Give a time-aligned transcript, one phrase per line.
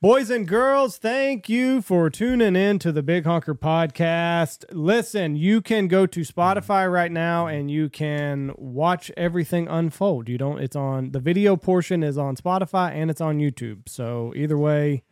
[0.00, 4.64] Boys and girls, thank you for tuning in to the Big Honker podcast.
[4.70, 10.28] Listen, you can go to Spotify right now and you can watch everything unfold.
[10.28, 13.88] You don't it's on the video portion is on Spotify and it's on YouTube.
[13.88, 15.02] So either way,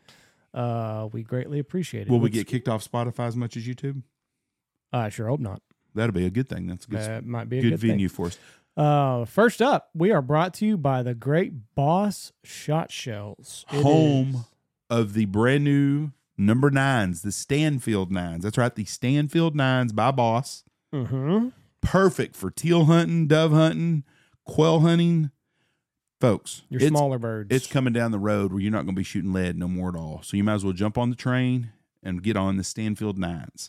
[0.55, 2.11] uh we greatly appreciate it.
[2.11, 4.03] Will we Let's- get kicked off Spotify as much as YouTube?
[4.93, 5.63] I sure hope not.
[5.97, 6.69] That'll be a good thing.
[6.69, 7.91] That's a good, That might be a good, good, thing.
[7.91, 8.39] venue for us.
[8.77, 13.65] Uh, first up, we are brought to you by the great Boss Shot Shells.
[13.73, 14.45] It Home
[14.91, 18.45] of the brand new number nines, the Stanfield nines.
[18.45, 20.65] That's right, the Stanfield nines by Boss.
[20.93, 21.53] Mhm.
[21.81, 24.05] Perfect for teal hunting, dove hunting,
[24.45, 25.31] quail hunting.
[26.21, 27.55] Folks, Your smaller birds.
[27.55, 29.91] it's coming down the road where you're not going to be shooting lead no more
[29.91, 30.23] at all.
[30.23, 31.73] So you might as well jump on the train
[32.03, 33.69] and get on the Stanfield nines.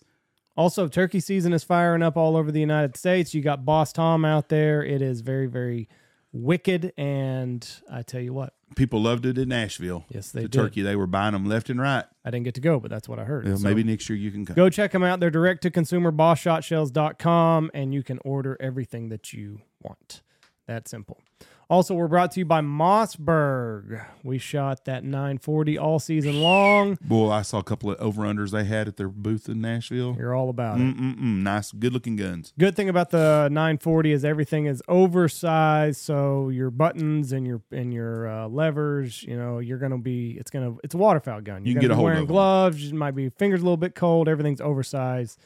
[0.55, 3.33] Also, turkey season is firing up all over the United States.
[3.33, 4.81] You got Boss Tom out there.
[4.83, 5.89] It is very, very
[6.31, 6.93] wicked.
[6.97, 10.05] And I tell you what, People loved it in Nashville.
[10.09, 10.59] yes, they the did.
[10.59, 12.03] turkey, they were buying them left and right.
[12.25, 13.47] I didn't get to go, but that's what I heard.
[13.47, 14.55] Yeah, So maybe next year you can come.
[14.55, 15.19] go check them out.
[15.19, 20.21] They're direct to consumer, bossshotshells.com, and you can order everything that you want.
[20.67, 21.21] That simple.
[21.69, 24.05] Also, we're brought to you by Mossberg.
[24.23, 26.97] We shot that 940 all season long.
[27.01, 30.15] Boy, I saw a couple of over unders they had at their booth in Nashville.
[30.17, 30.83] You're all about it.
[30.83, 31.19] Mm-mm-mm.
[31.43, 32.53] Nice, good looking guns.
[32.57, 37.93] Good thing about the 940 is everything is oversized, so your buttons and your and
[37.93, 40.37] your uh, levers, you know, you're gonna be.
[40.39, 40.75] It's gonna.
[40.85, 41.65] It's a waterfowl gun.
[41.65, 42.33] You're You can gonna get a be hold wearing of 'em.
[42.33, 42.83] gloves.
[42.91, 44.29] You might be fingers a little bit cold.
[44.29, 45.37] Everything's oversized,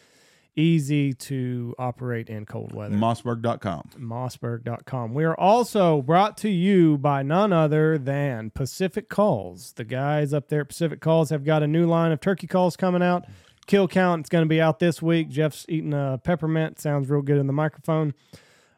[0.55, 2.95] easy to operate in cold weather.
[2.95, 3.89] Mossberg.com.
[3.97, 5.13] Mossberg.com.
[5.13, 9.73] We are also brought to you by none other than Pacific Calls.
[9.73, 12.75] The guys up there at Pacific Calls have got a new line of turkey calls
[12.75, 13.25] coming out.
[13.67, 15.29] Kill count, it's going to be out this week.
[15.29, 16.79] Jeff's eating a peppermint.
[16.79, 18.13] Sounds real good in the microphone.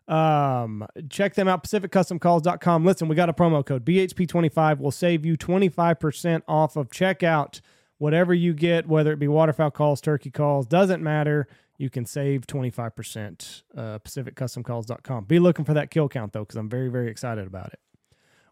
[0.07, 2.85] Um, check them out, pacificcustomcalls.com.
[2.85, 3.85] Listen, we got a promo code.
[3.85, 7.61] BHP25 will save you 25% off of checkout.
[7.97, 11.47] Whatever you get, whether it be waterfowl calls, turkey calls, doesn't matter.
[11.77, 13.63] You can save 25%.
[13.75, 15.25] Uh, pacificcustomcalls.com.
[15.25, 17.79] Be looking for that kill count, though, because I'm very, very excited about it.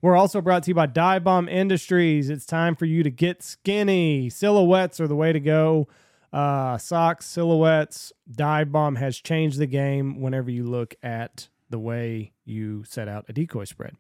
[0.02, 2.30] We're also brought to you by Dive Bomb Industries.
[2.30, 4.30] It's time for you to get skinny.
[4.32, 5.88] Silhouettes are the way to go.
[6.34, 8.12] Uh, socks, silhouettes.
[8.30, 13.26] Dive Bomb has changed the game whenever you look at the way you set out
[13.30, 13.96] a decoy spread.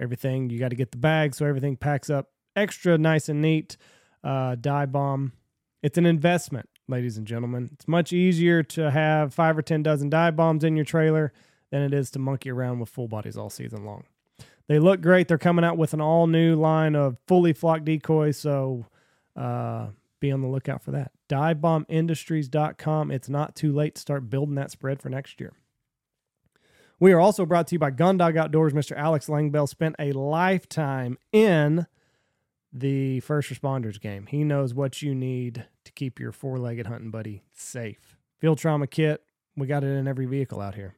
[0.00, 3.76] Everything, you got to get the bag so everything packs up extra nice and neat.
[4.22, 5.32] Uh, Dive Bomb,
[5.82, 7.70] it's an investment, ladies and gentlemen.
[7.72, 11.32] It's much easier to have five or 10 dozen dive bombs in your trailer
[11.70, 14.04] than it is to monkey around with full bodies all season long.
[14.68, 15.28] They look great.
[15.28, 18.38] They're coming out with an all new line of fully flocked decoys.
[18.38, 18.86] So
[19.36, 19.88] uh,
[20.20, 21.12] be on the lookout for that.
[21.28, 23.10] Divebombindustries.com.
[23.10, 25.52] It's not too late to start building that spread for next year.
[27.00, 28.72] We are also brought to you by Gundog Outdoors.
[28.72, 28.96] Mr.
[28.96, 31.86] Alex Langbell spent a lifetime in
[32.72, 34.26] the first responders game.
[34.26, 38.16] He knows what you need to keep your four legged hunting buddy safe.
[38.38, 39.22] Field trauma kit,
[39.56, 40.94] we got it in every vehicle out here.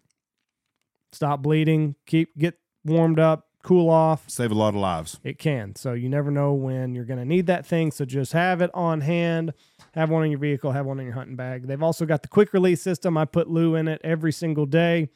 [1.12, 4.24] Stop bleeding, keep get warmed up, cool off.
[4.28, 5.18] Save a lot of lives.
[5.24, 5.74] It can.
[5.74, 7.90] So you never know when you're going to need that thing.
[7.90, 9.52] So just have it on hand.
[9.94, 10.72] Have one in your vehicle.
[10.72, 11.66] Have one in your hunting bag.
[11.66, 13.16] They've also got the quick release system.
[13.16, 15.08] I put Lou in it every single day.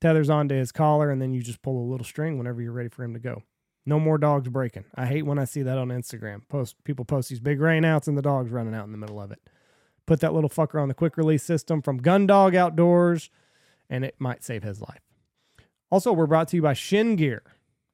[0.00, 2.88] Tethers onto his collar, and then you just pull a little string whenever you're ready
[2.88, 3.42] for him to go.
[3.86, 4.84] No more dogs breaking.
[4.94, 6.42] I hate when I see that on Instagram.
[6.48, 9.32] Post people post these big rainouts and the dogs running out in the middle of
[9.32, 9.40] it.
[10.06, 13.30] Put that little fucker on the quick release system from Gundog Outdoors,
[13.88, 15.00] and it might save his life.
[15.90, 17.42] Also, we're brought to you by Shin Gear.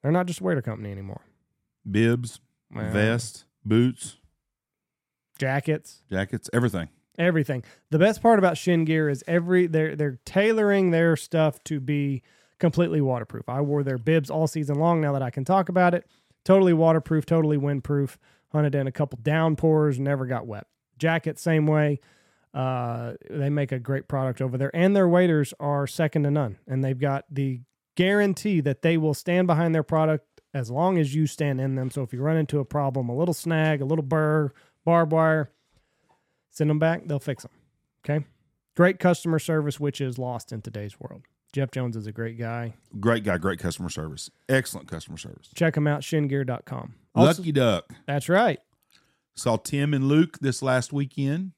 [0.03, 1.23] They're not just a waiter company anymore.
[1.89, 2.41] Bibs,
[2.75, 4.17] Well, vest, boots,
[5.39, 6.89] jackets, jackets, everything.
[7.19, 7.63] everything.
[7.91, 12.23] The best part about Shin Gear is every they're they're tailoring their stuff to be
[12.59, 13.49] completely waterproof.
[13.49, 15.00] I wore their bibs all season long.
[15.00, 16.06] Now that I can talk about it,
[16.44, 18.17] totally waterproof, totally windproof.
[18.53, 20.67] Hunted in a couple downpours, never got wet.
[20.99, 22.00] Jacket same way.
[22.55, 26.59] Uh, they make a great product over there, and their waiters are second to none.
[26.67, 27.61] And they've got the
[27.97, 31.91] guarantee that they will stand behind their product as long as you stand in them.
[31.91, 34.53] So if you run into a problem, a little snag, a little burr,
[34.87, 35.50] barbed wire,
[36.50, 37.06] send them back.
[37.06, 37.53] They'll fix them.
[38.03, 38.25] Okay.
[38.75, 41.23] Great customer service, which is lost in today's world.
[41.56, 42.75] Jeff Jones is a great guy.
[43.00, 44.31] Great guy, great customer service.
[44.47, 45.49] Excellent customer service.
[45.55, 46.94] Check him out, shingear.com.
[47.14, 47.94] Also, Lucky Duck.
[48.05, 48.61] that's right.
[49.37, 51.53] Saw Tim and Luke this last weekend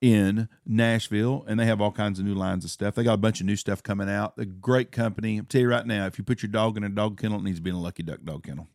[0.00, 2.94] in Nashville, and they have all kinds of new lines of stuff.
[2.94, 4.32] They got a bunch of new stuff coming out.
[4.38, 5.36] A great company.
[5.36, 7.44] I'll tell you right now, if you put your dog in a dog kennel, it
[7.44, 8.68] needs to be in a Lucky Duck dog kennel.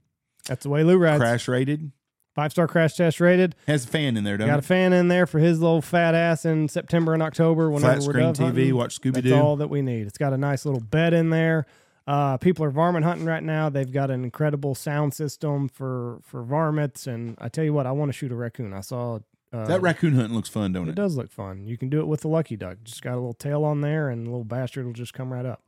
[0.46, 1.22] That's the way Lou rides.
[1.22, 1.92] Crash rated.
[2.34, 3.56] Five star crash test rated.
[3.68, 4.66] Has a fan in there, doesn't Got a it?
[4.66, 7.70] fan in there for his little fat ass in September and October.
[7.70, 8.76] Whenever Flat we're screen dove TV, hunting.
[8.76, 9.36] watch Scooby That's Doo.
[9.36, 10.08] all that we need.
[10.08, 11.66] It's got a nice little bed in there.
[12.08, 13.70] Uh, people are varmint hunting right now.
[13.70, 17.92] They've got an incredible sound system for for varmints, and I tell you what, I
[17.92, 18.74] want to shoot a raccoon.
[18.74, 19.20] I saw
[19.54, 20.96] uh, that raccoon hunting looks fun, don't it it?
[20.96, 21.68] does look fun.
[21.68, 22.78] You can do it with the lucky duck.
[22.84, 25.46] Just got a little tail on there, and the little bastard will just come right
[25.46, 25.62] up.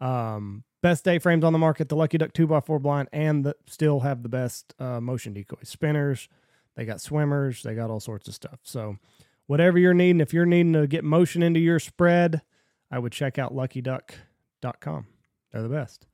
[0.00, 3.44] Um, best A frames on the market: the Lucky Duck two x four blind, and
[3.44, 6.28] the, still have the best uh, motion decoys, spinners.
[6.76, 7.62] They got swimmers.
[7.62, 8.60] They got all sorts of stuff.
[8.62, 8.96] So,
[9.46, 12.42] whatever you're needing, if you're needing to get motion into your spread,
[12.90, 15.06] I would check out LuckyDuck.com.
[15.52, 16.06] They're the best.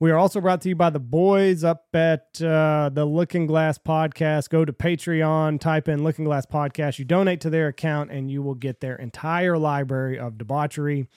[0.00, 3.78] We are also brought to you by the boys up at uh, the Looking Glass
[3.78, 4.48] Podcast.
[4.48, 7.00] Go to Patreon, type in Looking Glass Podcast.
[7.00, 11.08] You donate to their account, and you will get their entire library of debauchery.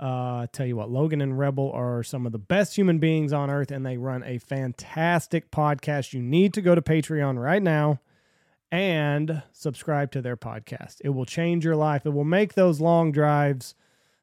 [0.00, 3.48] Uh, tell you what, Logan and Rebel are some of the best human beings on
[3.48, 6.12] earth, and they run a fantastic podcast.
[6.12, 8.00] You need to go to Patreon right now
[8.72, 10.96] and subscribe to their podcast.
[11.04, 12.06] It will change your life.
[12.06, 13.76] It will make those long drives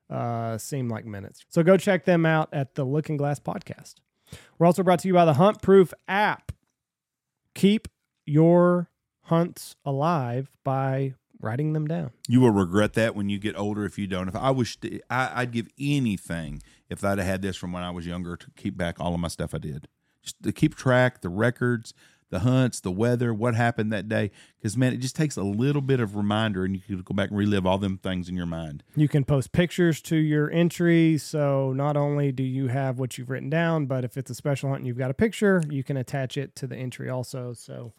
[0.10, 1.46] uh, seem like minutes.
[1.48, 3.96] So go check them out at the Looking Glass Podcast.
[4.60, 6.52] We're also brought to you by the Hunt Proof app.
[7.56, 7.88] Keep
[8.26, 8.90] your
[9.24, 12.12] hunts alive by writing them down.
[12.28, 14.28] You will regret that when you get older if you don't.
[14.28, 17.84] If I wish to, I, I'd give anything if I'd have had this from when
[17.84, 19.88] I was younger to keep back all of my stuff I did,
[20.22, 21.94] just to keep track, the records,
[22.32, 24.32] the hunts, the weather, what happened that day.
[24.58, 27.30] Because man, it just takes a little bit of reminder, and you can go back
[27.30, 28.84] and relive all them things in your mind.
[28.96, 31.18] You can post pictures to your entry.
[31.18, 34.70] So not only do you have what you've written down, but if it's a special
[34.70, 37.54] hunt and you've got a picture, you can attach it to the entry also.
[37.54, 37.94] So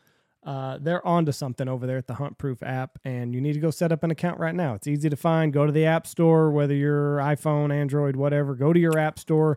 [0.44, 3.60] uh, they're onto something over there at the Hunt Proof app, and you need to
[3.60, 4.74] go set up an account right now.
[4.74, 5.52] It's easy to find.
[5.52, 8.54] Go to the App Store, whether you're iPhone, Android, whatever.
[8.54, 9.56] Go to your App Store,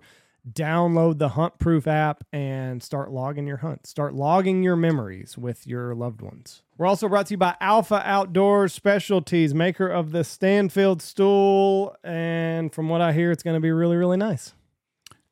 [0.51, 3.89] download the Hunt Proof app, and start logging your hunts.
[3.89, 6.61] Start logging your memories with your loved ones.
[6.77, 12.71] We're also brought to you by Alpha Outdoor Specialties, maker of the Stanfield stool, and
[12.71, 14.53] from what I hear, it's going to be really, really nice.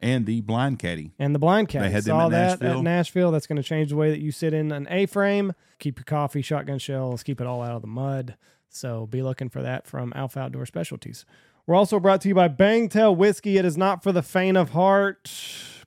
[0.04, 1.12] And the blind caddy.
[1.18, 1.88] And the blind caddy.
[1.88, 2.78] They had them Saw at that Nashville.
[2.80, 3.32] at Nashville.
[3.32, 5.54] That's going to change the way that you sit in an A frame.
[5.80, 8.36] Keep your coffee, shotgun shells, keep it all out of the mud.
[8.70, 11.26] So be looking for that from Alpha Outdoor Specialties.
[11.66, 13.58] We're also brought to you by Bangtail Whiskey.
[13.58, 15.24] It is not for the faint of heart.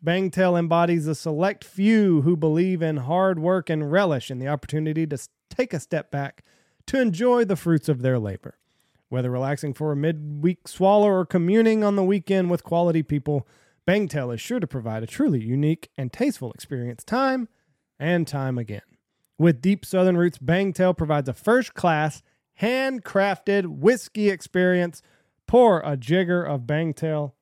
[0.04, 5.06] Bangtail embodies a select few who believe in hard work and relish in the opportunity
[5.06, 5.18] to
[5.50, 6.44] take a step back
[6.86, 8.56] to enjoy the fruits of their labor.
[9.08, 13.46] Whether relaxing for a midweek swallow or communing on the weekend with quality people,
[13.86, 17.48] Bangtail is sure to provide a truly unique and tasteful experience time
[18.00, 18.82] and time again.
[19.38, 22.22] With deep southern roots, Bangtail provides a first class,
[22.60, 25.02] handcrafted whiskey experience.
[25.46, 27.34] Pour a jigger of Bangtail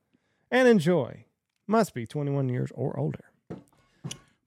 [0.51, 1.25] and enjoy.
[1.67, 3.25] Must be 21 years or older.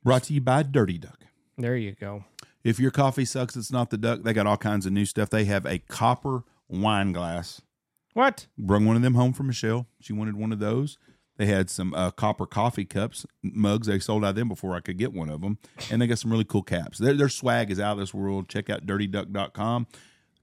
[0.03, 1.25] Brought to you by Dirty Duck.
[1.57, 2.25] There you go.
[2.63, 4.21] If your coffee sucks, it's not the duck.
[4.21, 5.31] They got all kinds of new stuff.
[5.31, 7.61] They have a copper wine glass.
[8.13, 8.45] What?
[8.57, 9.87] Brung one of them home for Michelle.
[9.99, 10.99] She wanted one of those.
[11.37, 13.87] They had some uh, copper coffee cups, mugs.
[13.87, 15.59] They sold out of them before I could get one of them.
[15.91, 16.97] And they got some really cool caps.
[16.97, 18.49] Their, their swag is out of this world.
[18.49, 19.87] Check out dirtyduck.com.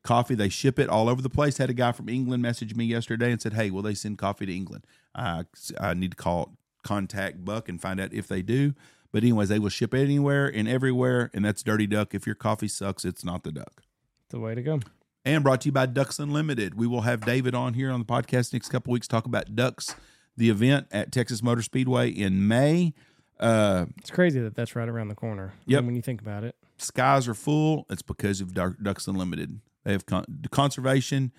[0.05, 1.59] Coffee, they ship it all over the place.
[1.59, 4.47] Had a guy from England message me yesterday and said, Hey, will they send coffee
[4.47, 4.87] to England?
[5.15, 5.45] I,
[5.81, 8.75] I need to call, contact Buck and find out if they do.
[9.13, 11.31] But, anyways, they will ship anywhere and everywhere.
[11.33, 12.15] And that's Dirty Duck.
[12.15, 13.83] If your coffee sucks, it's not the duck.
[14.29, 14.81] The way to go.
[15.25, 16.75] And brought to you by Ducks Unlimited.
[16.75, 19.95] We will have David on here on the podcast next couple weeks talk about Ducks,
[20.37, 22.95] the event at Texas Motor Speedway in May.
[23.41, 25.55] Uh, It's crazy that that's right around the corner.
[25.67, 25.85] Yep.
[25.85, 26.57] When you think about it.
[26.79, 27.87] skies are full.
[27.91, 29.61] It's because of Duck- Ducks Unlimited.
[29.85, 31.33] They have con- conservation.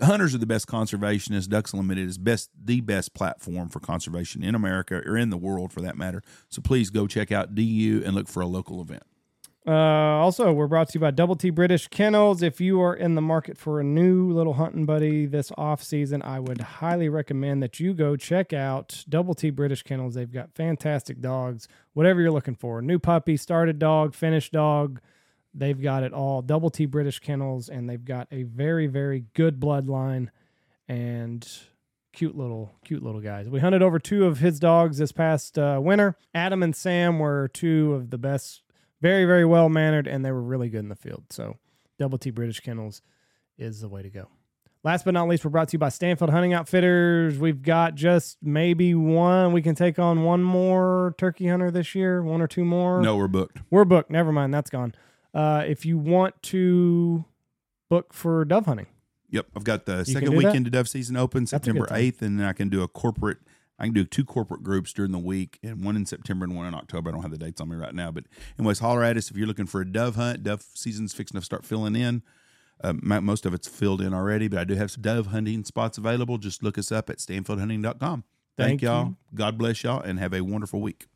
[0.00, 1.48] Hunters are the best conservationists.
[1.48, 5.72] Ducks Unlimited is best the best platform for conservation in America or in the world
[5.72, 6.22] for that matter.
[6.48, 9.02] So please go check out DU and look for a local event.
[9.64, 12.42] Uh, also, we're brought to you by Double T British Kennels.
[12.42, 16.20] If you are in the market for a new little hunting buddy this off season,
[16.22, 20.14] I would highly recommend that you go check out Double T British Kennels.
[20.14, 22.82] They've got fantastic dogs, whatever you're looking for.
[22.82, 25.00] New puppy, started dog, finished dog.
[25.54, 26.42] They've got it all.
[26.42, 30.30] Double T British Kennels, and they've got a very, very good bloodline
[30.88, 31.48] and
[32.12, 33.48] cute little, cute little guys.
[33.48, 36.16] We hunted over two of his dogs this past uh, winter.
[36.34, 38.61] Adam and Sam were two of the best
[39.02, 41.24] very very well mannered and they were really good in the field.
[41.28, 41.58] So
[41.98, 43.02] double t british kennels
[43.58, 44.28] is the way to go.
[44.84, 47.38] Last but not least we're brought to you by stanfield hunting outfitters.
[47.38, 49.52] We've got just maybe one.
[49.52, 53.02] We can take on one more turkey hunter this year one or two more.
[53.02, 53.58] No, we're booked.
[53.70, 54.10] we're booked.
[54.10, 54.54] Never mind.
[54.54, 54.94] That's gone.
[55.34, 57.24] Uh, if you want to
[57.88, 58.86] book for dove hunting.
[59.30, 61.98] Yep, I've got the can second do weekend of dove season open, September good time.
[61.98, 63.38] eighth, and then I can do a corporate.
[63.82, 66.66] I can do two corporate groups during the week, and one in September and one
[66.66, 67.10] in October.
[67.10, 68.24] I don't have the dates on me right now, but
[68.56, 70.44] anyways, holler at us if you're looking for a dove hunt.
[70.44, 72.22] Dove season's fixing to start filling in.
[72.84, 75.98] Um, most of it's filled in already, but I do have some dove hunting spots
[75.98, 76.38] available.
[76.38, 78.24] Just look us up at stanfieldhunting.com.
[78.56, 79.06] Thank, Thank y'all.
[79.06, 79.16] you.
[79.34, 81.06] God bless y'all and have a wonderful week.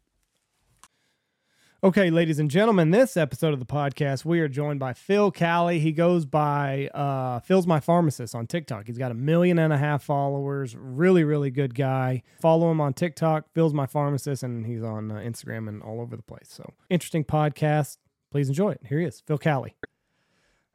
[1.87, 5.79] Okay, ladies and gentlemen, this episode of the podcast, we are joined by Phil Cowley.
[5.79, 8.89] He goes by uh, Phil's My Pharmacist on TikTok.
[8.89, 10.75] He's got a million and a half followers.
[10.75, 12.25] Really, really good guy.
[12.41, 16.17] Follow him on TikTok, Phil's My Pharmacist, and he's on uh, Instagram and all over
[16.17, 16.49] the place.
[16.49, 17.99] So, interesting podcast.
[18.33, 18.81] Please enjoy it.
[18.89, 19.77] Here he is, Phil Cowley.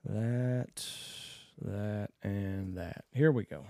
[0.05, 0.85] That,
[1.61, 3.03] that, and that.
[3.11, 3.65] Here we go.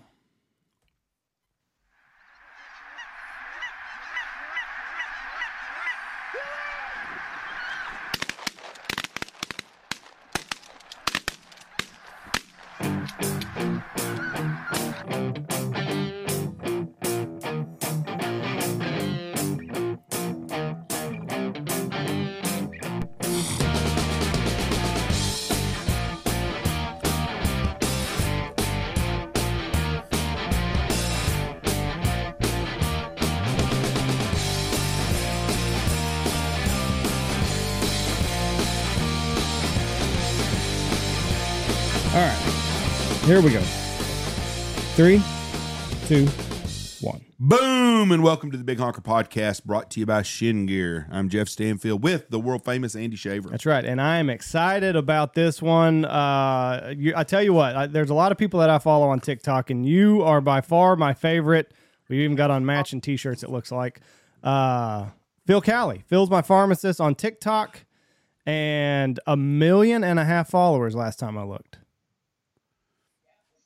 [43.32, 43.62] Here we go.
[44.98, 45.24] Three,
[46.06, 46.26] two,
[47.00, 47.22] one.
[47.40, 51.08] Boom and welcome to the Big Honker Podcast brought to you by Shin Gear.
[51.10, 53.48] I'm Jeff Stanfield with the world famous Andy Shaver.
[53.48, 56.04] That's right, and I am excited about this one.
[56.04, 59.08] Uh, you, I tell you what, I, there's a lot of people that I follow
[59.08, 61.74] on TikTok, and you are by far my favorite.
[62.10, 63.44] We even got on matching T-shirts.
[63.44, 64.02] It looks like
[64.44, 65.06] uh,
[65.48, 66.04] Phil Cowley.
[66.08, 67.86] Phil's my pharmacist on TikTok,
[68.46, 71.78] and a million and a half followers last time I looked.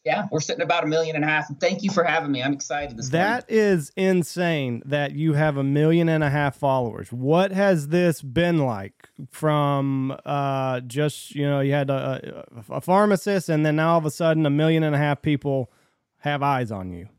[0.06, 1.48] Yeah, we're sitting about a million and a half.
[1.60, 2.44] Thank you for having me.
[2.44, 3.28] I'm excited this morning.
[3.28, 7.12] That is insane that you have a million and a half followers.
[7.12, 13.50] What has this been like from uh, just, you know, you had a, a, pharmacist
[13.50, 15.72] and then now all of a sudden a million and a half people
[16.20, 17.10] have eyes on you?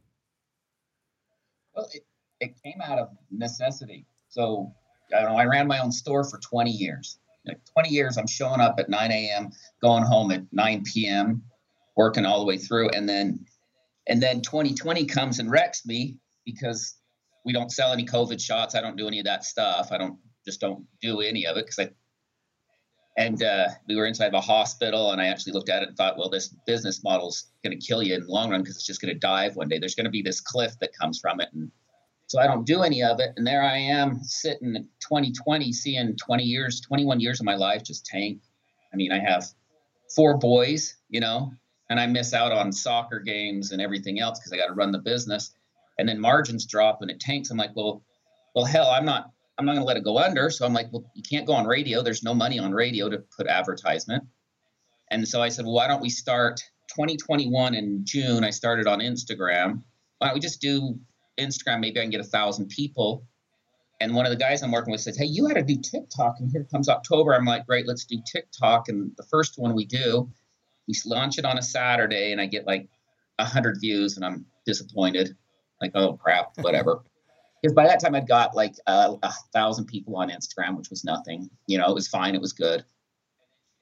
[1.74, 2.06] Well, it,
[2.38, 4.06] it came out of necessity.
[4.28, 4.72] So
[5.12, 5.38] I don't know.
[5.38, 7.18] I ran my own store for 20 years.
[7.44, 9.50] Like 20 years, I'm showing up at 9 a.m.,
[9.82, 11.42] going home at 9 p.m.,
[11.96, 13.44] working all the way through, and then
[14.08, 16.94] and then 2020 comes and wrecks me because
[17.44, 18.74] we don't sell any COVID shots.
[18.74, 19.88] I don't do any of that stuff.
[19.90, 21.90] I don't just don't do any of it because I.
[23.18, 25.96] And uh, we were inside of a hospital, and I actually looked at it and
[25.96, 28.84] thought, well, this business model's going to kill you in the long run because it's
[28.84, 29.78] just going to dive one day.
[29.78, 31.70] There's going to be this cliff that comes from it, and
[32.26, 33.30] so I don't do any of it.
[33.36, 37.84] And there I am sitting in 2020, seeing 20 years, 21 years of my life
[37.84, 38.40] just tank.
[38.92, 39.46] I mean, I have
[40.14, 41.52] four boys, you know,
[41.90, 44.92] and I miss out on soccer games and everything else because I got to run
[44.92, 45.54] the business.
[45.98, 47.50] And then margins drop and it tanks.
[47.50, 48.02] I'm like, well,
[48.54, 50.50] well, hell, I'm not, I'm not going to let it go under.
[50.50, 52.02] So I'm like, well, you can't go on radio.
[52.02, 54.24] There's no money on radio to put advertisement.
[55.10, 58.44] And so I said, well, why don't we start 2021 in June?
[58.44, 59.82] I started on Instagram.
[60.18, 60.98] Why don't we just do
[61.38, 61.80] Instagram?
[61.80, 63.24] Maybe I can get a thousand people.
[64.00, 66.36] And one of the guys I'm working with says, hey, you got to do TikTok.
[66.40, 67.34] And here comes October.
[67.34, 68.88] I'm like, great, let's do TikTok.
[68.88, 70.30] And the first one we do,
[70.86, 72.88] we launch it on a Saturday and I get like
[73.38, 75.36] a hundred views and I'm disappointed.
[75.80, 77.02] Like, oh crap, whatever.
[77.62, 81.04] Because by that time I'd got like a, a thousand people on Instagram, which was
[81.04, 81.50] nothing.
[81.66, 82.84] You know, it was fine, it was good.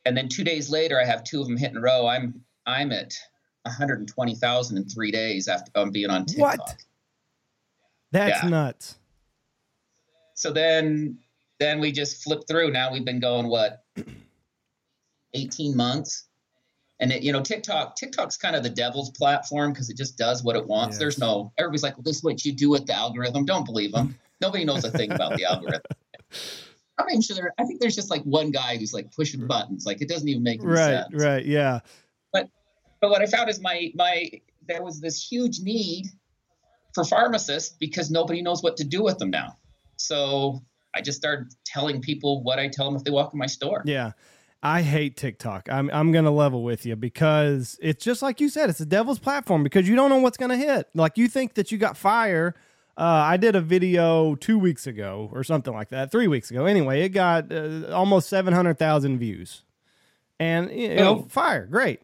[0.07, 2.07] And then two days later, I have two of them hit in a row.
[2.07, 3.15] I'm I'm at
[3.63, 6.59] 120,000 in three days after um, being on TikTok.
[6.59, 6.77] What?
[8.13, 8.49] That's Yeah.
[8.49, 8.97] nuts.
[10.35, 11.19] So then
[11.61, 12.71] then we just flip through.
[12.71, 13.85] Now we've been going what
[15.35, 16.25] 18 months.
[17.01, 20.45] And it, you know, TikTok, TikTok's kind of the devil's platform because it just does
[20.45, 20.95] what it wants.
[20.95, 20.99] Yes.
[21.01, 23.45] There's no everybody's like, well, this is what you do with the algorithm.
[23.45, 24.17] Don't believe them.
[24.41, 25.81] Nobody knows a thing about the algorithm.
[26.97, 27.53] I'm not even sure there.
[27.59, 29.85] I think there's just like one guy who's like pushing buttons.
[29.85, 31.23] Like it doesn't even make any Right, sense.
[31.25, 31.81] right, yeah.
[32.33, 32.49] but
[33.01, 34.31] But what I found is my my
[34.69, 36.07] there was this huge need
[36.95, 39.57] for pharmacists because nobody knows what to do with them now.
[39.97, 40.63] So
[40.95, 43.83] I just started telling people what I tell them if they walk in my store.
[43.85, 44.13] Yeah.
[44.67, 45.69] I hate TikTok.
[45.71, 49.19] I'm I'm gonna level with you because it's just like you said, it's a devil's
[49.19, 50.89] platform because you don't know what's gonna hit.
[50.95, 52.55] Like you think that you got fire.
[52.97, 56.65] Uh, I did a video two weeks ago or something like that, three weeks ago.
[56.65, 59.65] Anyway, it got uh, almost seven hundred thousand views,
[60.41, 61.27] and you know, Oh.
[61.29, 62.01] fire, great.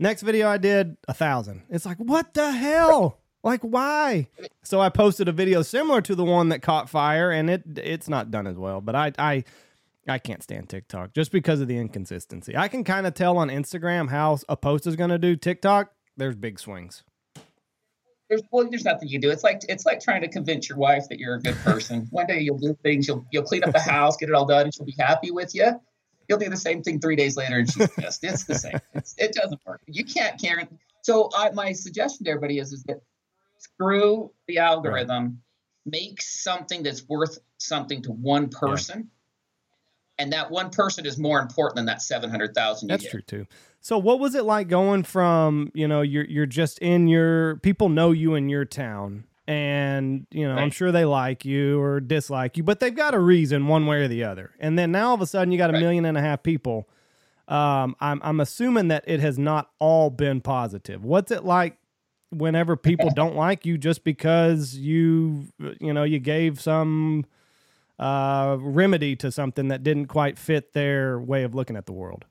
[0.00, 1.62] Next video I did a thousand.
[1.70, 3.18] It's like what the hell?
[3.44, 4.28] Like why?
[4.64, 8.08] So I posted a video similar to the one that caught fire, and it it's
[8.08, 8.80] not done as well.
[8.80, 9.44] But I I
[10.08, 12.56] I can't stand TikTok just because of the inconsistency.
[12.56, 15.36] I can kind of tell on Instagram how a post is going to do.
[15.36, 17.04] TikTok, there's big swings.
[18.28, 19.30] There's well, there's nothing you do.
[19.30, 22.06] It's like it's like trying to convince your wife that you're a good person.
[22.10, 24.62] One day you'll do things, you'll you'll clean up the house, get it all done,
[24.62, 25.80] and she'll be happy with you.
[26.28, 28.22] You'll do the same thing three days later, and she's pissed.
[28.22, 28.78] It's the same.
[28.94, 29.80] It's, it doesn't work.
[29.86, 30.68] You can't, Karen.
[31.02, 33.00] So I, my suggestion to everybody is is that
[33.58, 35.42] screw the algorithm
[35.86, 39.10] make something that's worth something to one person.
[40.20, 43.46] And that one person is more important than that 700,000 That's true too.
[43.80, 47.88] So what was it like going from, you know, you're you're just in your people
[47.88, 52.58] know you in your town and, you know, I'm sure they like you or dislike
[52.58, 54.50] you, but they've got a reason one way or the other.
[54.60, 55.80] And then now all of a sudden you got a Right.
[55.80, 56.86] million and a half people.
[57.48, 61.02] Um I'm I'm assuming that it has not all been positive.
[61.02, 61.78] What's it like
[62.28, 65.46] whenever people don't like you just because you
[65.80, 67.24] you know, you gave some
[68.00, 72.24] uh remedy to something that didn't quite fit their way of looking at the world?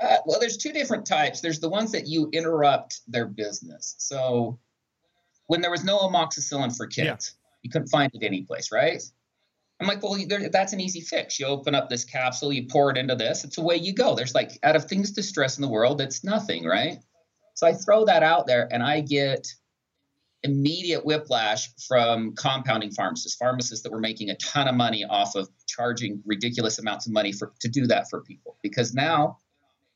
[0.00, 1.40] Uh, well, there's two different types.
[1.40, 3.94] There's the ones that you interrupt their business.
[3.98, 4.58] So
[5.46, 9.02] when there was no amoxicillin for kids, you couldn't find it anyplace, right?
[9.80, 11.38] I'm like, well, there, that's an easy fix.
[11.38, 14.14] You open up this capsule, you pour it into this, it's away you go.
[14.14, 16.98] There's like, out of things to stress in the world, it's nothing, right?
[17.54, 19.46] So I throw that out there and I get
[20.46, 25.48] immediate whiplash from compounding pharmacists, pharmacists that were making a ton of money off of
[25.66, 29.38] charging ridiculous amounts of money for to do that for people because now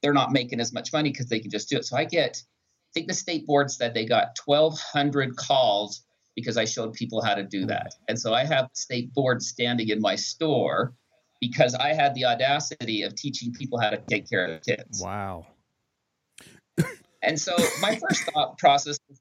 [0.02, 1.85] they're not making as much money because they can just do it.
[1.85, 6.04] So I get, I think the state board said they got 1,200 calls
[6.35, 7.69] because I showed people how to do mm-hmm.
[7.69, 7.95] that.
[8.09, 10.95] And so I have the state board standing in my store
[11.40, 15.00] because I had the audacity of teaching people how to take care of kids.
[15.02, 15.47] Wow.
[17.23, 19.20] And so my first thought process was,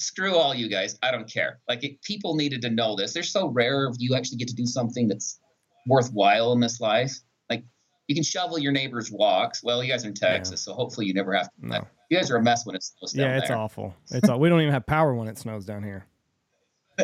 [0.00, 0.98] screw all you guys.
[1.02, 1.60] I don't care.
[1.68, 3.12] Like it, people needed to know this.
[3.12, 5.40] They're so rare if you actually get to do something that's
[5.86, 7.12] worthwhile in this life.
[7.50, 7.64] Like
[8.08, 9.62] you can shovel your neighbor's walks.
[9.62, 11.66] Well, you guys are in Texas, so hopefully you never have to.
[11.66, 11.86] No.
[12.10, 13.56] You guys are a mess when it snows down Yeah, it's there.
[13.56, 13.94] awful.
[14.10, 16.06] It's all, we don't even have power when it snows down here.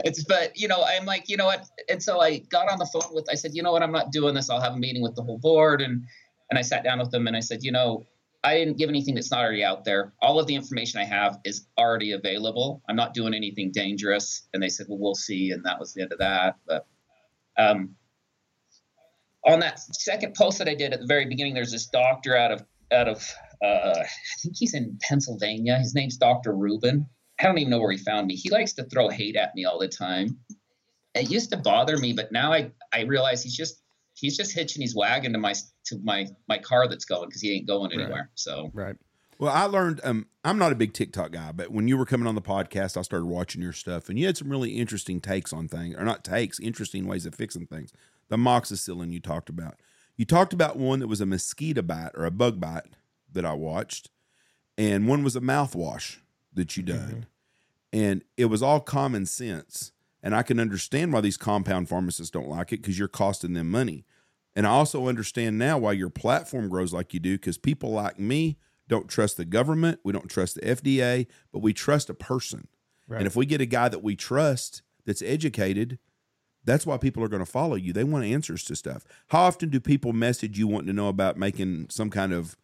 [0.05, 2.87] It's but you know I'm like you know what, and so I got on the
[2.87, 3.27] phone with.
[3.29, 4.49] I said you know what I'm not doing this.
[4.49, 6.05] I'll have a meeting with the whole board, and
[6.49, 8.07] and I sat down with them and I said you know
[8.43, 10.15] I didn't give anything that's not already out there.
[10.23, 12.83] All of the information I have is already available.
[12.89, 14.49] I'm not doing anything dangerous.
[14.55, 16.57] And they said well we'll see, and that was the end of that.
[16.67, 16.87] But
[17.59, 17.97] um,
[19.47, 22.53] on that second post that I did at the very beginning, there's this doctor out
[22.53, 23.27] of out of
[23.63, 24.07] uh, I
[24.43, 25.79] think he's in Pennsylvania.
[25.79, 26.55] His name's Dr.
[26.55, 27.07] Rubin.
[27.39, 28.37] I don't even know where he found me.
[28.37, 30.39] He likes to throw hate at me all the time.
[31.15, 33.79] It used to bother me, but now I I realize he's just
[34.21, 35.54] he's just hitching his wagon to my
[35.87, 38.00] to my my car that's going because he ain't going Right.
[38.00, 38.30] anywhere.
[38.35, 38.97] So Right.
[39.39, 40.02] Well, I learned.
[40.04, 42.99] Um, I'm not a big TikTok guy, but when you were coming on the podcast,
[42.99, 46.04] I started watching your stuff, and you had some really interesting takes on things, or
[46.04, 47.91] not takes, interesting ways of fixing things.
[48.28, 49.76] The moxicillin you talked about.
[50.19, 52.85] You talked about one that was a mosquito bite or a bug bite
[53.33, 54.11] that I watched,
[54.76, 56.19] and one was a mouthwash
[56.52, 57.25] that you done,
[57.95, 59.93] and it was all common sense.
[60.23, 63.71] And I can understand why these compound pharmacists don't like it because you're costing them
[63.71, 64.04] money.
[64.54, 68.19] And I also understand now why your platform grows like you do because people like
[68.19, 72.67] me don't trust the government, we don't trust the FDA, but we trust a person.
[73.06, 73.19] Right.
[73.19, 75.99] And if we get a guy that we trust that's educated,
[76.65, 77.93] that's why people are going to follow you.
[77.93, 79.04] They want answers to stuff.
[79.28, 82.56] How often do people message you wanting to know about making some kind of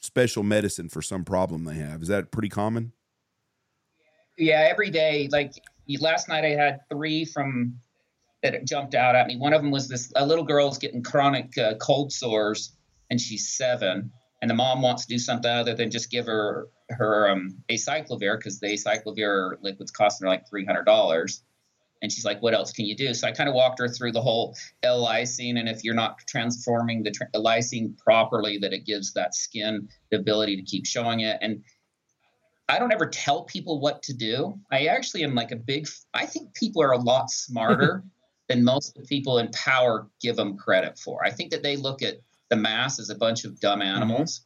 [0.00, 2.02] special medicine for some problem they have?
[2.02, 2.92] Is that pretty common?
[4.40, 5.28] yeah, every day.
[5.30, 5.52] Like
[5.98, 7.80] last night, I had three from
[8.42, 9.36] that jumped out at me.
[9.36, 12.72] One of them was this a little girl's getting chronic uh, cold sores,
[13.10, 16.68] and she's seven, and the mom wants to do something other than just give her
[16.90, 21.42] her um, acyclovir because the acyclovir liquids costing her like three hundred dollars.
[22.02, 24.12] And she's like, "What else can you do?" So I kind of walked her through
[24.12, 28.86] the whole L-lysine, and if you're not transforming the, tr- the lysine properly, that it
[28.86, 31.36] gives that skin the ability to keep showing it.
[31.42, 31.62] And
[32.70, 34.54] I don't ever tell people what to do.
[34.70, 35.88] I actually am like a big.
[36.14, 38.04] I think people are a lot smarter
[38.48, 41.24] than most of the people in power give them credit for.
[41.24, 43.96] I think that they look at the mass as a bunch of dumb mm-hmm.
[43.96, 44.42] animals.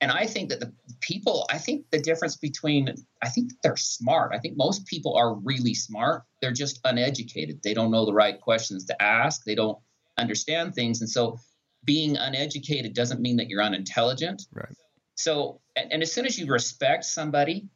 [0.00, 2.92] And I think that the people, I think the difference between,
[3.22, 4.32] I think they're smart.
[4.34, 6.24] I think most people are really smart.
[6.42, 7.62] They're just uneducated.
[7.62, 9.44] They don't know the right questions to ask.
[9.44, 9.78] They don't
[10.18, 11.00] understand things.
[11.00, 11.38] And so
[11.84, 14.42] being uneducated doesn't mean that you're unintelligent.
[14.52, 14.74] Right.
[15.16, 17.68] So, and, and as soon as you respect somebody,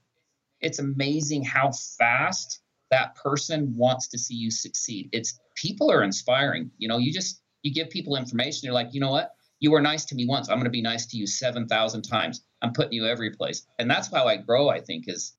[0.60, 5.08] it's amazing how fast that person wants to see you succeed.
[5.12, 6.70] It's people are inspiring.
[6.78, 8.60] You know, you just you give people information.
[8.64, 9.34] You're like, you know what?
[9.58, 10.48] You were nice to me once.
[10.48, 12.42] I'm going to be nice to you seven thousand times.
[12.62, 14.68] I'm putting you every place, and that's how I grow.
[14.68, 15.34] I think is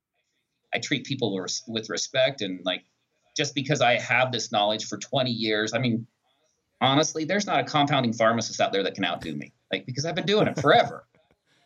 [0.73, 2.83] I treat people with respect and like
[3.35, 5.73] just because I have this knowledge for 20 years.
[5.73, 6.07] I mean,
[6.79, 9.53] honestly, there's not a compounding pharmacist out there that can outdo me.
[9.71, 11.05] Like because I've been doing it forever.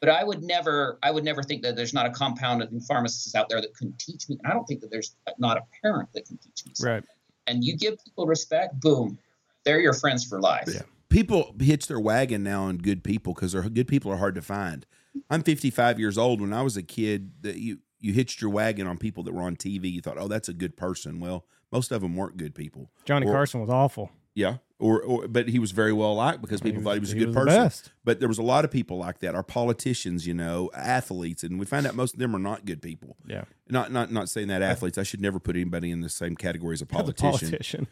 [0.02, 3.36] But I would never, I would never think that there's not a compound compounding pharmacist
[3.36, 4.38] out there that can teach me.
[4.44, 6.72] And I don't think that there's not a parent that can teach me.
[6.76, 6.94] something.
[6.96, 7.04] Right.
[7.48, 9.18] And you give people respect, boom,
[9.64, 10.68] they're your friends for life.
[10.68, 10.82] Yeah.
[11.10, 14.86] people hitch their wagon now on good people because good people are hard to find.
[15.30, 16.42] I'm 55 years old.
[16.42, 19.42] When I was a kid, that you you hitched your wagon on people that were
[19.42, 19.92] on TV.
[19.92, 21.20] You thought, oh, that's a good person.
[21.20, 22.92] Well, most of them weren't good people.
[23.06, 24.12] Johnny Or- Carson was awful.
[24.36, 27.16] Yeah, or, or but he was very well liked because people thought he was a
[27.16, 27.48] good the person.
[27.64, 27.92] best.
[28.04, 29.34] But there was a lot of people like that.
[29.36, 32.82] Our politicians, you know, athletes, and we find out most of them are not good
[32.82, 33.16] people.
[33.26, 34.98] Yeah, Not not not saying that athletes.
[34.98, 37.32] I should never put anybody in the same category as a politician.
[37.50, 37.88] politician.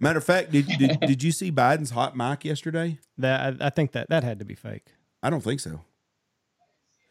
[0.00, 2.98] Matter of fact, did, did did you see Biden's hot mic yesterday?
[3.16, 4.86] That I, I think that that had to be fake.
[5.22, 5.82] I don't think so.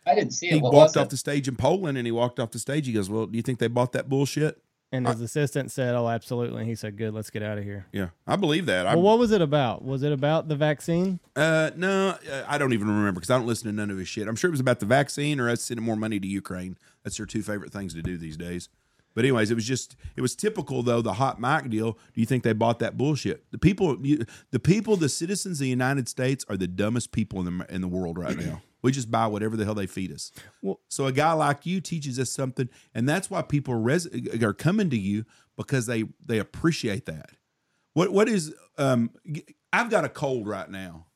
[0.05, 0.55] I didn't see it.
[0.55, 1.09] He What walked off it?
[1.11, 2.85] the stage in Poland, and he walked off the stage.
[2.85, 4.61] He goes, "Well, do you think they bought that bullshit?"
[4.93, 7.87] And his assistant said, "Oh, absolutely." And he said, "Good, let's get out of here."
[7.91, 8.85] Yeah, I believe that.
[8.85, 9.83] I, Well, what was it about?
[9.83, 11.19] Was it about the vaccine?
[11.35, 14.07] Uh, no, uh, I don't even remember because I don't listen to none of his
[14.07, 14.27] shit.
[14.27, 16.77] I'm sure it was about the vaccine or us sending more money to Ukraine.
[17.03, 18.69] That's their two favorite things to do these days.
[19.15, 21.93] But anyways, it was just it was typical though the hot mic deal.
[22.13, 23.49] Do you think they bought that bullshit?
[23.51, 27.39] The people, you, the people, the citizens of the United States are the dumbest people
[27.39, 28.61] in the in the world right now.
[28.83, 30.31] We just buy whatever the hell they feed us.
[30.61, 34.07] Well- so a guy like you teaches us something, and that's why people are, res-
[34.41, 35.25] are coming to you
[35.57, 37.31] because they they appreciate that.
[37.93, 39.09] What what is um?
[39.31, 41.07] g- I've got a cold right now,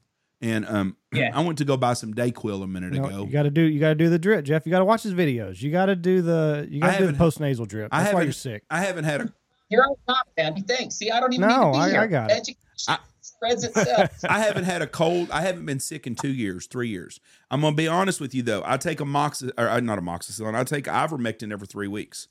[0.41, 1.31] and um, Yeah.
[1.33, 3.25] I went to go buy some Dayquil a minute No, ago.
[3.25, 4.65] you got to do you got to do the drip, Jeff.
[4.65, 5.61] You got to watch his videos.
[5.61, 7.89] You got to do the you got to do the post nasal drip.
[7.91, 8.63] I That's why haven't- you're sick.
[8.69, 9.33] I haven't had a
[9.69, 10.55] You're on top, man.
[10.63, 10.95] Thanks.
[10.95, 11.99] See, I don't even No, need to be I- here.
[12.01, 12.49] I got it.
[12.87, 12.99] I-
[13.37, 14.11] spreads itself.
[14.27, 15.31] I haven't had a cold.
[15.31, 17.19] I haven't been sick in two years, three years.
[17.49, 18.63] I'm gonna be honest with you though.
[18.65, 20.55] I take a mox or uh, not a moxicillin.
[20.55, 22.27] I take ivermectin every three weeks.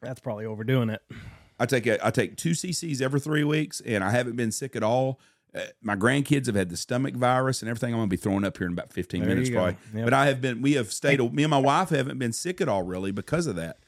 [0.00, 1.00] That's probably overdoing it.
[1.58, 4.74] I take a, I take two cc's every three weeks, and I haven't been sick
[4.74, 5.20] at all.
[5.54, 7.92] Uh, my grandkids have had the stomach virus and everything.
[7.94, 9.76] I'm gonna be throwing up here in about 15 There minutes, you probably.
[9.94, 10.04] Yep.
[10.04, 10.62] But I have been.
[10.62, 11.20] We have stayed.
[11.32, 13.78] Me and my wife haven't been sick at all, really, because of that.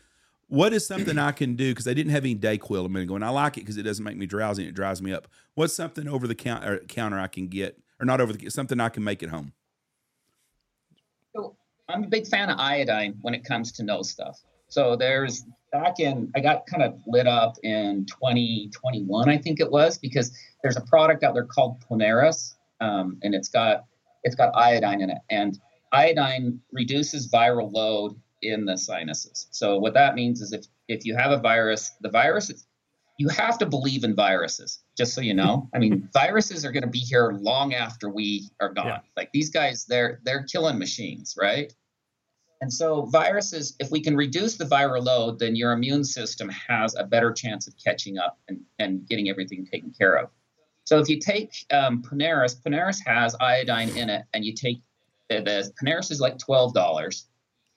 [0.49, 1.73] What is something I can do?
[1.73, 3.83] Because I didn't have any Dayquil a minute ago, and I like it because it
[3.83, 5.29] doesn't make me drowsy and it drives me up.
[5.55, 8.81] What's something over the count, or counter I can get, or not over the something
[8.81, 9.53] I can make at home?
[11.35, 11.57] So
[11.89, 14.41] I'm a big fan of iodine when it comes to nose stuff.
[14.69, 19.71] So there's back in I got kind of lit up in 2021, I think it
[19.71, 23.85] was, because there's a product out there called Ponaris, um, and it's got
[24.23, 25.59] it's got iodine in it, and
[25.93, 29.47] iodine reduces viral load in the sinuses.
[29.51, 32.67] So what that means is if if you have a virus, the virus is
[33.19, 35.69] you have to believe in viruses, just so you know.
[35.75, 38.87] I mean, viruses are going to be here long after we are gone.
[38.87, 38.99] Yeah.
[39.17, 41.73] Like these guys, they're they're killing machines, right?
[42.61, 46.95] And so viruses, if we can reduce the viral load, then your immune system has
[46.95, 50.31] a better chance of catching up and, and getting everything taken care of.
[50.85, 54.81] So if you take um, Ponaris, Ponaris has iodine in it, and you take
[55.29, 57.27] the, the Ponaris is like twelve dollars,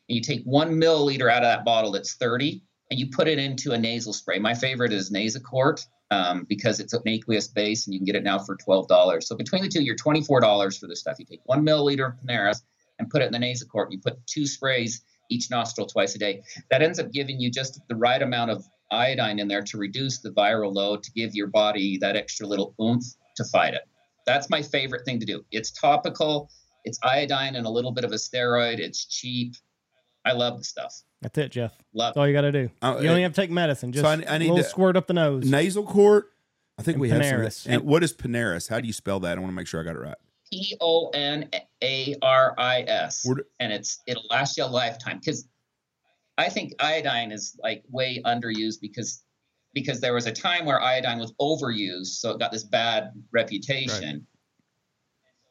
[0.08, 3.72] you take one milliliter out of that bottle that's thirty, and you put it into
[3.72, 4.40] a nasal spray.
[4.40, 8.24] My favorite is Nasacort um, because it's an aqueous base, and you can get it
[8.24, 9.28] now for twelve dollars.
[9.28, 11.18] So between the two, you're twenty four dollars for this stuff.
[11.20, 12.62] You take one milliliter of Ponaris
[13.00, 13.92] and put it in the Nasacort.
[13.92, 16.42] You put two sprays each nostril twice a day.
[16.72, 20.20] That ends up giving you just the right amount of iodine in there to reduce
[20.20, 23.04] the viral load to give your body that extra little oomph
[23.36, 23.82] to fight it.
[24.26, 25.44] That's my favorite thing to do.
[25.52, 26.50] It's topical.
[26.86, 28.80] It's iodine and a little bit of a steroid.
[28.80, 29.56] It's cheap.
[30.28, 30.94] I love the stuff.
[31.22, 31.72] That's it, Jeff.
[31.94, 32.70] Love That's all you got to do.
[32.82, 33.92] Uh, you don't have to take medicine.
[33.92, 35.50] Just so I- I need a little to- squirt up the nose.
[35.50, 36.32] Nasal quart.
[36.78, 37.54] I think And we have Ponaris.
[37.54, 37.72] some.
[37.74, 38.70] And what is Ponaris?
[38.70, 39.38] How do you spell that?
[39.38, 40.18] I want to make sure I got it right.
[40.52, 41.50] P O N
[41.84, 43.28] A R I S,
[43.60, 45.18] and it's it'll last you a lifetime.
[45.20, 45.48] Because
[46.38, 49.24] I think iodine is like way underused because
[49.74, 54.26] because there was a time where iodine was overused, so it got this bad reputation,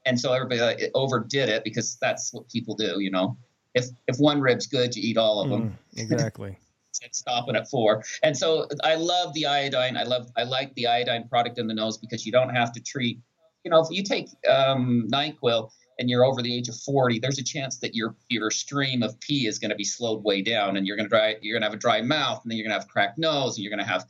[0.06, 3.00] and so everybody like, overdid it because that's what people do.
[3.00, 3.36] You know,
[3.76, 5.78] if if one rib's good, you eat all of them.
[5.94, 6.58] Mm, exactly.
[7.12, 8.02] Stopping at four.
[8.22, 9.98] And so I love the iodine.
[9.98, 12.80] I love I like the iodine product in the nose because you don't have to
[12.80, 13.20] treat.
[13.64, 17.38] You know, if you take um, Nyquil and you're over the age of 40, there's
[17.38, 20.78] a chance that your your stream of pee is going to be slowed way down,
[20.78, 21.36] and you're going to dry.
[21.42, 23.56] You're going to have a dry mouth, and then you're going to have cracked nose,
[23.56, 24.06] and you're going to have.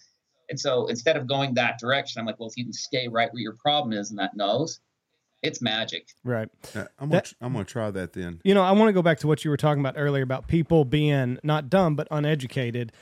[0.48, 3.32] And so instead of going that direction, I'm like, well, if you can stay right
[3.32, 4.78] where your problem is in that nose,
[5.42, 6.08] it's magic.
[6.24, 6.48] Right.
[6.74, 8.40] Uh, I'm gonna, That- I'm gonna try that then.
[8.44, 10.48] You know, I want to go back to what you were talking about earlier about
[10.48, 12.92] people being not dumb but uneducated.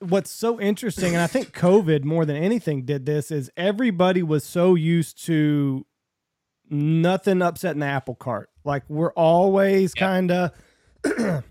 [0.00, 4.44] What's so interesting, and I think COVID more than anything did this, is everybody was
[4.44, 5.86] so used to
[6.68, 8.50] nothing upsetting the apple cart.
[8.64, 10.06] Like we're always Yeah.
[10.06, 10.50] kind of.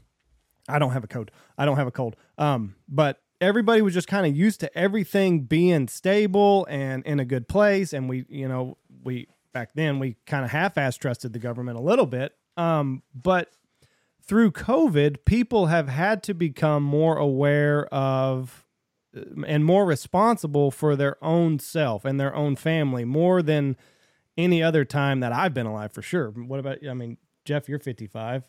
[0.69, 1.31] I don't have a code.
[1.57, 2.15] I don't have a cold.
[2.37, 7.25] Um, but everybody was just kind of used to everything being stable and in a
[7.25, 11.39] good place, and we, you know, we back then we kind of half-ass trusted the
[11.39, 12.35] government a little bit.
[12.57, 13.51] Um, but
[14.25, 18.65] through COVID, people have had to become more aware of
[19.15, 23.77] uh, and more responsible for their own self and their own family more than
[24.37, 26.29] any other time that I've been alive for sure.
[26.29, 28.43] What about I mean, Jeff, you're 55.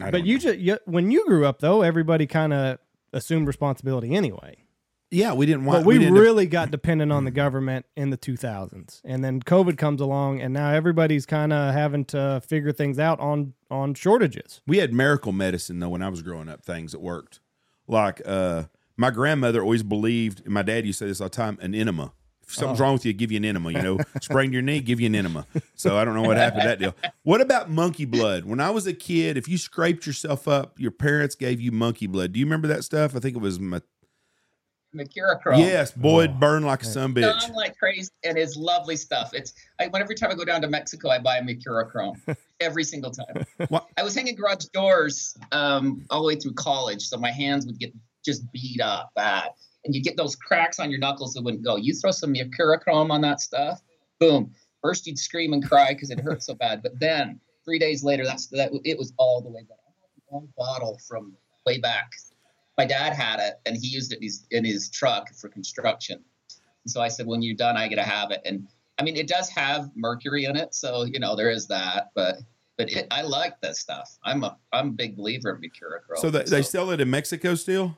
[0.00, 2.78] I But you just you, when you grew up though, everybody kind of
[3.12, 4.64] assumed responsibility anyway.
[5.12, 5.80] Yeah, we didn't want.
[5.80, 9.76] But we, didn't- really got dependent on the government in the 2000s, and then COVID
[9.78, 14.60] comes along, and now everybody's kind of having to figure things out on on shortages.
[14.66, 16.64] We had miracle medicine though when I was growing up.
[16.64, 17.40] Things that worked,
[17.86, 18.64] like uh,
[18.96, 20.42] my grandmother always believed.
[20.44, 22.12] And my dad used to say this all the time: an enema.
[22.46, 22.84] If something's Oh.
[22.84, 23.70] wrong with you, give you an enema.
[23.70, 25.46] You know, sprained your knee, give you an enema.
[25.74, 26.94] So I don't know what happened to that deal.
[27.22, 28.44] What about monkey blood?
[28.44, 32.06] When I was a kid, if you scraped yourself up, your parents gave you monkey
[32.06, 32.32] blood.
[32.32, 33.14] Do you remember that stuff?
[33.16, 33.80] I think it was my
[34.94, 35.58] Mercurochrome.
[35.58, 36.92] yes, boy, it Oh, burned like a yeah.
[36.92, 37.54] son Done bitch.
[37.54, 39.30] like crazy and it's lovely stuff.
[39.32, 42.84] It's I, when every time I go down to Mexico, I buy a Mercurochrome every
[42.84, 43.44] single time.
[43.68, 43.86] What?
[43.96, 47.78] I was hanging garage doors um, all the way through college, so my hands would
[47.78, 47.92] get
[48.24, 49.50] just beat up bad,
[49.84, 51.76] and you get those cracks on your knuckles that wouldn't go.
[51.76, 53.80] You throw some Mercurochrome on that stuff,
[54.20, 54.52] boom.
[54.82, 58.24] First you'd scream and cry because it hurt so bad, but then three days later,
[58.24, 59.78] that's that it was all the way back.
[60.26, 61.34] One bottle from
[61.66, 62.10] way back.
[62.78, 66.22] My dad had it, and he used it in his, in his truck for construction.
[66.86, 68.40] So I said, when you're done, I get to have it.
[68.44, 68.66] And
[68.98, 72.10] I mean, it does have mercury in it, so you know there is that.
[72.14, 72.36] But
[72.76, 74.18] but it, I like this stuff.
[74.24, 76.18] I'm a I'm a big believer in mercurochrome.
[76.18, 77.96] So they, they sell it in Mexico still.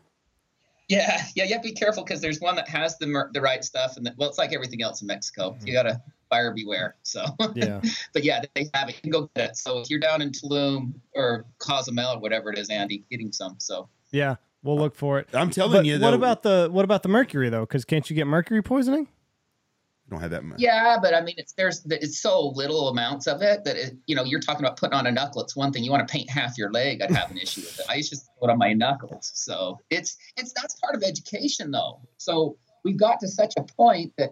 [0.88, 3.40] yeah yeah you have to be careful because there's one that has the mer- the
[3.40, 5.50] right stuff, and the, well, it's like everything else in Mexico.
[5.50, 5.66] Mm-hmm.
[5.66, 6.96] You gotta buyer beware.
[7.02, 7.80] So Yeah,
[8.12, 8.96] but yeah, they have it.
[8.96, 9.56] You can go get it.
[9.56, 13.56] So if you're down in Tulum or Cozumel or whatever it is, Andy, getting some.
[13.58, 15.28] So yeah, we'll look for it.
[15.32, 17.60] I'm telling But you, what about the what about the mercury though?
[17.60, 19.06] Because can't you get mercury poisoning?
[20.10, 20.60] don't have that much.
[20.60, 24.14] Yeah, but I mean, it's there's it's so little amounts of it that it, you
[24.14, 25.42] know you're talking about putting on a knuckle.
[25.42, 25.82] It's one thing.
[25.82, 27.86] You want to paint half your leg, I'd have an issue with it.
[27.88, 29.32] I used to just put on my knuckles.
[29.34, 32.00] So it's it's that's part of education though.
[32.18, 34.30] So we've got to such a point that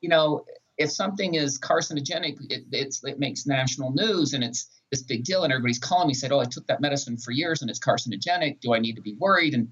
[0.00, 0.44] you know
[0.78, 5.44] if something is carcinogenic, it it's it makes national news and it's this big deal,
[5.44, 8.60] and everybody's calling me said, "Oh, I took that medicine for years and it's carcinogenic.
[8.60, 9.68] Do I need to be worried?" And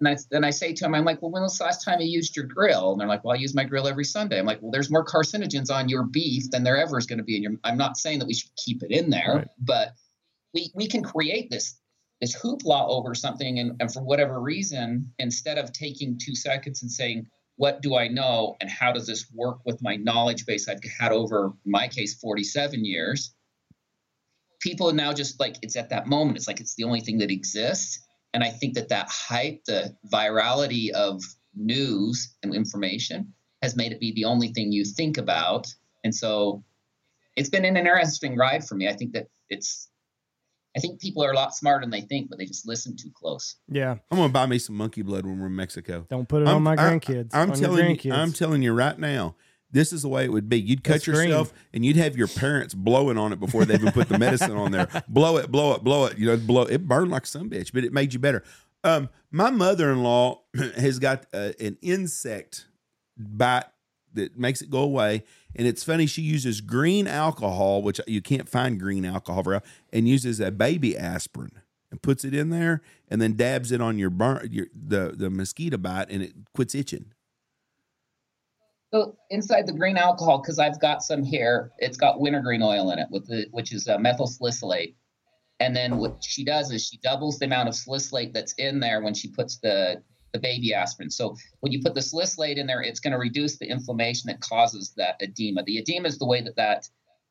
[0.00, 2.00] and I, then I say to him, I'm like, well, when was the last time
[2.00, 2.92] you used your grill?
[2.92, 4.38] And they're like, well, I use my grill every Sunday.
[4.38, 7.24] I'm like, well, there's more carcinogens on your beef than there ever is going to
[7.24, 7.52] be in your.
[7.64, 9.48] I'm not saying that we should keep it in there, Right.
[9.58, 9.88] but
[10.54, 11.80] we we can create this
[12.20, 16.90] this hoopla over something, and, and for whatever reason, instead of taking two seconds and
[16.90, 17.26] saying,
[17.58, 21.12] what do I know, and how does this work with my knowledge base I've had
[21.12, 23.34] over my case 47 years?
[24.60, 26.36] People now just like it's at that moment.
[26.36, 28.00] It's like it's the only thing that exists
[28.34, 31.22] and I think that that hype, the virality of
[31.54, 35.66] news and information, has made it be the only thing you think about.
[36.04, 36.62] And so,
[37.36, 38.88] it's been an interesting ride for me.
[38.88, 39.87] I think that it's,
[40.78, 43.10] I think people are a lot smarter than they think, but they just listen too
[43.12, 43.56] close.
[43.68, 46.06] Yeah, I'm gonna buy me some monkey blood when we're in Mexico.
[46.08, 47.30] don't put it I'm- on my grandkids.
[47.32, 48.12] I'm on your telling you.
[48.12, 49.34] I'm telling you right now.
[49.70, 50.58] This is the way it would be.
[50.58, 51.28] You'd cut That's green.
[51.28, 54.52] yourself, and you'd have your parents blowing on it before they even put the medicine
[54.52, 54.88] on there.
[55.08, 56.16] Blow it, blow it, blow it.
[56.16, 58.42] You know, blow it burned like some bitch, but it made you better.
[58.82, 60.40] Um, my mother-in-law
[60.76, 62.66] has got uh, an insect
[63.18, 63.66] bite
[64.14, 65.24] that makes it go away,
[65.58, 66.06] and it's funny.
[66.06, 69.60] She uses green alcohol, which you can't find green alcohol for,
[69.92, 71.50] and uses a baby aspirin
[71.90, 75.28] and puts it in there, and then dabs it on your burn, your the the
[75.28, 77.12] mosquito bite, and it quits itching.
[78.94, 83.00] So inside the green alcohol, because I've got some here, it's got wintergreen oil in
[83.00, 84.96] it, with the which is uh, methyl salicylate.
[85.60, 89.02] And then what she does is she doubles the amount of salicylate that's in there
[89.02, 90.00] when she puts the
[90.32, 91.10] the baby aspirin.
[91.10, 94.40] So when you put the salicylate in there, it's going to reduce the inflammation that
[94.40, 95.62] causes that edema.
[95.64, 96.88] The edema is the way that that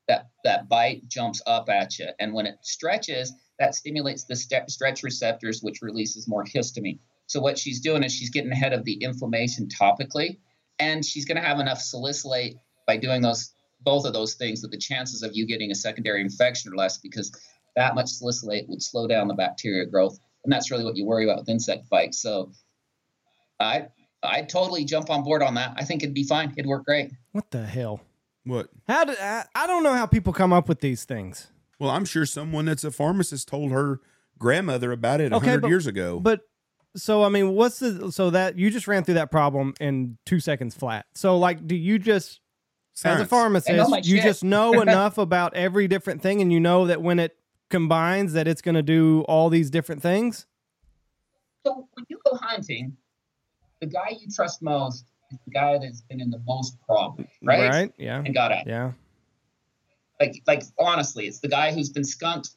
[0.07, 4.71] that that bite jumps up at you, and when it stretches, that stimulates the st-
[4.71, 6.99] stretch receptors, which releases more histamine.
[7.27, 10.37] So what she's doing is she's getting ahead of the inflammation topically
[10.79, 14.71] and she's going to have enough salicylate by doing those both of those things that
[14.71, 17.31] the chances of you getting a secondary infection are less because
[17.75, 21.25] that much salicylate would slow down the bacteria growth and that's really what you worry
[21.25, 22.51] about with insect bites so
[23.59, 23.85] i
[24.23, 27.11] i totally jump on board on that i think it'd be fine it'd work great
[27.31, 28.01] what the hell?
[28.45, 28.69] What?
[28.87, 31.51] How did I, I don't know how people come up with these things.
[31.79, 33.99] Well, I'm sure someone that's a pharmacist told her
[34.39, 36.19] grandmother about it a Okay, hundred but- years ago.
[36.21, 36.41] But
[36.95, 40.39] so I mean, what's the so that you just ran through that problem in two
[40.39, 41.05] seconds flat.
[41.13, 43.19] So like, do you just as a Science.
[43.19, 44.23] I know pharmacist, you shit.
[44.23, 47.35] just know enough about every different thing, and you know that when it
[47.69, 50.47] combines, that it's going to do all these different things.
[51.65, 52.95] so when you go hunting
[53.81, 57.69] the guy you trust most is the guy that's been in the most problems right,
[57.69, 57.93] Right?
[57.97, 58.21] Yeah.
[58.25, 58.91] and got out Yeah.
[60.19, 62.49] like like honestly it's the guy who's been skunked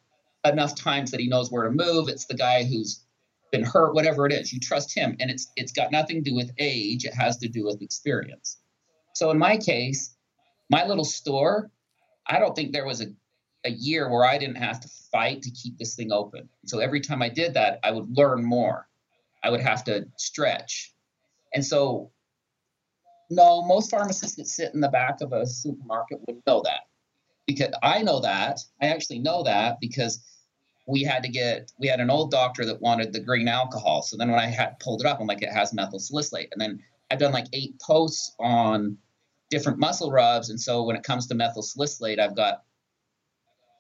[0.44, 3.04] enough times that he knows where to move it's the guy who's
[3.52, 6.36] been hurt whatever it is you trust him and it's it's got nothing to do
[6.36, 8.58] with age it has to do with experience
[9.14, 10.14] so in my case
[10.70, 11.70] my little store
[12.26, 13.06] i don't think there was a
[13.66, 16.48] a year where I didn't have to fight to keep this thing open.
[16.64, 18.88] So every time I did that, I would learn more.
[19.44, 20.94] I would have to stretch.
[21.54, 22.10] And so,
[23.30, 26.80] no, most pharmacists that sit in the back of a supermarket would know that
[27.46, 28.60] because I know that.
[28.80, 30.20] I actually know that because
[30.86, 34.02] we had to get we had an old doctor that wanted the green alcohol.
[34.02, 36.48] So then when I had pulled it up, I'm like, it has methyl salicylate.
[36.52, 38.96] And then I've done like eight posts on
[39.50, 40.50] different muscle rubs.
[40.50, 42.62] And so when it comes to methyl salicylate, I've got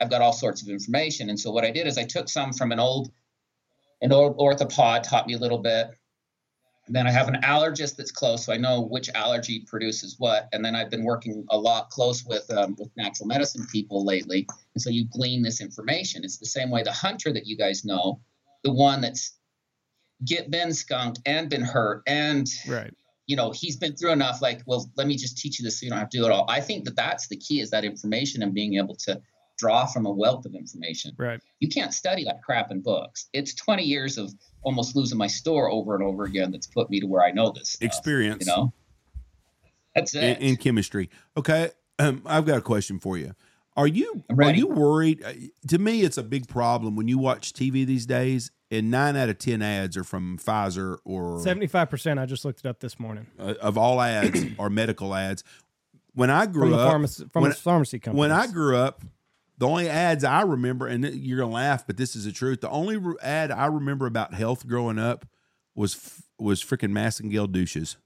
[0.00, 1.28] I've got all sorts of information.
[1.28, 3.10] And so what I did is I took some from an old
[4.02, 5.90] an old orthopod, taught me a little bit.
[6.90, 10.48] And then I have an allergist that's close, so I know which allergy produces what.
[10.52, 14.44] And then I've been working a lot close with um, with natural medicine people lately,
[14.74, 16.24] and so you glean this information.
[16.24, 18.20] It's the same way the hunter that you guys know,
[18.64, 19.38] the one that's
[20.24, 22.92] get been skunked and been hurt, and Right.
[23.28, 24.42] you know he's been through enough.
[24.42, 26.32] Like, well, let me just teach you this so you don't have to do it
[26.32, 26.44] all.
[26.48, 29.22] I think that that's the key is that information and being able to
[29.60, 31.40] draw from a wealth of information Right.
[31.60, 33.28] you can't study that crap in books.
[33.34, 36.98] It's 20 years of almost losing my store over and over again that's put me
[37.00, 38.46] to where I know this stuff, Experience.
[38.46, 38.72] You know,
[39.94, 40.40] that's in, it.
[40.40, 41.10] in chemistry.
[41.36, 43.34] Okay, um, I've got a question for you.
[43.76, 45.22] Are you are you worried?
[45.24, 45.32] Uh,
[45.68, 49.28] To me, it's a big problem when you watch TV these days, and nine out
[49.28, 52.18] of ten ads are from Pfizer or Seventy-five percent.
[52.18, 55.44] I just looked it up this morning uh, of all ads are medical ads.
[56.14, 58.18] When I grew from up, pharmacy from when- pharmacy company.
[58.20, 59.02] when I grew up,
[59.60, 62.60] the only ads I remember, and you're gonna laugh, but this is the truth.
[62.62, 65.24] The only ad I remember about health growing up
[65.76, 67.96] was was freaking Massengill douches.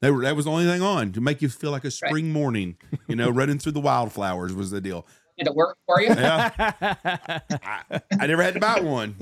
[0.00, 2.32] They were, that was the only thing on to make you feel like a spring
[2.32, 5.06] morning, you know, running through the wildflowers was the deal.
[5.38, 6.08] Did it work for you?
[6.08, 9.16] Yeah, I, I never had to buy one,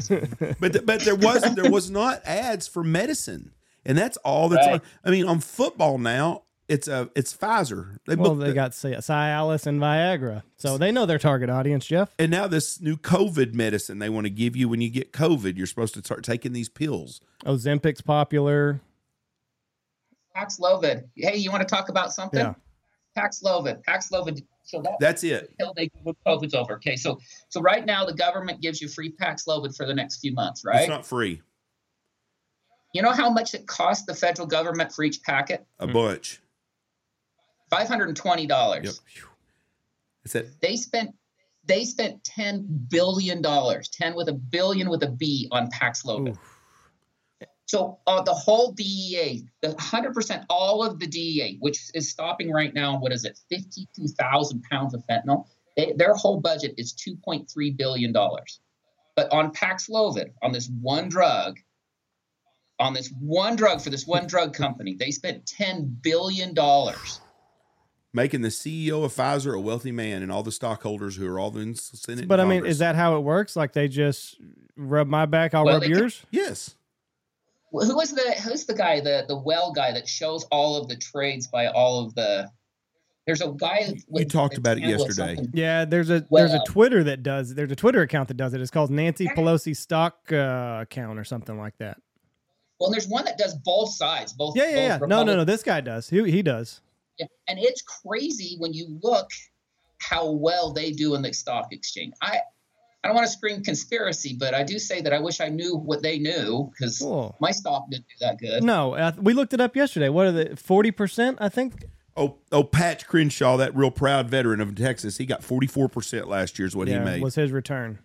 [0.58, 3.52] but th- but there was there was not ads for medicine,
[3.84, 4.74] and that's all that's Right.
[4.74, 4.82] on.
[5.04, 7.98] I mean, on football now, it's a it's Pfizer.
[8.06, 11.84] They well, they the- got Ci- Cialis and Viagra, so they know their target audience.
[11.86, 12.14] Jeff.
[12.18, 15.56] And now this new COVID medicine they want to give you when you get COVID,
[15.56, 17.20] you're supposed to start taking these pills.
[17.44, 18.80] Ozempic's popular.
[20.36, 21.04] Paxlovid.
[21.16, 22.38] Hey, you want to talk about something?
[22.40, 22.54] Yeah.
[23.18, 23.82] Paxlovid.
[23.84, 24.42] Paxlovid.
[24.62, 25.50] So that That's it.
[25.58, 25.90] until they
[26.26, 26.74] COVID's over.
[26.74, 30.32] Okay, so so right now the government gives you free Paxlovid for the next few
[30.32, 30.80] months, right?
[30.82, 31.42] It's not free.
[32.94, 35.66] you know how much it costs the federal government for each packet?
[35.80, 36.40] A bunch.
[37.70, 38.84] Five hundred and twenty dollars.
[39.14, 39.24] Yep.
[40.24, 41.14] It's that they spent
[41.66, 46.36] they spent 10 billion dollars 10 with a billion with a b on paxlovid
[47.66, 52.72] so uh, the whole dea the 100% all of the dea which is stopping right
[52.74, 55.44] now what is it 52000 pounds of fentanyl
[55.76, 58.60] they, their whole budget is 2.3 billion dollars.
[59.16, 61.58] But on paxlovid on this one drug
[62.78, 67.20] on this one drug for this one drug company they spent 10 billion dollars
[68.12, 71.56] making the CEO of Pfizer a wealthy man and all the stockholders who are all
[71.56, 72.20] in the Senate.
[72.20, 73.54] and But I mean, is that how it works?
[73.56, 74.36] Like they just
[74.76, 76.22] rub my back, I'll Well, rub they can- yours.
[76.30, 76.74] yes?
[77.72, 80.88] Well, who was the who's the guy the the well guy that shows all of
[80.88, 82.50] the trades by all of the
[83.26, 85.36] there's a guy with, talked about it yesterday.
[85.52, 87.54] Yeah, there's a there's a Twitter that does.
[87.54, 88.60] There's a Twitter account that does it.
[88.60, 91.98] It's called Nancy Pelosi Stock uh, Account or something like that.
[92.80, 94.98] well and there's one that does both sides both Yeah, yeah, yeah.
[94.98, 95.44] both No, no, no.
[95.44, 96.08] This guy does.
[96.10, 96.80] He he does.
[97.20, 99.28] Yeah, and it's crazy when you look
[99.98, 102.40] how well they do in the stock exchange I
[103.02, 105.74] I don't want to scream conspiracy, but I do say that I wish I knew
[105.74, 107.34] what they knew because Cool.
[107.40, 108.62] my stock didn't do that good.
[108.62, 110.10] No, uh, we looked it up yesterday.
[110.10, 111.38] What are the forty percent?
[111.40, 111.84] I think.
[112.16, 116.28] Oh, oh, Patch Crenshaw, that real proud veteran of Texas, he got forty four percent
[116.28, 116.66] last year.
[116.68, 117.22] Is what yeah, he made.
[117.22, 118.00] was his return.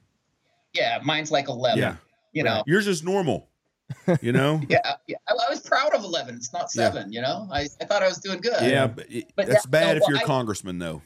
[0.73, 1.79] Yeah, mine's like eleven.
[1.79, 1.95] yeah,
[2.31, 2.63] You know.
[2.65, 3.49] yours is normal.
[4.21, 4.61] You know.
[4.69, 5.17] Yeah, yeah.
[5.27, 6.35] I, I was proud of eleven.
[6.35, 6.91] It's not Yeah.
[6.91, 7.11] seven.
[7.13, 8.53] You know, I, I thought I was doing good.
[8.61, 11.01] yeah, but, it- But that's that- bad no, if you're a I- congressman, though.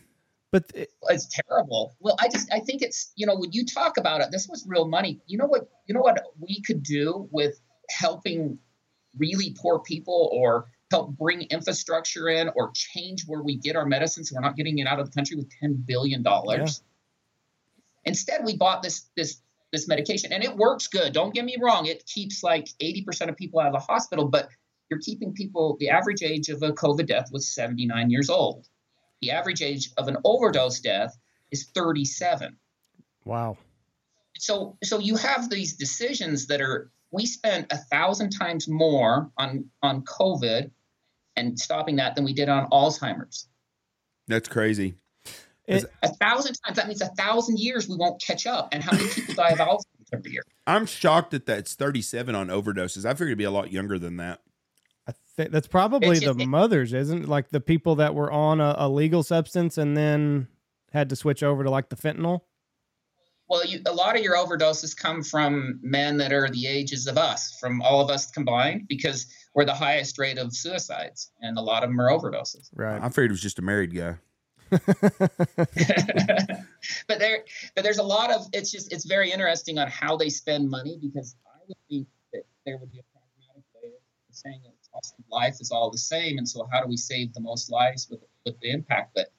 [0.52, 1.96] But it, it's terrible.
[2.00, 4.65] Well, I just I think it's you know when you talk about it, this was
[4.68, 5.22] real money.
[5.28, 8.58] You know what you know what we could do with helping
[9.18, 14.24] really poor people or help bring infrastructure in or change where we get our medicine
[14.26, 16.82] so we're not getting it out of the country with 10 billion dollars.
[18.06, 21.13] Instead, we bought this this this medication and it works good.
[21.13, 24.49] Don't get me wrong, it keeps like 80% of people out of the hospital, but
[24.89, 28.67] you're keeping people the average age of a COVID death was 79 years old.
[29.22, 31.17] The average age of an overdose death
[31.51, 32.57] is 37.
[33.26, 33.57] wow.
[34.38, 39.65] So so you have these decisions that are we spent a thousand times more on
[39.84, 40.72] on COVID
[41.36, 43.47] and stopping that than we did on Alzheimer's.
[44.28, 44.95] That's crazy.
[45.78, 46.78] It, A thousand times.
[46.78, 48.70] That means a thousand years we won't catch up.
[48.72, 50.43] And how many people die of Alzheimer's every year?
[50.67, 53.05] I'm shocked that that's 37 on overdoses.
[53.05, 54.41] I figured it'd be a lot younger than that.
[55.07, 57.30] I think that's probably It's the just- it- mothers, isn't it?
[57.30, 60.47] Like the people that were on a, a legal substance and then
[60.91, 62.41] had to switch over to like the fentanyl?
[63.47, 67.17] Well, you, a lot of your overdoses come from men that are the ages of
[67.17, 71.61] us, from all of us combined, because we're the highest rate of suicides, and a
[71.61, 72.70] lot of them are overdoses.
[72.76, 73.01] Right.
[73.01, 74.15] I figured it was just a married guy.
[77.07, 77.43] but there,
[77.76, 78.47] but there's a lot of.
[78.53, 82.43] It's just it's very interesting on how they spend money because I would think that
[82.65, 85.97] there would be a pragmatic way of saying that cost of life is all the
[85.97, 89.11] same, and so how do we save the most lives with with the impact?
[89.15, 89.32] But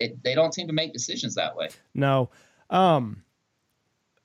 [0.00, 1.68] it, they don't seem to make decisions that way.
[1.94, 2.30] No.
[2.70, 3.22] Um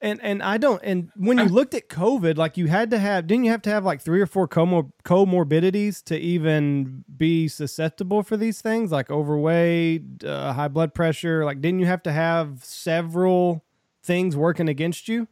[0.04, 3.26] and and I don't and when you looked at COVID, like you had to have
[3.26, 8.22] didn't you have to have like three or four comor- comorbidities to even be susceptible
[8.22, 12.64] for these things like overweight, uh, high blood pressure, like didn't you have to have
[12.64, 13.64] several
[14.04, 15.30] things working against you?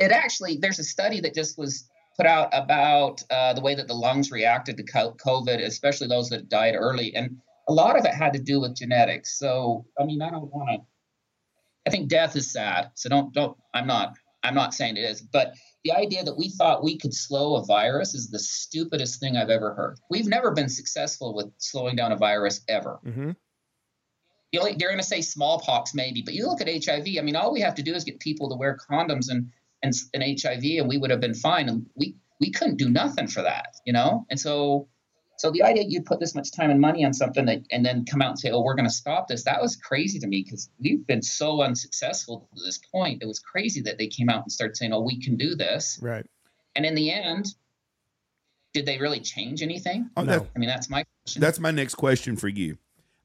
[0.00, 3.86] It actually there's a study that just was put out about uh, the way that
[3.86, 8.14] the lungs reacted to COVID, especially those that died early, and a lot of it
[8.14, 9.38] had to do with genetics.
[9.38, 10.86] So I mean, I don't want to
[11.88, 12.90] I think death is sad.
[12.94, 16.50] So don't don't I'm not I'm not saying it is, but the idea that we
[16.50, 19.98] thought we could slow a virus is the stupidest thing I've ever heard.
[20.10, 23.00] We've never been successful with slowing down a virus ever.
[23.06, 23.30] Mm-hmm.
[24.52, 27.06] You know, they're going to say smallpox maybe, but you look at HIV.
[27.18, 29.50] I mean, all we have to do is get people to wear condoms and
[29.82, 31.68] and, and HIV, and we would have been fine.
[31.68, 34.26] And we we couldn't do nothing for that, you know.
[34.30, 34.88] And so
[35.38, 38.04] so the idea you put this much time and money on something that, and then
[38.04, 40.42] come out and say, "Oh, we're going to stop this," that was crazy to me
[40.42, 43.22] because we've been so unsuccessful to this point.
[43.22, 45.98] It was crazy that they came out and started saying, "Oh, we can do this."
[46.02, 46.26] Right.
[46.76, 47.54] And in the end,
[48.74, 50.10] did they really change anything?
[50.16, 50.40] Oh, No.
[50.40, 51.40] that- I mean, that's my question.
[51.40, 52.78] that's my next question for you.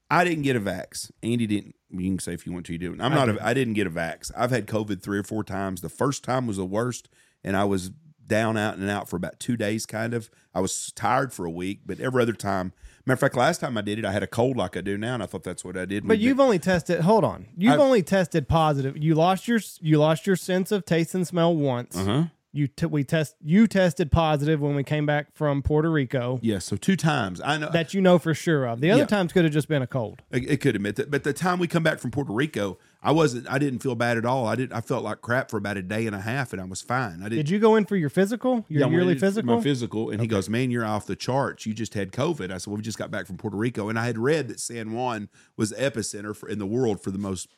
[0.10, 1.12] I didn't get a vax.
[1.24, 1.76] Andy didn't.
[1.90, 2.94] You can say if you want to, you do.
[2.94, 3.26] I'm I not.
[3.26, 3.40] didn't.
[3.42, 4.32] A, I didn't get a vax.
[4.36, 5.82] I've had COVID three or four times.
[5.82, 7.10] The first time was the worst,
[7.44, 7.92] and I was
[8.28, 9.86] down, out, and out for about two days.
[9.86, 10.30] Kind of.
[10.54, 12.74] I was tired for a week, but every other time.
[13.06, 14.98] Matter of fact, last time I did it, I had a cold like I do
[14.98, 16.08] now, and I thought that's what I did.
[16.08, 17.02] But you've only tested.
[17.02, 18.96] Hold on, you've I've- only tested positive.
[18.98, 21.98] You lost your you lost your sense of taste and smell once.
[21.98, 22.24] Uh huh.
[22.56, 26.40] You t- we test you tested positive when we came back from Puerto Rico.
[26.44, 26.60] Yeah.
[26.60, 27.42] So two times.
[27.42, 28.80] I know That you know for sure of.
[28.80, 29.08] The other Yeah.
[29.08, 30.22] times could have just been a cold.
[30.32, 33.12] It, it could admit that, but the time we come back from Puerto Rico, I
[33.12, 33.50] wasn't.
[33.50, 34.48] I didn't feel bad at all.
[34.48, 34.72] I didn't.
[34.72, 37.20] I felt like crap for about a day and a half, and I was fine.
[37.20, 37.38] I didn't.
[37.38, 38.66] Did you go in for your physical?
[38.70, 39.58] Your Yeah, yearly physical?
[39.58, 41.66] My physical, and he goes, "Man, you're off the charts.
[41.66, 44.00] You just had COVID." I said, "Well, we just got back from Puerto Rico," and
[44.00, 45.28] I had read that San Juan
[45.58, 47.50] was the epicenter for, in the world for the most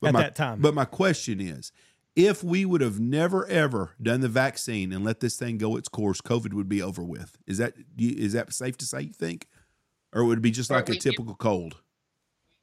[0.00, 0.60] but At my, that time.
[0.60, 1.72] But my question is,
[2.14, 5.88] if we would have never ever done the vaccine and let this thing go its
[5.88, 7.38] course, COVID would be over with.
[7.46, 9.02] Is that is that safe to say?
[9.02, 9.48] You think,
[10.12, 11.76] or would it be just like a typical cold?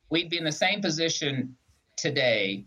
[0.10, 1.58] We'd be in the same position
[2.02, 2.66] today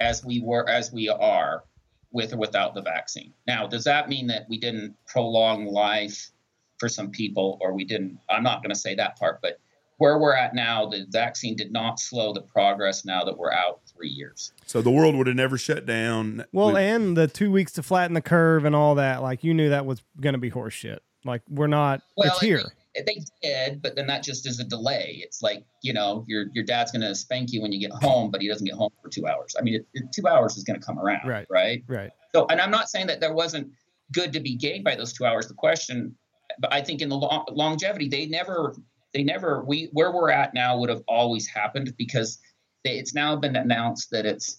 [0.00, 1.64] as we were as we are
[2.12, 3.32] with or without the vaccine.
[3.46, 6.30] Now, does that mean that we didn't prolong life
[6.78, 9.58] for some people or we didn't I'm not going to say that part, but
[9.98, 13.80] where we're at now, the vaccine did not slow the progress now that we're out
[13.96, 14.52] 3 years.
[14.66, 16.44] So the world would have never shut down.
[16.52, 19.22] well, We- and the two weeks to flatten the curve and all that.
[19.22, 20.98] Like you knew that was going to be horseshit.
[21.24, 22.02] Like we're not.
[22.16, 22.62] it's They- here.
[22.94, 25.20] They, did, but then that just is a delay.
[25.24, 28.30] It's like, you know, your your dad's going to spank you when you get home,
[28.30, 29.54] but he doesn't get home for 2 hours.
[29.58, 31.46] I mean, it, it, 2 hours is going to come around, Right.
[31.48, 31.82] right?
[31.86, 32.10] Right.
[32.34, 33.72] So, and I'm not saying that there wasn't
[34.12, 35.48] good to be gained by those two hours.
[35.48, 36.14] The question,
[36.58, 38.74] but I think in the long, longevity, they never,
[39.14, 42.38] they never, we where we're at now would have always happened because
[42.84, 44.58] they, it's now been announced that it's,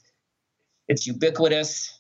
[0.88, 2.00] it's ubiquitous,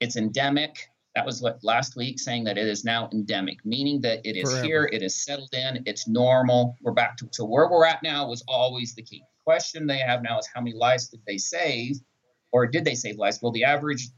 [0.00, 0.88] it's endemic.
[1.14, 4.50] That was what last week saying that it is now endemic, meaning that it is
[4.50, 4.64] Forever.
[4.64, 6.76] here, it is settled in, it's normal.
[6.80, 9.18] We're back to so where we're at now was always the key.
[9.18, 11.96] The question they have now is how many lives did they save,
[12.50, 13.40] or did they save lives?
[13.42, 14.08] Well, the average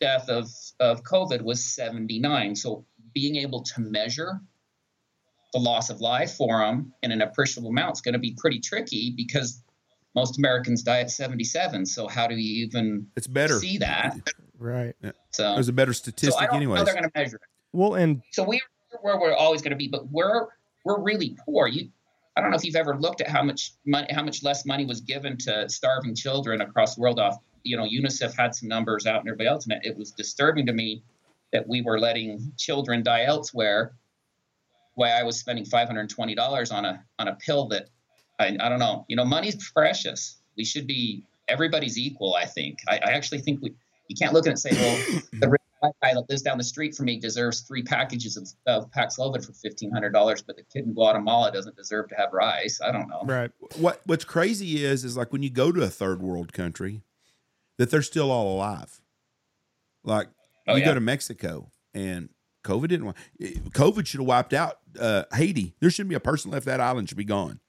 [0.00, 0.48] death of,
[0.80, 2.56] of COVID was 79.
[2.56, 4.40] So being able to measure
[5.52, 8.60] the loss of life for them in an appreciable amount is going to be pretty
[8.60, 9.62] tricky because
[10.14, 11.86] most Americans die at 77.
[11.86, 13.58] So how do you even it's better.
[13.58, 14.18] see that?
[14.58, 14.94] Right.
[15.30, 16.84] So, There's a better statistic, don't know anyways.
[16.84, 17.42] they're going to measure it.
[17.72, 20.46] Well, and So we are where we're always going to be, but we're
[20.84, 21.66] we're really poor.
[21.66, 21.88] You,
[22.36, 24.84] I don't know if you've ever looked at how much money, how much less money
[24.84, 27.18] was given to starving children across the world.
[27.18, 30.12] Off, you know, UNICEF had some numbers out and everybody else, and it, it was
[30.12, 31.02] disturbing to me
[31.52, 33.94] that we were letting children die elsewhere.
[34.94, 37.88] Why I was spending five hundred twenty dollars on a on a pill that
[38.38, 39.04] I, I don't know.
[39.08, 40.38] You know, money's precious.
[40.56, 42.34] We should be everybody's equal.
[42.34, 42.78] I think.
[42.88, 43.74] I, I actually think we.
[44.08, 46.58] You can't look at it and say, well, the rich white guy that lives down
[46.58, 50.56] the street from me deserves three packages of, of Paxlovid for fifteen hundred dollars, but
[50.56, 52.80] the kid in Guatemala doesn't deserve to have rice.
[52.84, 53.22] I don't know.
[53.24, 53.50] right.
[53.76, 57.02] what what's crazy is is like when you go to a third world country
[57.78, 59.00] that they're still all alive
[60.04, 60.28] like
[60.68, 60.86] Oh, you yeah.
[60.86, 62.28] go to mexico and
[62.64, 66.50] covid didn't wi- covid should have wiped out uh, haiti there shouldn't be a person
[66.50, 67.60] left that island should be gone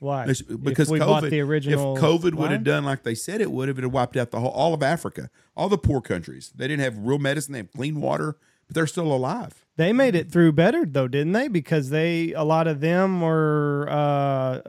[0.00, 0.22] Why?
[0.24, 3.68] It's- Because COVID, the original, if COVID would have done like they said it would
[3.68, 6.52] have, it would have wiped out the whole all of Africa, all the poor countries.
[6.54, 8.36] They didn't have real medicine, they have clean water,
[8.66, 9.64] but they're still alive.
[9.76, 11.48] They made it through better though, didn't they?
[11.48, 14.60] Because they a lot of them were uh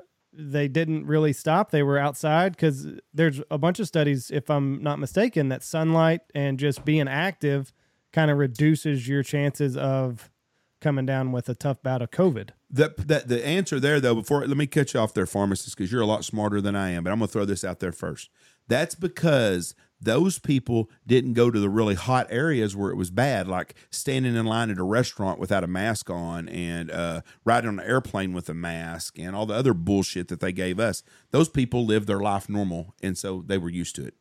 [0.42, 1.72] they didn't really stop.
[1.72, 6.22] They were outside because there's a bunch of studies, if I'm not mistaken, that sunlight
[6.34, 7.74] and just being active
[8.14, 10.32] kind of reduces your chances of
[10.80, 12.50] coming down with a tough bout of COVID.
[12.70, 15.92] That that the answer there though, before let me cut you off there, pharmacist, because
[15.92, 17.04] you're a lot smarter than I am.
[17.04, 18.30] But I'm gonna throw this out there first.
[18.68, 23.48] That's because those people didn't go to the really hot areas where it was bad,
[23.48, 27.80] like standing in line at a restaurant without a mask on and uh, riding on
[27.80, 31.04] an airplane with a mask and all the other bullshit that they gave us.
[31.32, 34.14] Those people lived their life normal, and so they were used to it.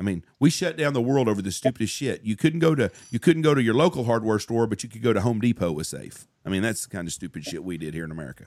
[0.00, 2.24] I mean, we shut down the world over the stupidest shit.
[2.24, 5.02] You couldn't go to you couldn't go to your local hardware store, but you could
[5.02, 6.26] go to Home Depot was safe.
[6.44, 8.46] I mean, that's the kind of stupid shit we did here in America.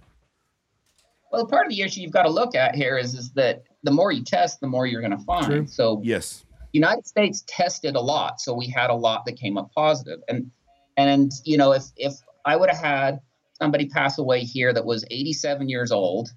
[1.32, 3.92] Well, part of the issue you've got to look at here is is that the
[3.92, 5.46] more you test, the more you're going to find.
[5.46, 5.68] True.
[5.68, 6.44] So Yes.
[6.74, 10.22] United States tested a lot, so we had a lot that came up positive.
[10.28, 10.50] And
[10.98, 13.22] and you know, if if I would have had
[13.54, 16.30] somebody pass away here that was 87 years old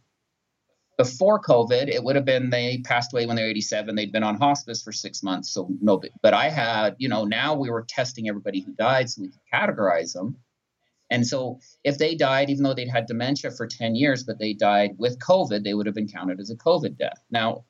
[0.96, 3.94] before COVID, it would have been they passed away when they were 87.
[3.94, 6.02] They'd been on hospice for six months, so no.
[6.22, 9.40] But I had, you know, now we were testing everybody who died, so we could
[9.52, 10.36] categorize them.
[11.10, 14.54] And so if they died, even though they'd had dementia for 10 years, but they
[14.54, 17.20] died with COVID, they would have been counted as a COVID death.
[17.30, 17.64] Now,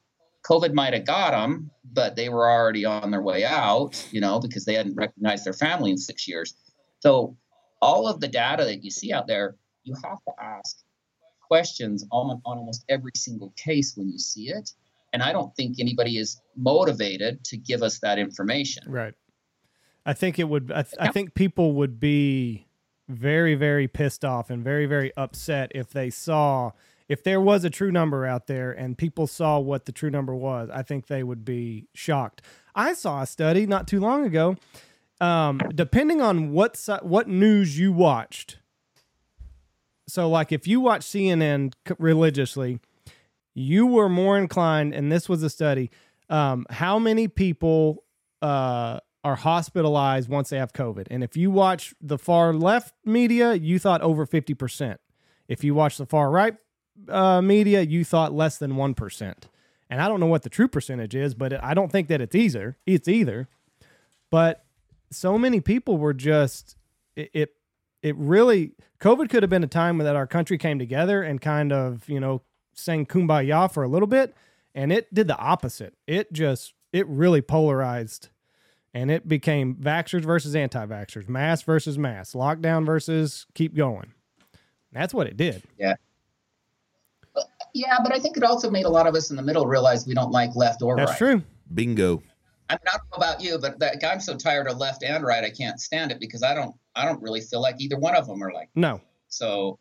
[0.48, 4.38] COVID might have got them, but they were already on their way out, you know,
[4.38, 6.54] because they hadn't recognized their family in six years.
[7.00, 7.36] So,
[7.82, 10.78] all of the data that you see out there, you have to ask
[11.46, 14.72] questions on, on almost every single case when you see it.
[15.12, 18.84] And I don't think anybody is motivated to give us that information.
[18.86, 19.14] Right.
[20.04, 20.70] I think it would.
[20.70, 22.66] I, th- I think people would be
[23.08, 26.72] very, very pissed off and very, very upset if they saw
[27.08, 30.34] if there was a true number out there and people saw what the true number
[30.34, 30.68] was.
[30.72, 32.42] I think they would be shocked.
[32.74, 34.56] I saw a study not too long ago.
[35.20, 38.58] Um, depending on what si- what news you watched.
[40.08, 42.80] So, like, if you watch CNN religiously,
[43.54, 45.90] you were more inclined, and this was a study.
[46.28, 48.04] Um, how many people
[48.42, 51.08] uh, are hospitalized once they have COVID.
[51.10, 54.98] And if you watch the far left media, you thought over 50%.
[55.48, 56.56] If you watch the far right
[57.08, 59.34] uh, media, you thought less than 1%.
[59.90, 62.36] And I don't know what the true percentage is, but I don't think that it's
[62.36, 62.76] either.
[62.86, 63.48] It's either.
[64.30, 64.64] But
[65.10, 66.76] so many people were just
[67.16, 67.54] it, it
[68.02, 71.72] it really COVID could have been a time that our country came together and kind
[71.72, 72.42] of, you know,
[72.72, 74.34] sang kumbaya for a little bit
[74.74, 75.94] and it did the opposite.
[76.06, 78.28] It just it really polarized
[78.94, 84.12] and it became vaxxers versus anti-vaxxers, mass versus mass, lockdown versus keep going.
[84.92, 85.62] That's what it did.
[85.78, 85.94] Yeah,
[87.74, 90.06] Yeah, but I think it also made a lot of us in the middle realize
[90.06, 91.30] we don't like left or That's right.
[91.30, 91.42] That's true.
[91.74, 92.22] Bingo.
[92.68, 95.50] I don't know about you, but that, I'm so tired of left and right, I
[95.50, 98.42] can't stand it because I don't, I don't really feel like either one of them
[98.42, 99.00] are like No.
[99.28, 99.78] so.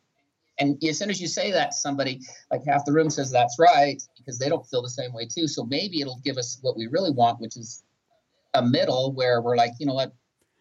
[0.57, 3.57] And as soon as you say that, to somebody like half the room says that's
[3.59, 5.49] right because they don't feel the same way too.
[5.49, 7.83] So maybe it'll give us what we really want, which is
[8.53, 10.13] a middle where we're like, you know what,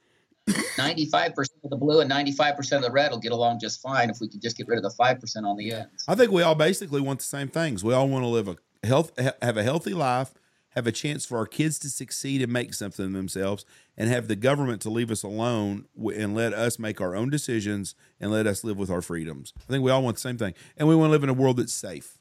[0.48, 4.18] 95% of the blue and 95% of the red will get along just fine if
[4.20, 6.04] we could just get rid of the 5% on the ends.
[6.08, 7.84] I think we all basically want the same things.
[7.84, 8.56] We all want to live a
[8.86, 10.34] health, have a healthy life,
[10.74, 13.64] have a chance for our kids to succeed and make something of themselves,
[13.96, 17.94] and have the government to leave us alone and let us make our own decisions
[18.20, 19.52] and let us live with our freedoms.
[19.56, 21.34] I think we all want the same thing, and we want to live in a
[21.34, 22.18] world that's safe.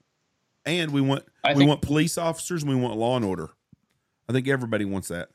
[0.66, 3.50] And we want I we think- want police officers and we want law and order.
[4.30, 5.30] I think everybody wants that.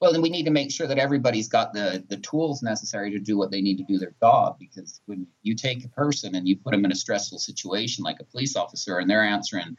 [0.00, 3.18] Well, then we need to make sure that everybody's got the the tools necessary to
[3.18, 4.58] do what they need to do their job.
[4.58, 8.16] Because when you take a person and you put them in a stressful situation, like
[8.20, 9.76] a police officer, and they're answering,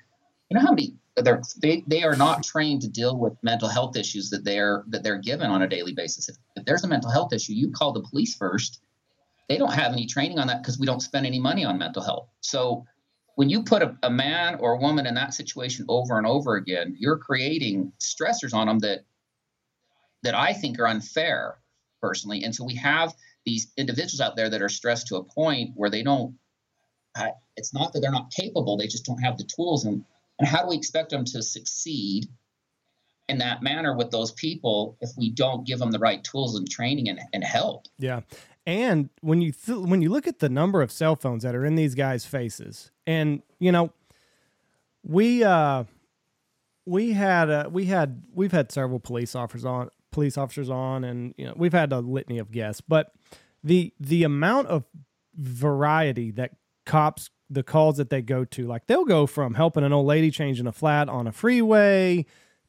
[0.51, 3.95] you know how many they're they, they are not trained to deal with mental health
[3.95, 6.27] issues that they're that they're given on a daily basis.
[6.27, 8.81] If, if there's a mental health issue, you call the police first.
[9.47, 12.03] They don't have any training on that because we don't spend any money on mental
[12.03, 12.27] health.
[12.41, 12.85] So
[13.35, 16.55] when you put a, a man or a woman in that situation over and over
[16.55, 19.05] again, you're creating stressors on them that
[20.23, 21.59] that I think are unfair
[22.01, 22.43] personally.
[22.43, 23.13] And so we have
[23.45, 26.35] these individuals out there that are stressed to a point where they don't,
[27.55, 29.85] it's not that they're not capable, they just don't have the tools.
[29.85, 30.03] And,
[30.41, 32.25] and how do we expect them to succeed
[33.29, 36.67] in that manner with those people if we don't give them the right tools and
[36.67, 37.85] training and, and help?
[37.99, 38.21] Yeah.
[38.65, 41.63] And when you th- when you look at the number of cell phones that are
[41.63, 43.93] in these guys' faces, and you know,
[45.03, 45.83] we uh
[46.87, 51.35] we had uh, we had we've had several police officers on police officers on, and
[51.37, 53.13] you know we've had a litany of guests, but
[53.63, 54.85] the the amount of
[55.35, 56.55] variety that
[56.91, 58.67] cops the calls that they go to.
[58.67, 62.25] Like they'll go from helping an old lady changing a flat on a freeway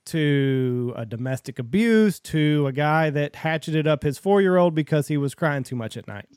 [0.06, 5.34] to a domestic abuse to a guy that hatcheted up his 4-year-old because he was
[5.34, 6.28] crying too much at night.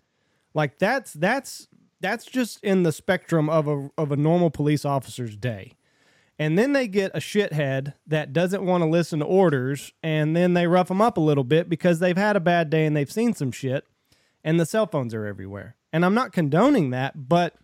[0.56, 1.68] Like that's that's
[2.00, 5.74] that's just in the spectrum of a of a normal police officer's day.
[6.40, 10.56] And then they get a shithead that doesn't want to listen to orders and then
[10.56, 13.12] they rough them up a little bit because they've had a bad day and they've
[13.12, 13.86] seen some shit
[14.44, 15.76] and the cell phones are everywhere.
[15.94, 17.56] And I'm not condoning that, but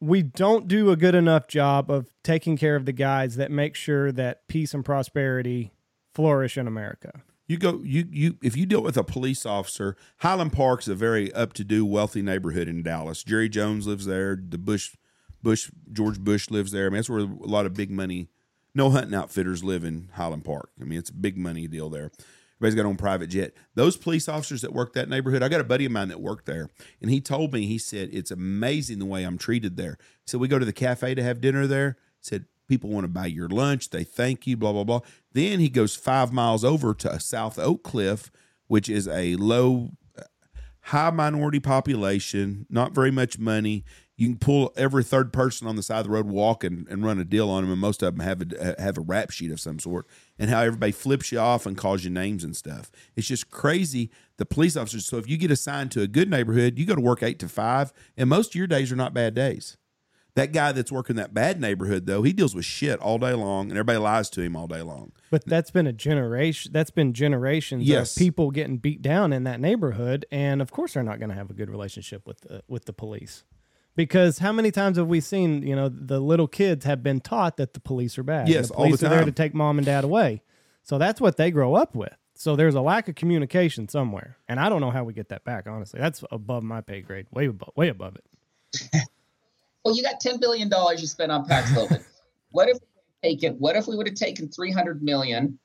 [0.00, 3.74] we don't do a good enough job of taking care of the guys that make
[3.74, 5.72] sure that peace and prosperity
[6.14, 7.22] flourish in America.
[7.46, 11.32] You go you you if you deal with a police officer, Highland Park's a very
[11.32, 13.22] up to do, wealthy neighborhood in Dallas.
[13.22, 14.36] Jerry Jones lives there.
[14.36, 14.96] The Bush
[15.42, 16.86] Bush George Bush lives there.
[16.86, 18.28] I mean, that's where a lot of big money,
[18.74, 20.70] no hunting outfitters live in Highland Park.
[20.80, 22.10] I mean, it's a big money deal there.
[22.58, 23.54] Everybody's got on private jet.
[23.74, 26.46] Those police officers that work that neighborhood, I got a buddy of mine that worked
[26.46, 26.70] there,
[27.02, 29.98] and he told me, he said, it's amazing the way I'm treated there.
[30.26, 31.98] So we go to the cafe to have dinner there.
[32.18, 33.90] He said, people want to buy your lunch.
[33.90, 35.00] They thank you, blah, blah, blah.
[35.32, 38.30] Then he goes five miles over to South Oak Cliff,
[38.68, 39.90] which is a low,
[40.80, 43.84] high minority population, not very much money.
[44.18, 47.04] You can pull every third person on the side of the road, walk and, and
[47.04, 49.50] run a deal on them, and most of them have a have a rap sheet
[49.50, 50.06] of some sort.
[50.38, 52.90] And how everybody flips you off and calls you names and stuff.
[53.14, 54.10] It's just crazy.
[54.38, 55.04] The police officers.
[55.06, 57.48] So if you get assigned to a good neighborhood, you go to work eight to
[57.48, 59.76] five, and most of your days are not bad days.
[60.34, 63.70] That guy that's working that bad neighborhood, though, he deals with shit all day long,
[63.70, 65.12] and everybody lies to him all day long.
[65.30, 66.72] But that's been a generation.
[66.72, 68.14] That's been generations Yes.
[68.14, 71.34] of people getting beat down in that neighborhood, and of course they're not going to
[71.34, 73.44] have a good relationship with the with the police.
[73.96, 77.56] Because how many times have we seen, you know, the little kids have been taught
[77.56, 78.48] that the police are bad.
[78.48, 80.42] Yes, the all the police are there to take mom and dad away.
[80.82, 82.14] So that's what they grow up with.
[82.34, 85.44] So there's a lack of communication somewhere and I don't know how we get that
[85.44, 85.66] back.
[85.66, 89.02] Honestly, that's above my pay grade, way above, way above it.
[89.86, 92.04] Well, you got ten billion dollars you spent on Paxlovid.
[92.50, 92.78] what if
[93.22, 93.54] taken?
[93.54, 95.60] What if we would have taken three hundred million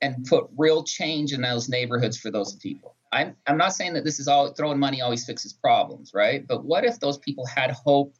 [0.00, 2.94] and put real change in those neighborhoods for those people?
[3.12, 6.46] I'm I'm not saying that this is all throwing money always fixes problems, right?
[6.46, 8.14] But what if those people had hope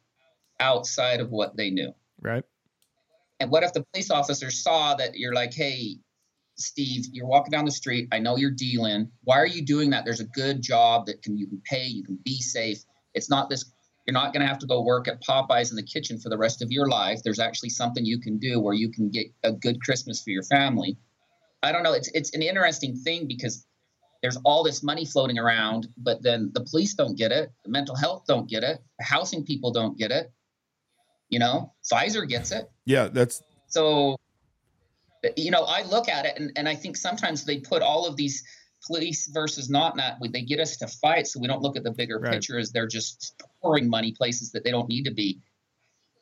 [0.59, 1.93] outside of what they knew?
[2.21, 2.43] Right?
[3.39, 5.97] And what if the police officer saw that you're like, hey,
[6.55, 8.09] Steve, you're walking down the street.
[8.11, 9.09] I know you're dealing.
[9.23, 10.03] Why are you doing that?
[10.03, 12.83] There's a good job that can you can pay, you can be safe.
[13.13, 13.71] It's not this
[14.09, 16.37] you're not going to have to go work at Popeyes in the kitchen for the
[16.37, 17.21] rest of your life.
[17.23, 20.41] There's actually something you can do where you can get a good Christmas for your
[20.41, 20.97] family.
[21.61, 21.93] I don't know.
[21.93, 23.67] It's it's an interesting thing because
[24.21, 27.95] there's all this money floating around, but then the police don't get it, the mental
[27.95, 30.31] health don't get it, the housing people don't get it.
[31.29, 32.69] You know, Pfizer gets it.
[32.85, 34.17] Yeah, that's So,
[35.37, 38.15] you know, I look at it and, and I think sometimes they put all of
[38.15, 38.43] these
[38.85, 41.91] police versus not not they get us to fight so we don't look at the
[41.91, 42.33] bigger Right.
[42.33, 45.41] picture as they're just pouring money places that they don't need to be.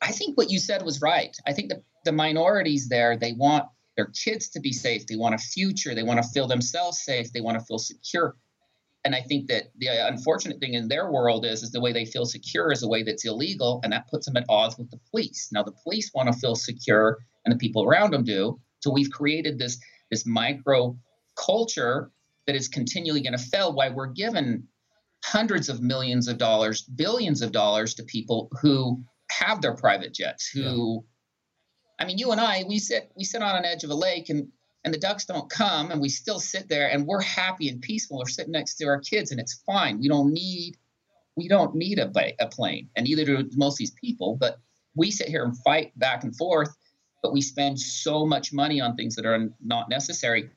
[0.00, 1.36] I think what you said was right.
[1.46, 3.66] I think the, the minorities there, they want
[3.98, 5.06] their kids to be safe.
[5.06, 5.92] They want a future.
[5.92, 7.32] They want to feel themselves safe.
[7.32, 8.36] They want to feel secure.
[9.04, 11.92] And I think that the uh, unfortunate thing in their world is, is the way
[11.92, 14.88] they feel secure is a way that's illegal, and that puts them at odds with
[14.92, 15.48] the police.
[15.50, 18.60] Now the police want to feel secure, and the people around them do.
[18.80, 19.80] So we've created this
[20.12, 20.96] this micro
[21.34, 22.12] culture
[22.46, 23.72] that is continually going to fail.
[23.72, 24.68] Why we're given
[25.24, 30.46] hundreds of millions of dollars, billions of dollars to people who have their private jets.
[30.48, 31.04] Who,
[31.98, 34.28] I mean, you and I, we sit we sit on an edge of a lake
[34.28, 34.48] and
[34.84, 38.18] and the ducks don't come and we still sit there and we're happy and peaceful.
[38.18, 39.98] We're sitting next to our kids and it's fine.
[39.98, 40.76] We don't need
[41.36, 44.36] we don't need a, a plane and neither do most of these people.
[44.38, 44.58] But
[44.94, 46.74] we sit here and fight back and forth,
[47.22, 50.50] but we spend so much money on things that are not necessary.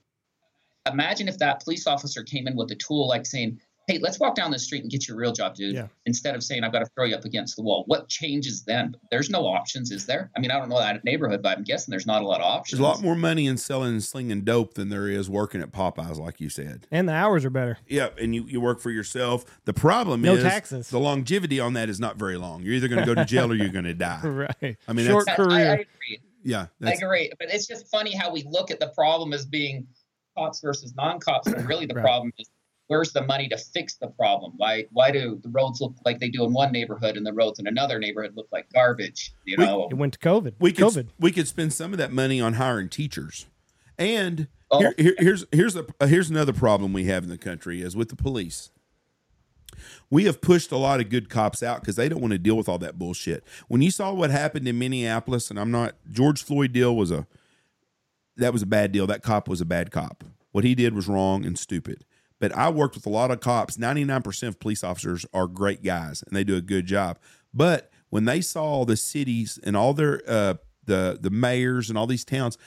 [0.92, 3.60] Imagine if that police officer came in with a tool like saying,
[3.92, 5.76] Hey, let's walk down the street and get your real job, dude.
[5.76, 5.88] Yeah.
[6.06, 7.84] Instead of saying, I've got to throw you up against the wall.
[7.88, 8.96] What changes then?
[9.10, 10.32] There's no options, is there?
[10.36, 12.46] I mean, I don't know that neighborhood, but I'm guessing there's not a lot of
[12.46, 12.80] options.
[12.80, 15.72] there's a lot more money in selling and slinging dope than there is working at
[15.72, 16.88] Popeyes, like you said.
[16.90, 17.80] And the hours are better.
[17.86, 19.44] Yeah, and you, you work for yourself.
[19.66, 20.90] The problem No is taxes.
[20.90, 22.64] the longevity on that is not very long.
[22.64, 24.22] You're either going to go to jail or you're going to die.
[24.62, 24.78] Right.
[24.88, 25.74] I mean, short I, I career.
[25.74, 26.20] agree.
[26.44, 29.86] Yeah, I agree, but it's just funny how we look at the problem as being
[30.38, 32.02] cops versus non-cops, but really the Right.
[32.04, 32.50] problem is
[32.92, 34.52] where's the money to fix the problem?
[34.58, 37.58] Why why do the roads look like they do in one neighborhood and the roads
[37.58, 39.34] in another neighborhood look like garbage?
[39.46, 40.56] You We- know, it went to COVID.
[40.60, 41.08] we could COVID.
[41.18, 43.46] we could spend some of that money on hiring teachers.
[43.98, 44.80] And Oh.
[44.80, 48.10] here, here- here's here's a here's another problem we have in the country is with
[48.10, 48.72] the police.
[50.10, 52.58] We have pushed a lot of good cops out because they don't want to deal
[52.58, 53.46] with all that bullshit.
[53.70, 57.26] When you saw what happened in Minneapolis, and I'm not George Floyd deal was a
[58.36, 59.08] that was a bad deal.
[59.08, 60.26] That cop was a bad cop.
[60.52, 62.04] What he did was wrong and stupid.
[62.42, 63.78] But I worked with a lot of cops.
[63.78, 67.20] 99% of police officers are great guys and they do a good job.
[67.54, 72.08] But when they saw the cities and all their uh, the the mayors and all
[72.08, 72.58] these towns,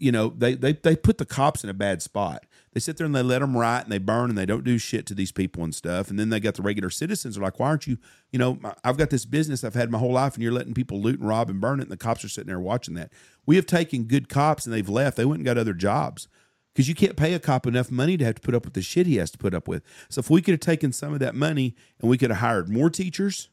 [0.00, 2.46] you know, they they they put the cops in a bad spot.
[2.72, 4.76] They sit there and they let them write and they burn and they don't do
[4.76, 6.10] shit to these people and stuff.
[6.10, 7.96] And then they got the regular citizens are like, why aren't you,
[8.32, 11.00] you know, I've got this business I've had my whole life and you're letting people
[11.00, 11.84] loot and rob and burn it.
[11.84, 13.12] And the cops are sitting there watching that.
[13.46, 15.16] We have taken good cops and they've left.
[15.16, 16.28] They went and got other jobs
[16.76, 18.82] because you can't pay a cop enough money to have to put up with the
[18.82, 19.82] shit he has to put up with.
[20.10, 22.68] So if we could have taken some of that money and we could have hired
[22.68, 23.48] more teachers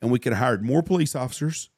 [0.00, 1.68] and we could have hired more police officers.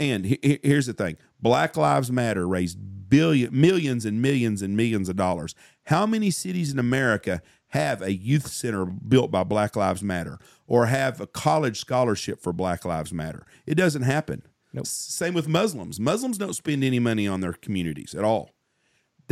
[0.00, 2.76] And he- here's the thing Black Lives Matter raised
[3.08, 5.54] billion, millions and millions and millions of dollars.
[5.84, 10.86] How many cities in America have a youth center built by Black Lives Matter or
[10.86, 13.46] have a college scholarship for Black Lives Matter?
[13.64, 14.42] It doesn't happen.
[14.72, 14.88] Nope.
[14.88, 16.00] Same with Muslims.
[16.00, 18.50] Muslims don't spend any money on their communities at all.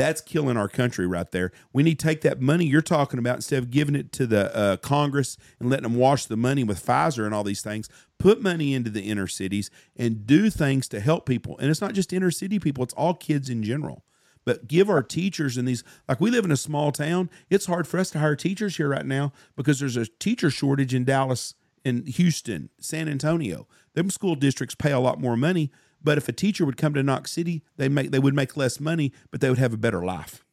[0.01, 1.53] That's killing our country right there.
[1.75, 4.57] We need to take that money you're talking about instead of giving it to the
[4.57, 7.87] uh, Congress and letting them wash the money with Pfizer and all these things.
[8.19, 11.59] Put money into the inner cities and do things to help people.
[11.59, 14.03] And it's not just inner city people, it's all kids in general.
[14.47, 17.87] But give our teachers and these, like we live in a small town, it's hard
[17.87, 21.57] for us to hire teachers here right now because there's a teacher shortage in Dallas,
[21.85, 23.69] in Houston, San Antonio.
[23.93, 25.71] Them school districts pay a lot more money
[26.03, 28.81] but if a teacher would come to Knox City, they make they would make less
[28.81, 30.45] money, but they would have a better life.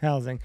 [0.00, 0.40] Housing.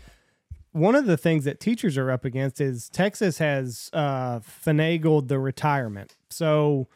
[0.72, 5.40] One of the things that teachers are up against is Texas has uh, finagled the
[5.40, 6.16] retirement.
[6.30, 6.88] So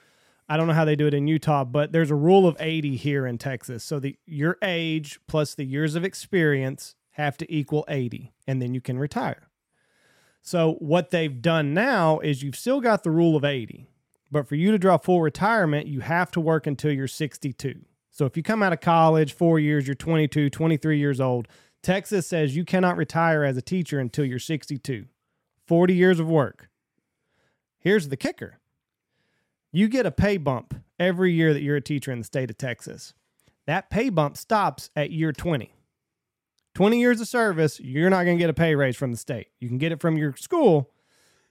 [0.48, 2.96] I don't know how they do it in Utah, but there's a rule of 80
[2.98, 3.84] here in Texas.
[3.84, 8.74] So the your age plus the years of experience have to equal 80, and then
[8.74, 9.50] you can retire.
[10.42, 13.88] So what they've done now is you've still got the rule of 80.
[14.34, 17.86] But for you to draw full retirement, you have to work until you're 62.
[18.10, 21.48] So if you come out of college, four years, you're 22, 23 years old,
[21.84, 25.06] Texas says you cannot retire as a teacher until you're 62.
[25.68, 26.68] 40 years of work.
[27.78, 28.60] Here's the kicker
[29.72, 32.58] you get a pay bump every year that you're a teacher in the state of
[32.58, 33.14] Texas.
[33.68, 35.76] That pay bump stops at year 20.
[36.74, 39.50] 20 years of service, you're not going to get a pay raise from the state.
[39.60, 40.90] You can get it from your school,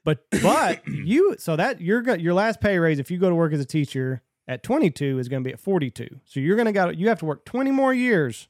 [0.05, 3.35] but but you so that you're go, your last pay raise if you go to
[3.35, 6.09] work as a teacher at 22 is going to be at 42.
[6.25, 8.49] So you're going to got you have to work 20 more years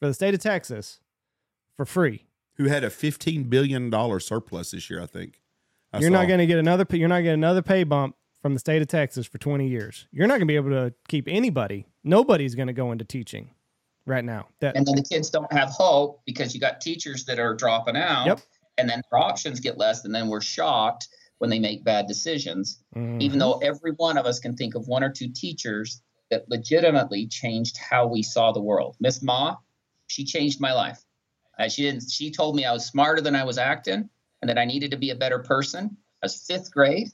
[0.00, 1.00] for the state of Texas
[1.76, 2.26] for free.
[2.56, 5.02] Who had a 15 billion dollar surplus this year?
[5.02, 5.40] I think.
[5.92, 8.60] I you're not going to get another you're not getting another pay bump from the
[8.60, 10.06] state of Texas for 20 years.
[10.12, 11.86] You're not going to be able to keep anybody.
[12.02, 13.50] Nobody's going to go into teaching
[14.06, 14.48] right now.
[14.60, 17.96] That and then the kids don't have hope because you got teachers that are dropping
[17.96, 18.40] out Yep.
[18.78, 21.08] And then their options get less and then we're shocked
[21.38, 22.82] when they make bad decisions.
[22.96, 23.20] Mhm.
[23.20, 26.00] even though every one of us can think of one or two teachers
[26.30, 28.96] that legitimately changed how we saw the world.
[29.00, 29.56] Miss ma
[30.06, 31.02] she changed my life.
[31.58, 34.08] Uh, she didn't she told me i was smarter than i was acting
[34.42, 35.96] and that i needed to be a better person.
[36.22, 37.08] I was fifth grade.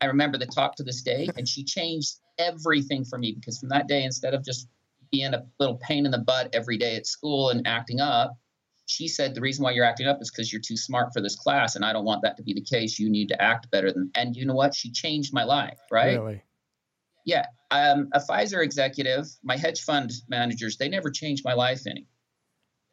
[0.00, 3.68] I remember the talk to this day and she changed everything for me because from
[3.70, 4.68] that day instead of just
[5.10, 8.36] being a little pain in the butt every day at school and acting up
[8.88, 11.36] she said the reason why you're acting up is because you're too smart for this
[11.36, 13.92] class and i don't want that to be the case you need to act better
[13.92, 16.42] than and you know what she changed my life right really.
[17.24, 22.06] yeah um, a pfizer executive my hedge fund managers they never changed my life any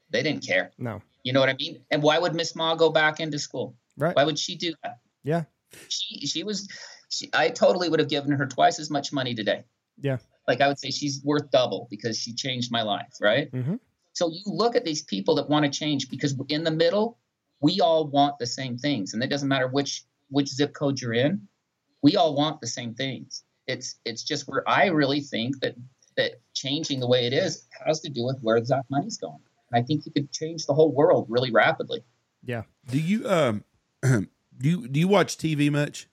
[0.09, 1.01] they didn't care No.
[1.23, 4.15] you know what i mean and why would miss ma go back into school Right.
[4.15, 5.43] why would she do that Yeah.
[5.87, 6.67] she she was
[7.09, 9.63] she, i totally would have given her twice as much money today
[10.01, 10.17] Yeah.
[10.47, 13.79] like i would say she's worth double because she changed my life right Mhm.
[14.15, 17.17] So you look at these people that want to change because in the middle
[17.61, 21.13] we all want the same things and it doesn't matter which which zip code you're
[21.13, 21.47] in
[22.01, 25.75] we all want the same things it's it's just where i really think that
[26.17, 29.39] that changing the way it is has to do with where that money's going
[29.71, 32.03] and i think you could change the whole world really rapidly
[32.45, 32.63] Yeah.
[32.89, 33.63] Do you um
[34.03, 34.27] do
[34.61, 36.07] you do you watch TV much?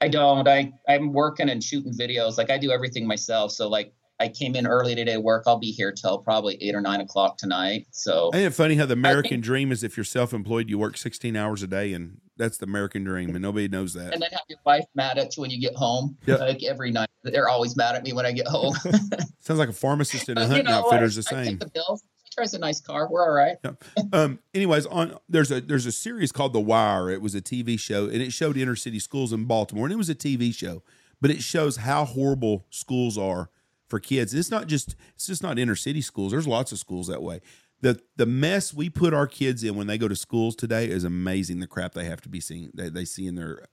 [0.00, 0.46] I don't.
[0.46, 2.36] I I'm working and shooting videos.
[2.36, 3.52] Like I do everything myself.
[3.52, 5.42] So like I came in early today to work.
[5.48, 7.86] I'll be here till probably eight or nine o'clock tonight.
[7.90, 11.34] So Ain't it funny how the American dream is if you're self-employed, you work 16
[11.34, 14.12] hours a day, and that's the American dream, and nobody knows that.
[14.14, 16.16] and then have your wife mad at you when you get home.
[16.24, 16.36] Yeah.
[16.36, 18.74] Like every night, they're always mad at me when I get home.
[19.40, 21.58] Sounds like a pharmacist and a hunting you know, outfitter is the I same.
[21.58, 22.04] the bills.
[22.24, 23.08] She drives a nice car.
[23.10, 23.56] We're all right.
[24.12, 27.78] um anyways on there's a there's a series called the wire it was a tv
[27.78, 30.82] show and it showed inner city schools in baltimore and it was a tv show
[31.20, 33.50] but it shows how horrible schools are
[33.92, 37.08] for kids it's not just it's just not inner city schools there's lots of schools
[37.08, 37.42] that way
[37.82, 41.04] the the mess we put our kids in when they go to schools today is
[41.04, 43.66] amazing the crap they have to be seeing they, they see in their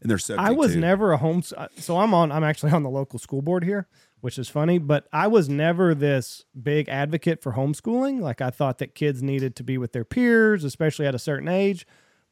[0.00, 1.42] in their subject I was never a home.
[1.56, 2.30] Uh, so I'm on.
[2.30, 3.88] I'm actually on the local school board here,
[4.20, 4.78] which is funny.
[4.78, 8.20] But I was never this big advocate for homeschooling.
[8.20, 11.48] Like I thought that kids needed to be with their peers, especially at a certain
[11.48, 11.86] age.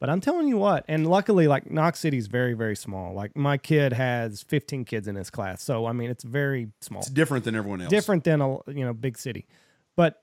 [0.05, 3.15] But I'm telling you what, and luckily, like Knox City is very, very small.
[3.15, 7.01] Like my kid has 15 kids in his class, so I mean it's very small.
[7.01, 7.89] It's different than everyone else.
[7.89, 9.47] Different than a you know big city,
[9.95, 10.21] but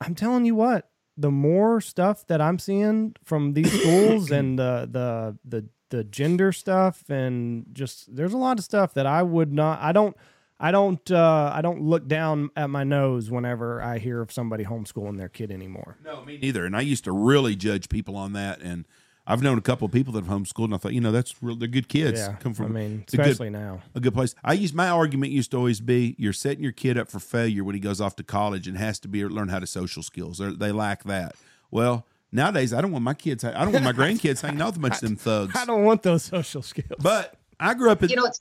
[0.00, 4.88] I'm telling you what, the more stuff that I'm seeing from these schools and the
[4.88, 9.52] the the the gender stuff and just there's a lot of stuff that I would
[9.52, 10.16] not I don't
[10.64, 14.64] I don't uh, I don't look down at my nose whenever I hear of somebody
[14.64, 15.98] homeschooling their kid anymore.
[16.02, 16.64] No, me neither.
[16.64, 18.62] And I used to really judge people on that.
[18.62, 18.86] And
[19.26, 21.42] I've known a couple of people that have homeschooled, and I thought, you know, that's
[21.42, 21.56] real.
[21.56, 22.18] They're good kids.
[22.20, 23.82] Yeah, Come from I mean, it's a good- especially now.
[23.94, 24.34] a good place.
[24.42, 27.62] I use my argument used to always be you're setting your kid up for failure
[27.62, 30.38] when he goes off to college and has to be learn how to social skills.
[30.38, 31.34] They're, they lack that.
[31.70, 33.44] Well, nowadays I don't want my kids.
[33.44, 35.54] I don't want my grandkids hanging out with a bunch of them thugs.
[35.56, 37.00] I don't want those social skills.
[37.02, 38.40] But I grew up in You know, it's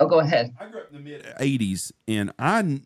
[0.00, 0.54] oh, go ahead.
[0.58, 2.80] I grew up in the mid '80s, and I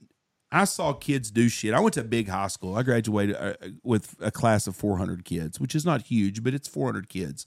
[0.52, 1.74] I saw kids do shit.
[1.74, 2.76] I went to a big high school.
[2.76, 6.68] I graduated uh, with a class of 400 kids, which is not huge, but it's
[6.68, 7.46] 400 kids.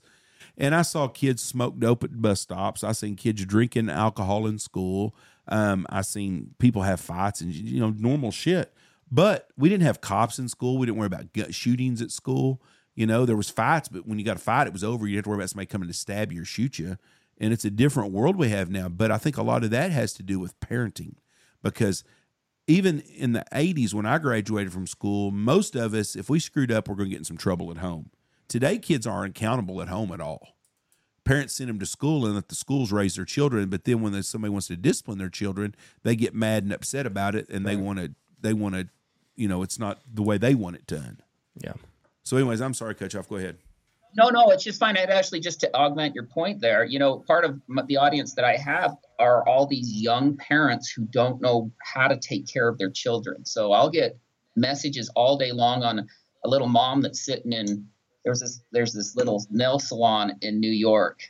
[0.56, 2.84] And I saw kids smoke dope at bus stops.
[2.84, 5.14] I seen kids drinking alcohol in school.
[5.48, 8.72] Um, I seen people have fights and you know normal shit.
[9.10, 10.78] But we didn't have cops in school.
[10.78, 12.62] We didn't worry about gut shootings at school.
[12.94, 15.06] You know, there was fights, but when you got a fight, it was over.
[15.06, 16.96] You didn't have to worry about somebody coming to stab you or shoot you.
[17.40, 18.88] And it's a different world we have now.
[18.88, 21.14] But I think a lot of that has to do with parenting
[21.62, 22.04] because
[22.66, 26.70] even in the 80s when I graduated from school, most of us, if we screwed
[26.70, 28.10] up, we're going to get in some trouble at home.
[28.46, 30.56] Today, kids aren't accountable at home at all.
[31.24, 34.20] Parents send them to school and let the schools raise their children, but then when
[34.22, 37.76] somebody wants to discipline their children, they get mad and upset about it, and they
[37.76, 38.88] want to, they want to,
[39.36, 41.20] you know, it's not the way they want it done.
[41.56, 41.74] yeah.
[42.22, 43.14] So, anyways, I'm sorry, Coach.
[43.14, 43.28] Off.
[43.28, 43.58] Go ahead.
[44.16, 44.96] No, no, it's just fine.
[44.96, 46.84] I'd actually just to augment your point there.
[46.84, 51.02] You know, part of the audience that I have are all these young parents who
[51.06, 53.44] don't know how to take care of their children.
[53.44, 54.18] So I'll get
[54.56, 56.08] messages all day long on
[56.44, 57.86] a little mom that's sitting in
[58.24, 61.20] there's this there's this little nail salon in New York,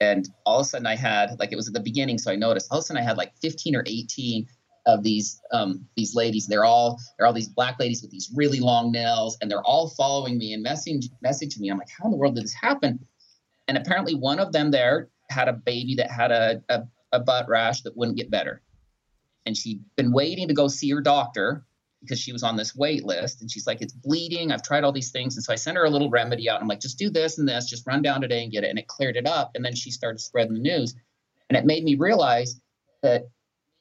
[0.00, 2.36] and all of a sudden I had like it was at the beginning, so I
[2.36, 4.46] noticed all of a sudden I had like 15 or 18
[4.88, 6.46] of these um, these ladies.
[6.46, 9.90] They're all they're all these black ladies with these really long nails, and they're all
[9.90, 11.70] following me and messaging messaging me.
[11.70, 12.98] I'm like, how in the world did this happen?
[13.68, 16.82] And apparently, one of them there had a baby that had a, a,
[17.12, 18.62] a butt rash that wouldn't get better,
[19.46, 21.66] and she'd been waiting to go see her doctor
[22.00, 23.40] because she was on this wait list.
[23.40, 24.52] And she's like, it's bleeding.
[24.52, 26.62] I've tried all these things, and so I sent her a little remedy out.
[26.62, 27.66] I'm like, just do this and this.
[27.66, 29.50] Just run down today and get it, and it cleared it up.
[29.54, 30.94] And then she started spreading the news,
[31.50, 32.58] and it made me realize
[33.02, 33.28] that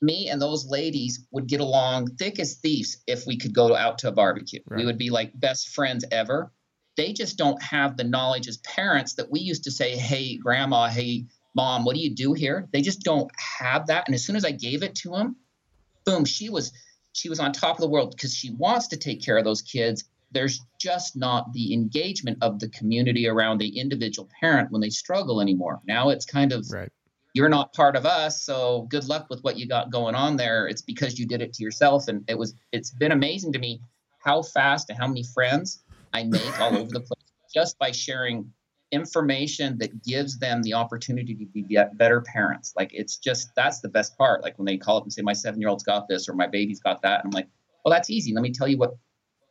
[0.01, 3.97] me and those ladies would get along thick as thieves if we could go out
[3.99, 4.59] to a barbecue.
[4.67, 4.79] Right.
[4.79, 6.51] We would be like best friends ever.
[6.95, 10.87] They just don't have the knowledge as parents that we used to say, hey, grandma,
[10.87, 11.25] hey,
[11.55, 12.67] mom, what do you do here?
[12.71, 14.07] They just don't have that.
[14.07, 15.35] And as soon as I gave it to them,
[16.05, 16.71] boom, she was
[17.13, 19.63] she was on top of the world because she wants to take care of those
[19.63, 20.03] kids.
[20.31, 25.41] There's just not the engagement of the community around the individual parent when they struggle
[25.41, 25.81] anymore.
[25.87, 26.91] Now it's kind of Right.
[27.37, 30.67] You're not part of us so good luck with what you got going on there.
[30.67, 33.79] It's because you did it to yourself and it was it's been amazing to me
[34.17, 35.83] how fast and how many friends
[36.13, 38.51] i make all over the place just by sharing
[38.91, 42.73] information that gives them the opportunity to be be- better parents.
[42.75, 44.41] Like it's just that's the best part.
[44.41, 46.47] Like when they call up and say my seven year old's got this or my
[46.47, 47.49] baby's got that and i'm like
[47.85, 48.33] well that's easy.
[48.33, 48.95] Let me tell you what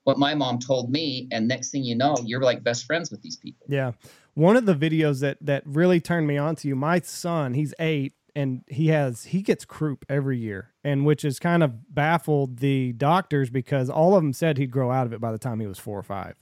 [0.03, 3.23] what my mom told me and next thing you know you're like best friends with
[3.23, 3.65] these people.
[3.69, 3.93] Yeah.
[4.37, 7.73] One of the videos that that really turned me on to you, my son, he's
[7.79, 12.59] eight and he has he gets croup every year, and which has kind of baffled
[12.59, 15.59] the doctors because all of them said he'd grow out of it by the time
[15.59, 16.35] he was four or five.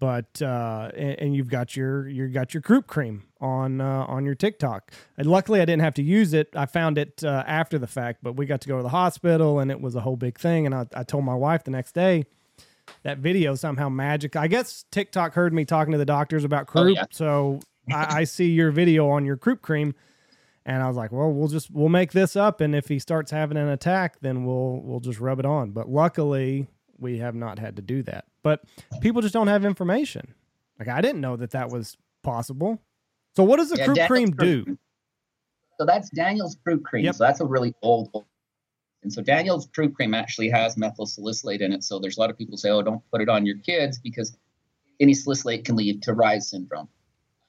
[0.00, 4.24] But uh, and, and you've got your you've got your croup cream on uh, on
[4.24, 4.90] your TikTok.
[5.16, 6.48] And luckily, I didn't have to use it.
[6.56, 9.60] I found it uh, after the fact, but we got to go to the hospital,
[9.60, 10.66] and it was a whole big thing.
[10.66, 12.24] And I, I told my wife the next day
[13.02, 14.36] that video somehow magic.
[14.36, 17.04] I guess TikTok heard me talking to the doctors about Oh, croup, yeah.
[17.10, 17.60] so
[17.92, 19.94] I, I see your video on your croup cream,
[20.66, 23.30] and I was like, well, we'll just we'll make this up, and if he starts
[23.30, 25.70] having an attack, then we'll we'll just rub it on.
[25.70, 26.68] But luckily,
[26.98, 28.24] we have not had to do that.
[28.42, 28.62] But
[29.00, 30.34] people just don't have information.
[30.78, 32.80] Like I didn't know that that was possible.
[33.36, 34.78] So what does the Yeah, croup Daniel's cream do?
[35.78, 37.04] So that's Daniel's croup cream.
[37.04, 37.14] Yep.
[37.16, 38.26] So that's a really old, old.
[39.04, 41.84] And so Daniel's croup cream actually has methyl salicylate in it.
[41.84, 44.36] So there's a lot of people say, oh, don't put it on your kids because
[44.98, 46.88] any salicylate can lead to Reye's syndrome.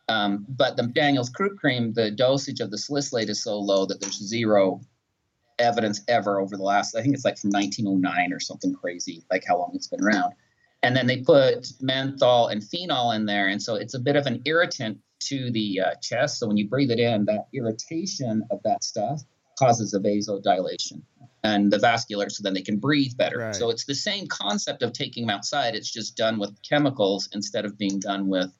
[0.07, 4.01] Um, but the Daniel's croup cream, the dosage of the salicylate is so low that
[4.01, 4.81] there's zero
[5.57, 9.45] evidence ever over the last, I think it's like from 1909 or something crazy, like
[9.47, 10.33] how long it's been around.
[10.83, 13.47] And then they put menthol and phenol in there.
[13.47, 16.39] And so it's a bit of an irritant to the uh, chest.
[16.39, 19.23] So when you breathe it in, that irritation of that stuff
[19.57, 21.01] causes a vasodilation
[21.43, 23.37] and the vascular so then they can breathe better.
[23.37, 23.55] Right.
[23.55, 25.75] So it's the same concept of taking them outside.
[25.75, 28.51] It's just done with chemicals instead of being done with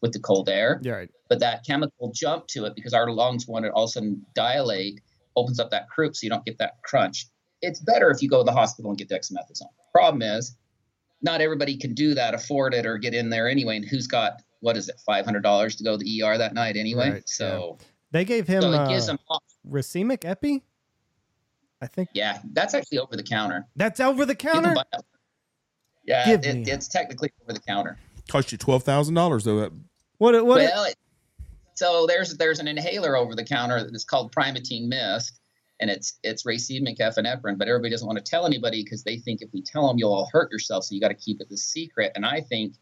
[0.00, 0.80] with the cold air.
[0.84, 1.08] Right.
[1.28, 4.26] But that chemical jump to it because our lungs want to all of a sudden
[4.34, 5.00] dilate,
[5.36, 7.26] opens up that croup so you don't get that crunch.
[7.62, 9.68] It's better if you go to the hospital and get dexamethasone.
[9.92, 10.56] Problem is,
[11.22, 13.76] not everybody can do that, afford it, or get in there anyway.
[13.76, 16.54] And who's got what is it, five hundred dollars to go to the ER that
[16.54, 17.10] night anyway?
[17.10, 17.78] Right, so,
[18.12, 19.18] They gave him so it uh, gives them.
[19.68, 20.62] racemic epi.
[21.80, 23.66] I think Yeah, that's actually over the counter.
[23.74, 24.74] that's over the counter.
[26.04, 27.98] Yeah, Give it, it's technically over the counter.
[28.28, 29.60] Cost you twelve thousand dollars though.
[29.60, 29.72] That-
[30.18, 30.34] What?
[30.46, 30.58] What?
[30.60, 30.94] well, it,
[31.74, 35.40] so there's there's an inhaler over the counter that's called Primatene Mist,
[35.80, 39.42] and it's it's racemic epinephrine, but everybody doesn't want to tell anybody because they think
[39.42, 41.56] if we tell them you'll all hurt yourself, so you got to keep it the
[41.56, 42.12] secret.
[42.14, 42.74] And I think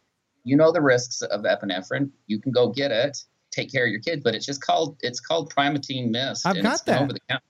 [0.45, 2.11] you know the risks of epinephrine.
[2.26, 3.16] You can go get it,
[3.51, 6.46] take care of your kid, but it's just called it's called Primatene Mist.
[6.46, 7.03] I've got that.
[7.03, 7.40] over the.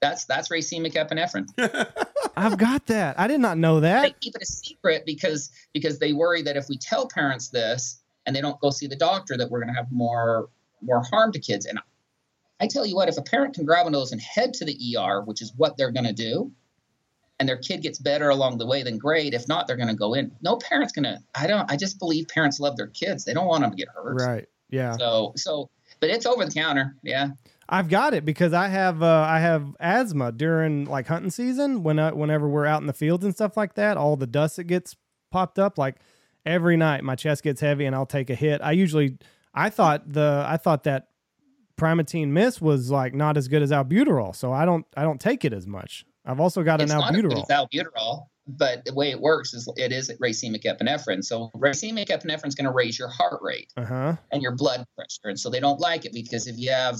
[0.00, 1.48] That's that's racemic epinephrine.
[2.36, 3.18] I've got that.
[3.18, 4.02] I did not know that.
[4.02, 8.00] they keep it a secret because because they worry that if we tell parents this
[8.24, 10.48] and they don't go see the doctor that we're going to have more
[10.82, 11.80] more harm to kids and
[12.60, 14.64] i tell you what if a parent can grab one of those and head to
[14.64, 16.52] the er which is what they're going to do
[17.40, 19.94] and their kid gets better along the way then great if not they're going to
[19.96, 23.24] go in no parent's going to i don't i just believe parents love their kids
[23.24, 24.46] they don't want them to get hurt Right.
[24.70, 24.96] Yeah.
[24.96, 27.30] so so but it's over the counter yeah
[27.68, 31.98] I've got it because I have uh, I have asthma during like hunting season when
[31.98, 33.98] I, whenever we're out in the fields and stuff like that.
[33.98, 34.96] All the dust that gets
[35.30, 35.96] popped up, like
[36.46, 38.62] every night, my chest gets heavy and I'll take a hit.
[38.62, 39.18] I usually
[39.52, 41.08] I thought the I thought that
[41.78, 45.44] Primatene Mist was like not as good as albuterol, so I don't I don't take
[45.44, 46.06] it as much.
[46.24, 47.48] I've also got it's an not as good albuterol.
[47.48, 51.22] albuterol, but the way it works is it is racemic epinephrine.
[51.22, 54.16] So racemic epinephrine is going to raise your heart rate Uh huh.
[54.32, 56.96] and your blood pressure, and so they don't like it because if you have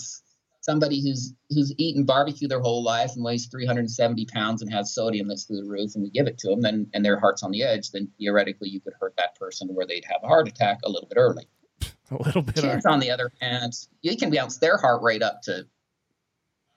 [0.61, 5.27] somebody who's who's eaten barbecue their whole life and weighs 370 pounds and has sodium
[5.29, 7.51] that's through the roof, and we give it to them, then and their heart's on
[7.51, 10.79] the edge, then theoretically you could hurt that person where they'd have a heart attack
[10.85, 11.47] a little bit early.
[12.11, 12.55] A little bit.
[12.55, 15.67] Kids, on the other hand, you can bounce their heart rate up to,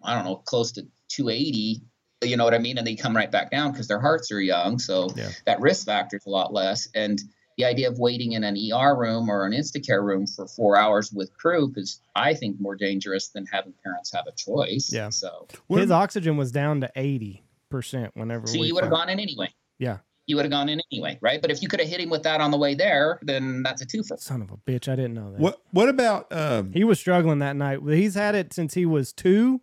[0.03, 1.81] I don't know, close to 280.
[2.23, 2.77] You know what I mean?
[2.77, 4.77] And they come right back down because their hearts are young.
[4.77, 5.29] So Yeah.
[5.45, 6.87] that risk factor is a lot less.
[6.93, 7.21] And
[7.57, 11.11] the idea of waiting in an ER room or an Instacare room for four hours
[11.11, 14.91] with croup is, I think, more dangerous than having parents have a choice.
[14.93, 15.09] Yeah.
[15.09, 19.09] So, What- His oxygen was down to eighty percent whenever so you would have gone
[19.09, 19.49] in anyway.
[19.79, 19.97] Yeah.
[20.27, 21.41] You would have gone in anyway, right?
[21.41, 23.81] But if you could have hit him with that on the way there, then that's
[23.81, 24.19] a twofer.
[24.19, 24.87] Son of a bitch!
[24.87, 25.39] I didn't know that.
[25.39, 27.79] what What about um, He was struggling that night.
[27.87, 29.61] He's had it since he was two.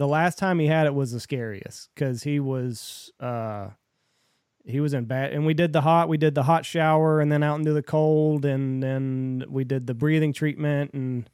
[0.00, 3.68] The last time he had it was the scariest because he was uh
[4.64, 7.30] he was in bad and we did the hot we did the hot shower and
[7.30, 11.28] then out into the cold and then we did the breathing treatment and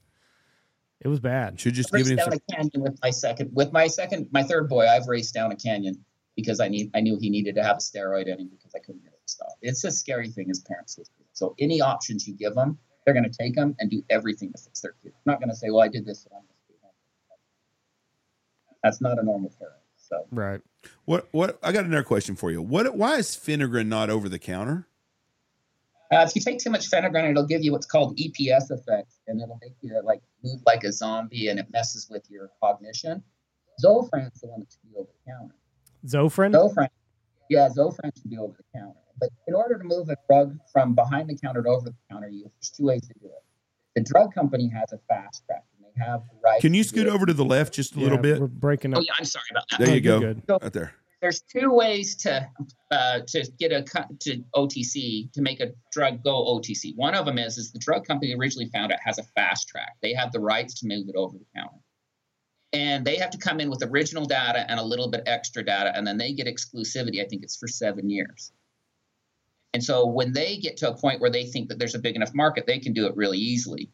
[1.00, 1.60] it was bad.
[1.60, 3.86] should just I give raced him down some, a canyon with my second with my
[3.86, 6.04] second my third boy i've raced down a canyon
[6.34, 8.80] because i need i knew he needed to have a steroid in him because i
[8.80, 10.98] couldn't get it to stop it's a scary thing as parents
[11.34, 14.58] so any options you give them they're going to take them and do everything to
[14.60, 16.45] fix their kid I'm not going to say well i did this so I'm gonna
[16.45, 16.45] stay home.
[18.86, 20.60] That's not a normal parent so Right.
[21.04, 22.62] what what I got another question for you.
[22.62, 24.86] What why is Phenergan not over the counter?
[26.12, 29.40] uh, if you take too much phenergan it'll give you what's called eps effect and
[29.42, 33.20] it'll make you like move like a zombie and it messes with your cognition
[33.84, 35.54] zofran's the one that should be over the counter
[36.06, 36.52] Zofran?
[36.52, 36.88] Zofran,
[37.50, 39.00] yeah, Zofran should be over the counter.
[39.18, 42.28] But in order to move a drug from behind the counter to over the counter,
[42.28, 43.42] you, there's two ways to do it.
[43.96, 46.60] The drug company has a fast track, and they have the right.
[46.60, 47.10] Can you scoot it.
[47.12, 48.40] over to the left just a little bit?
[48.40, 49.00] We're breaking up.
[49.00, 49.80] Oh yeah, I'm sorry about that.
[49.80, 50.20] There Oh, you go.
[50.20, 50.42] good.
[50.48, 50.94] Right there.
[51.22, 52.46] There's two ways to
[52.90, 56.94] uh, to get a co- to OTC to make a drug go OTC.
[56.96, 59.96] One of them is is the drug company originally found it has a fast track.
[60.02, 61.78] They have the rights to move it over the counter.
[62.72, 65.92] And they have to come in with original data and a little bit extra data,
[65.96, 67.24] and then they get exclusivity.
[67.24, 68.52] I think it's for seven years.
[69.72, 72.16] And so when they get to a point where they think that there's a big
[72.16, 73.90] enough market, they can do it really easily.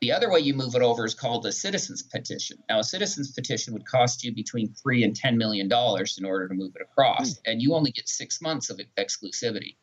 [0.00, 2.58] The other way you move it over is called a citizens petition.
[2.68, 6.46] Now, a citizens petition would cost you between three and ten million dollars in order
[6.46, 7.40] to move it across, hmm.
[7.46, 9.76] and you only get six months of exclusivity.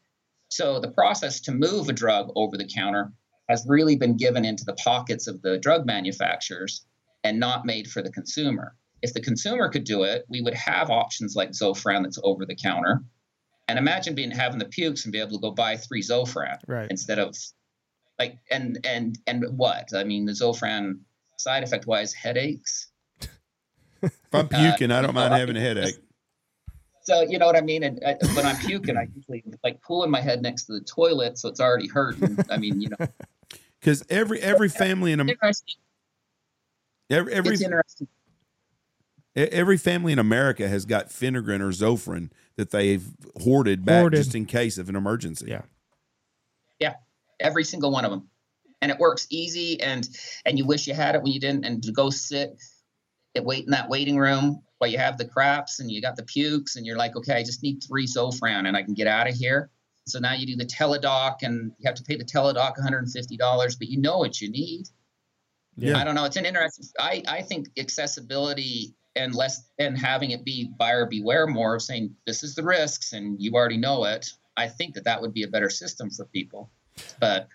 [0.49, 3.11] So the process to move a drug over the counter
[3.49, 6.85] has really been given into the pockets of the drug manufacturers
[7.23, 8.75] and not made for the consumer.
[9.01, 12.55] If the consumer could do it, we would have options like Zofran that's over the
[12.55, 13.03] counter.
[13.67, 16.89] And imagine being having the pukes and be able to go buy three Zofran Right.
[16.89, 17.35] instead of
[18.19, 19.93] like and and and what?
[19.93, 20.99] I mean, the Zofran
[21.37, 22.87] side effect wise, headaches.
[24.01, 25.95] If I'm Uh, puking, I don't mind having a headache.
[27.03, 27.83] So you know what I mean.
[27.83, 31.37] And uh, when I'm puking, I usually like pulling my head next to the toilet,
[31.37, 32.37] so it's already hurting.
[32.49, 32.97] I mean, you know,
[33.79, 35.75] Because every every family in it's Am- interesting.
[37.09, 38.07] every every It's interesting.
[39.37, 43.05] E- Every family in America has got Phenergan or Zofran that they've
[43.43, 44.17] hoarded back Hoarded.
[44.23, 45.47] just in case of an emergency.
[45.49, 45.63] Yeah.
[47.39, 48.29] Every single one of them,
[48.81, 49.81] and it works easy.
[49.81, 50.07] And
[50.45, 51.65] and you wish you had it when you didn't.
[51.65, 52.57] And to go sit
[53.35, 56.23] and wait in that waiting room while you have the craps and you got the
[56.23, 59.27] pukes, and you're like, okay, I just need three Zofran and I can get out
[59.27, 59.69] of here.
[60.07, 63.75] So now you do the teledoc, and you have to pay the teledoc 150 dollars,
[63.75, 64.87] but you know what you need.
[65.77, 65.97] Yeah.
[65.97, 66.25] I don't know.
[66.25, 66.85] It's an interesting.
[66.99, 72.15] I I think accessibility and less and having it be buyer beware more of saying
[72.25, 74.27] this is the risks and you already know it.
[74.57, 76.69] I think that that would be a better system for people.
[77.19, 77.49] But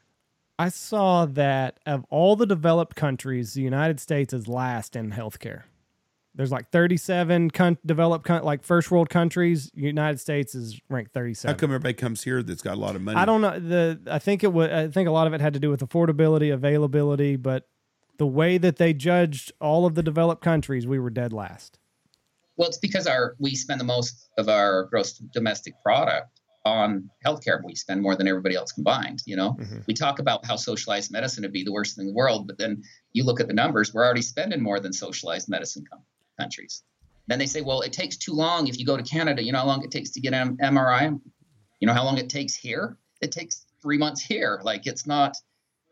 [0.58, 5.62] I saw that of all the developed countries, the United States is last in healthcare.
[6.34, 9.70] There's like 37 con- developed, con- like first world countries.
[9.74, 11.54] United States is ranked 37.
[11.54, 13.18] How come everybody comes here that's got a lot of money?
[13.18, 13.58] I don't know.
[13.58, 14.70] The I think it was.
[14.70, 17.68] I think a lot of it had to do with affordability, availability, but
[18.18, 21.78] the way that they judged all of the developed countries, we were dead last.
[22.56, 27.60] well, it's because our we spend the most of our gross domestic product on healthcare.
[27.64, 29.22] We spend more than everybody else combined.
[29.26, 29.86] You know, Mhm.
[29.86, 32.58] we talk about how socialized medicine would be the worst thing in the world, but
[32.58, 32.82] then
[33.12, 33.94] you look at the numbers.
[33.94, 36.02] We're already spending more than socialized medicine com-
[36.38, 36.82] countries.
[37.28, 39.42] Then they say, well, it takes too long if you go to Canada.
[39.42, 41.18] You know how long it takes to get an MRI?
[41.80, 42.98] You know how long it takes here?
[43.22, 44.60] It takes three months here.
[44.62, 45.34] Like it's not,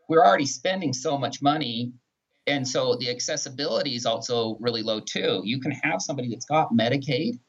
[0.07, 1.93] we're already spending so much money.
[2.45, 5.41] And so the accessibility is also really low too.
[5.45, 7.39] You can have somebody that's got Medicaid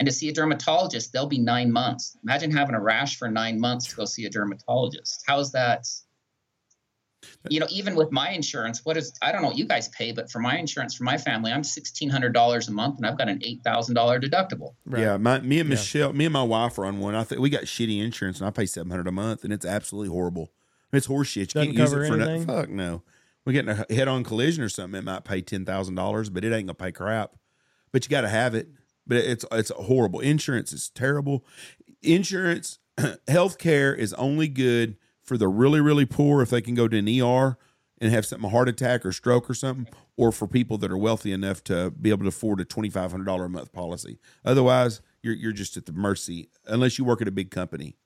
[0.00, 2.16] and to see a dermatologist, they'll be nine months.
[2.24, 5.22] Imagine having a rash for nine months to go see a dermatologist.
[5.26, 5.86] How's that?
[7.50, 10.10] You know, even with my insurance, what is, I don't know what you guys pay,
[10.12, 13.40] but for my insurance for my family, I'm $1,600 a month and I've got an
[13.40, 13.94] $8,000
[14.24, 14.72] deductible.
[14.90, 15.74] Yeah, my, me and Yeah.
[15.74, 17.14] Michelle, me and my wife are on one.
[17.14, 19.66] I think we got shitty insurance, and I pay seven hundred a month, and it's
[19.66, 20.50] absolutely horrible.
[20.94, 21.36] It's horseshit.
[21.36, 22.34] You Doesn't can't use it for nothing.
[22.34, 22.46] anything?
[22.46, 23.02] Fuck no.
[23.44, 24.98] We're getting a head-on collision or something.
[24.98, 27.32] It might pay ten thousand dollars, but it ain't gonna pay crap.
[27.92, 28.68] But you got to have it.
[29.10, 30.20] But it's it's horrible.
[30.20, 31.44] Insurance is terrible.
[32.00, 32.78] Insurance,
[33.28, 36.96] health care is only good for the really really poor if they can go to
[36.96, 37.58] an ER
[38.00, 40.96] and have something a heart attack or stroke or something, or for people that are
[40.96, 44.20] wealthy enough to be able to afford a twenty five hundred dollar a month policy.
[44.44, 47.96] Otherwise, you're you're just at the mercy unless you work at a big company.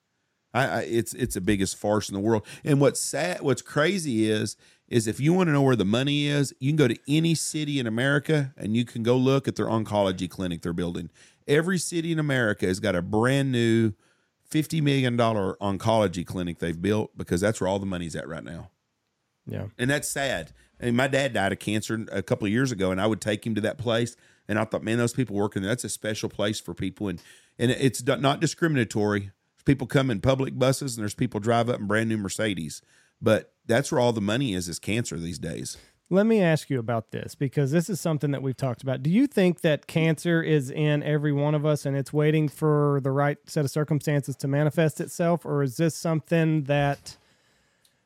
[0.55, 2.47] I, I it's it's the biggest farce in the world.
[2.65, 4.57] And what's sad, what's crazy is
[4.89, 7.35] is if you want to know where the money is, you can go to any
[7.35, 11.11] city in America and you can go look at their oncology clinic they're building.
[11.49, 13.93] Every city in America has got a brand new
[14.45, 18.45] fifty million dollar oncology clinic they've built because that's where all the money's at right
[18.45, 18.71] now
[19.47, 19.67] Yeah.
[19.79, 20.53] and that's sad.
[20.81, 23.21] I mean, my dad died of cancer a couple of years ago, and I would
[23.21, 24.17] take him to that place,
[24.49, 27.21] and I thought, man, those people working there, that's a special place for people, and
[27.59, 29.31] and it's not discriminatory.
[29.65, 32.83] People come in public buses, and there's people drive up in brand new Mercedes,
[33.25, 35.77] but that's where all the money is is cancer these days.
[36.11, 39.03] Let me ask you about this because this is something that we've talked about.
[39.03, 43.01] Do you think that cancer is in every one of us and it's waiting for
[43.03, 45.47] the right set of circumstances to manifest itself?
[45.47, 47.17] Or is this something that,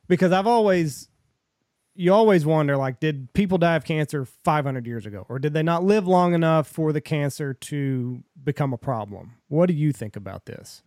[0.07, 1.09] because I've always,
[1.93, 5.25] you always wonder like, did people die of cancer 500 years ago?
[5.27, 9.33] Or did they not live long enough for the cancer to become a problem?
[9.49, 10.83] What do you think about this?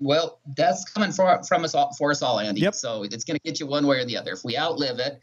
[0.00, 2.62] Well, that's coming for, from us all, for us all, Andy.
[2.62, 2.74] Yep.
[2.74, 4.32] So it's going to get you one way or the other.
[4.32, 5.20] If we outlive it,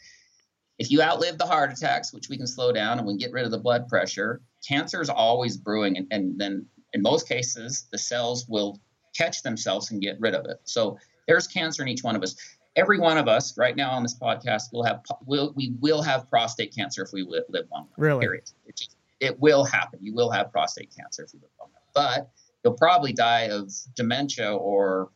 [0.78, 3.32] if you outlive the heart attacks, which we can slow down and we can get
[3.32, 5.98] rid of the blood pressure, cancer is always brewing.
[5.98, 8.80] And, and then in most cases, the cells will
[9.16, 10.62] catch themselves and get rid of it.
[10.66, 12.36] So there's cancer in each one of us.
[12.76, 16.30] Every one of us right now on this podcast will have will we will have
[16.30, 17.98] prostate cancer if we live long enough.
[17.98, 18.20] Really?
[18.20, 18.44] Period.
[18.68, 19.98] It, just, it will happen.
[20.04, 21.82] You will have prostate cancer if you live long enough.
[21.96, 22.30] But
[22.64, 25.10] you'll probably die of dementia or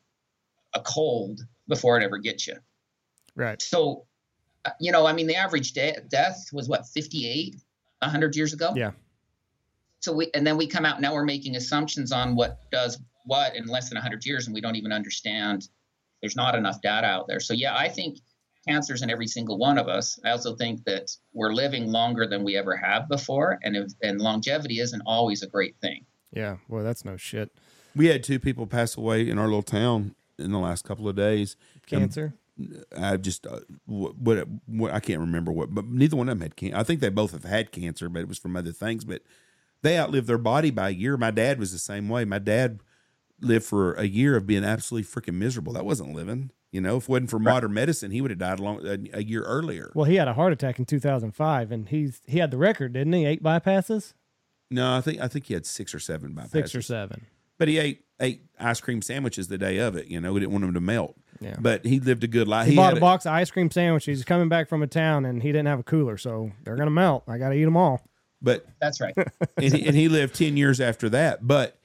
[0.74, 2.56] a cold before it ever gets you.
[3.36, 3.62] Right.
[3.62, 4.06] So,
[4.80, 7.56] you know, I mean, the average de- death was what 58
[8.00, 8.74] 100 years ago.
[8.76, 8.92] Yeah.
[10.00, 13.56] So we and then we come out now we're making assumptions on what does what
[13.56, 15.68] in less than 100 years and we don't even understand.
[16.22, 17.40] There's not enough data out there.
[17.40, 18.20] So yeah, I think
[18.68, 20.20] cancer's in every single one of us.
[20.24, 24.22] I also think that we're living longer than we ever have before, and if, and
[24.22, 26.06] longevity isn't always a great thing.
[26.32, 26.58] Yeah.
[26.68, 27.52] Well, that's no shit.
[27.96, 31.16] We had two people pass away in our little town in the last couple of
[31.16, 31.56] days.
[31.88, 32.34] Cancer.
[32.98, 36.42] I just uh, what, what what I can't remember what, but neither one of them
[36.42, 36.78] had cancer.
[36.78, 39.04] I think they both have had cancer, but it was from other things.
[39.04, 39.24] But
[39.82, 41.18] they outlived their body by a year.
[41.18, 42.24] My dad was the same way.
[42.24, 42.80] My dad
[43.40, 45.74] lived for a year of being absolutely freaking miserable.
[45.74, 46.52] That wasn't living.
[46.72, 49.24] You know, if it wasn't for modern medicine, he would have died long a, a
[49.24, 49.92] year earlier.
[49.94, 53.12] Well, he had a heart attack in 2005, and he's he had the record, didn't
[53.14, 53.26] he?
[53.26, 54.14] Eight bypasses,
[54.72, 56.52] No, I think I think he had six or seven bypasses.
[56.52, 57.28] six or seven.
[57.58, 60.08] But he ate ate ice cream sandwiches the day of it.
[60.08, 61.16] You know, we didn't want him to melt.
[61.40, 61.56] Yeah.
[61.60, 62.68] But he lived a good life.
[62.68, 64.20] He, bought had a box of ice cream sandwiches.
[64.20, 66.92] He's coming back from a town, and he didn't have a cooler, so they're gonna
[66.92, 67.24] melt.
[67.28, 68.02] I got to eat them all.
[68.42, 69.16] But That's right.
[69.58, 71.46] and he, and he lived 10 years after that.
[71.46, 71.78] But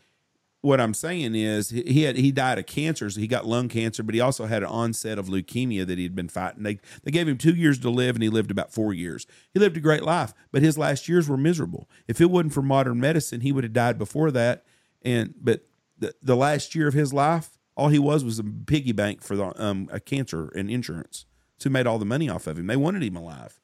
[0.66, 3.08] what I'm saying is he he had he died of cancer.
[3.08, 6.16] So he got lung cancer, but he also had an onset of leukemia that he'd
[6.16, 6.64] been fighting.
[6.64, 9.26] They they gave him two years to live, and he lived about four years.
[9.54, 11.88] He lived a great life, but his last years were miserable.
[12.08, 14.64] If it wasn't for modern medicine, he would have died before that.
[15.02, 15.66] And but
[15.98, 19.36] the the last year of his life, all he was was a piggy bank for
[19.36, 21.26] the um a cancer and insurance.
[21.58, 22.66] So made all the money off of him.
[22.66, 23.60] They wanted him alive.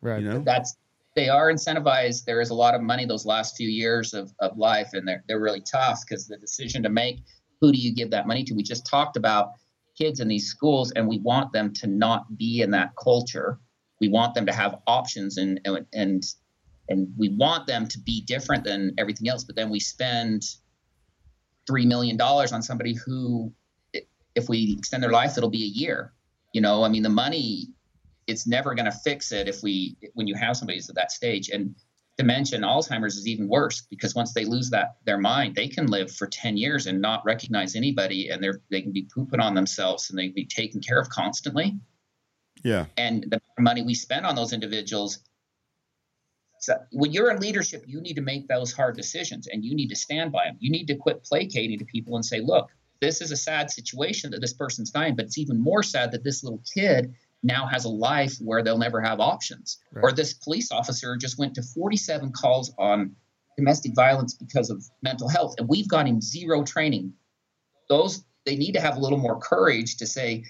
[0.00, 0.22] Right.
[0.22, 0.38] You know.
[0.38, 0.76] That's
[1.18, 2.24] they are incentivized.
[2.26, 5.24] There is a lot of money those last few years of, of life, and they're
[5.26, 7.24] they're really tough because the decision to make
[7.60, 8.54] who do you give that money to?
[8.54, 9.50] We just talked about
[9.96, 13.58] kids in these schools, and we want them to not be in that culture.
[14.00, 16.22] We want them to have options, and and and
[16.88, 19.42] and we want them to be different than everything else.
[19.42, 20.44] But then we spend
[21.66, 23.52] three million dollars on somebody who,
[24.36, 26.12] if we extend their life, it'll be a year.
[26.54, 27.70] You know, I mean, the money
[28.28, 31.10] it's never going to fix it if we when you have somebody who's at that
[31.10, 31.48] stage.
[31.48, 31.74] And
[32.18, 35.86] dementia and alzheimer's is even worse because once they lose that their mind they can
[35.86, 39.54] live for 10 years and not recognize anybody and they're they can be pooping on
[39.54, 41.78] themselves and they can be taken care of constantly.
[42.64, 42.86] Yeah.
[42.96, 45.20] and the money we spend on those individuals
[46.58, 49.86] so when you're in leadership you need to make those hard decisions and you need
[49.90, 52.68] to stand by them you need to quit placating to people and say look
[53.00, 56.24] this is a sad situation that this person's dying but it's even more sad that
[56.24, 60.02] this little kid now has a life where they'll never have options Right.
[60.02, 63.14] or this police officer just went to 47 calls on
[63.56, 67.12] domestic violence because of mental health and we've got him zero training
[67.88, 70.44] those they need to have a little more courage to say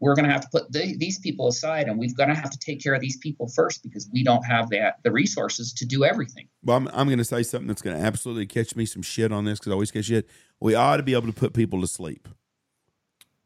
[0.00, 2.50] we're going to have to put the, these people aside and we've got to have
[2.50, 5.86] to take care of these people first because we don't have that the resources to
[5.86, 8.86] do everything Well, I'm, I'm going to say something that's going to absolutely catch me
[8.86, 10.28] some shit on this because I always get shit.
[10.60, 12.28] We ought to be able to put people to sleep.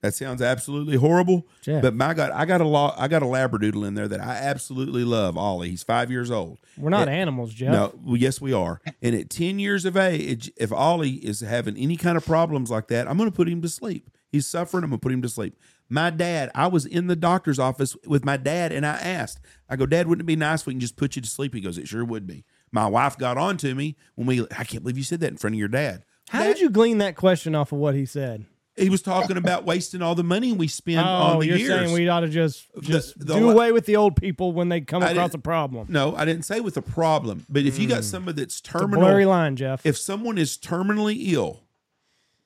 [0.01, 1.83] That sounds absolutely horrible, Jeff.
[1.83, 4.35] but my God, I got a law, I got a labradoodle in there that I
[4.37, 5.37] absolutely love.
[5.37, 6.59] Ollie, he's five years old.
[6.77, 7.15] We're not Yeah.
[7.15, 7.73] animals, Jeff.
[7.73, 8.81] No, well, yes, we are.
[9.03, 12.87] And at ten years of age, if Ollie is having any kind of problems like
[12.89, 14.09] that, I'm going to put him to sleep.
[14.31, 14.85] He's suffering.
[14.85, 15.57] I'm going to put him to sleep.
[15.89, 19.77] My dad, I was in the doctor's office with my dad, and I asked, I
[19.77, 21.55] go, Dad, wouldn't it be nice if we can just put you to sleep?
[21.55, 22.45] He goes, It sure would be.
[22.71, 24.43] My wife got on to me when we.
[24.57, 26.05] I can't believe you said that in front of your dad.
[26.29, 28.45] How Dad- did you glean that question off of what he said?
[28.79, 31.69] He was talking about wasting all the money we spend Oh, on the you're years.
[31.71, 34.81] saying we ought to just just the do away with the old people when they
[34.81, 35.87] come I across a problem.
[35.91, 38.05] no, I didn't say with a problem, but if you got mm.
[38.05, 39.85] somebody that's terminal, blurry line, Jeff.
[39.85, 41.65] if someone is terminally ill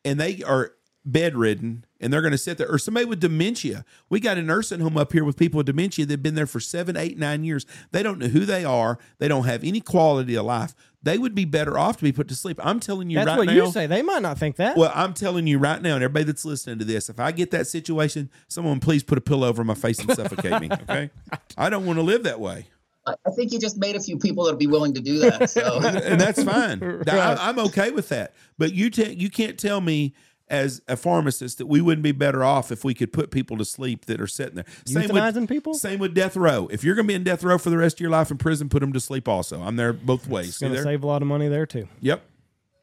[0.05, 0.73] and they are
[1.05, 4.81] bedridden and they're going to sit there, or somebody with dementia, we got a nursing
[4.81, 7.65] home up here with people with dementia that've been there for seven, eight, nine years.
[7.93, 8.99] They don't know who they are.
[9.19, 10.75] They don't have any quality of life.
[11.03, 12.61] They would be better off to be put to sleep.
[12.63, 13.55] I'm telling you That's right what now.
[13.55, 13.87] you say.
[13.87, 14.77] They might not think that.
[14.77, 17.51] Well, I'm telling you right now, and everybody that's listening to this, if I get
[17.51, 20.71] that situation, someone please put a pillow over my face and suffocate me.
[20.83, 21.11] Okay,
[21.57, 22.67] I don't want to live that way.
[23.07, 25.51] I I think you just made a few people that'll be willing to do that.
[25.51, 26.81] So and that's fine.
[27.03, 27.09] Right.
[27.09, 28.35] I, am okay with that.
[28.59, 30.15] But you te- you can't tell me
[30.53, 33.65] as a pharmacist that we wouldn't be better off if we could put people to
[33.65, 34.67] sleep that are sitting there.
[34.85, 35.75] Same Euthanizing with, people?
[35.75, 36.69] Same with death row.
[36.71, 38.37] If you're going to be in death row for the rest of your life in
[38.37, 39.27] prison, put them to sleep.
[39.27, 40.51] Also, I'm there both ways.
[40.51, 41.89] It's going to save a lot of money there too.
[42.01, 42.23] Yep.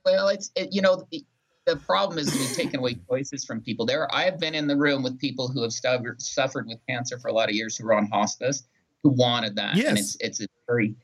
[0.03, 1.23] Well, it's it, you know the,
[1.67, 3.85] the problem is we've taken away choices from people.
[3.85, 7.19] There, I have been in the room with people who have suffered suffered with cancer
[7.19, 8.63] for a lot of years, who were on hospice,
[9.03, 9.75] who wanted that.
[9.75, 9.87] Yes.
[9.87, 10.95] and it's it's a very.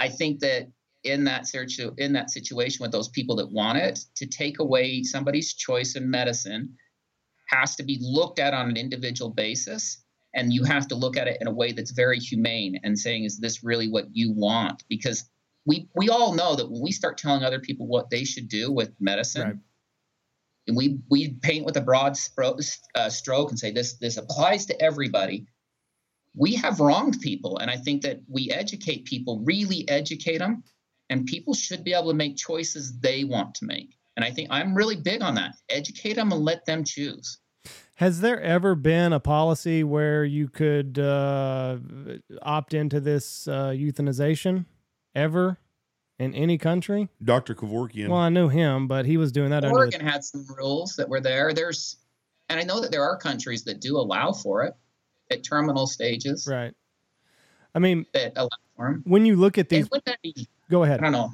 [0.00, 0.66] I think that
[1.04, 5.02] in that search in that situation with those people that want it, to take away
[5.02, 6.76] somebody's choice in medicine
[7.48, 9.98] has to be looked at on an individual basis.
[10.34, 13.24] And you have to look at it in a way that's very humane and saying,
[13.24, 14.82] is this really what you want?
[14.88, 15.28] Because
[15.66, 18.72] we we all know that when we start telling other people what they should do
[18.72, 19.56] with medicine, Right.
[20.68, 22.58] and we we paint with a broad spro-
[22.94, 25.46] uh, stroke and say this this applies to everybody.
[26.34, 30.64] We have wronged people, and I think that we educate people, really educate them,
[31.12, 33.98] and people should be able to make choices they want to make.
[34.16, 35.54] And I think I'm really big on that.
[35.68, 37.38] Educate them and let them choose.
[37.96, 41.76] Has there ever been a policy where you could uh,
[42.40, 44.64] opt into this uh, euthanization
[45.14, 45.58] ever
[46.18, 47.10] in any country?
[47.22, 47.54] Dr.
[47.54, 48.08] Kevorkian.
[48.08, 50.96] Well, I knew him, but he was doing that under the Oregon had some rules
[50.96, 51.52] that were there.
[51.52, 51.96] There's,
[52.48, 54.74] and I know that there are countries that do allow for it
[55.30, 56.72] at terminal stages right.
[57.74, 58.48] I mean, that allow
[58.82, 59.02] for them.
[59.06, 61.00] when you look at these, And that be go ahead.
[61.00, 61.30] I don't know.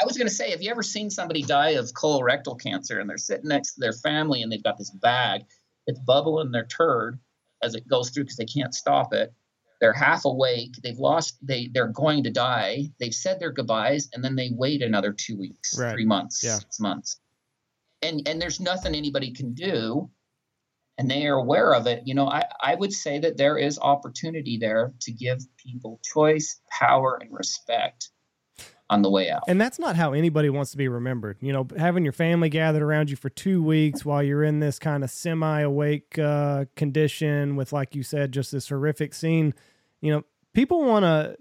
[0.00, 3.08] I was going to say, have you ever seen somebody die of colorectal cancer and
[3.08, 5.42] they're sitting next to their family and they've got this bag,
[5.86, 7.18] it's bubbling their turd
[7.62, 9.32] as it goes through because they can't stop it.
[9.80, 10.74] They're half awake.
[10.82, 11.36] They've lost.
[11.42, 12.90] They they're going to die.
[12.98, 15.92] They've said their goodbyes and then they wait another two weeks, Right.
[15.92, 16.58] three months, Yeah.
[16.58, 17.20] six months,
[18.02, 20.10] and and there's nothing anybody can do,
[20.98, 22.02] and they are aware of it.
[22.04, 26.60] You know, I I would say that there is opportunity there to give people choice,
[26.70, 28.10] power, and respect
[28.90, 29.42] on the way out.
[29.48, 31.38] And that's not how anybody wants to be remembered.
[31.40, 34.78] You know, having your family gathered around you for two weeks while you're in this
[34.78, 39.54] kind of semi awake uh, condition with, like you said, just this horrific scene.
[40.00, 41.36] You know, people want to,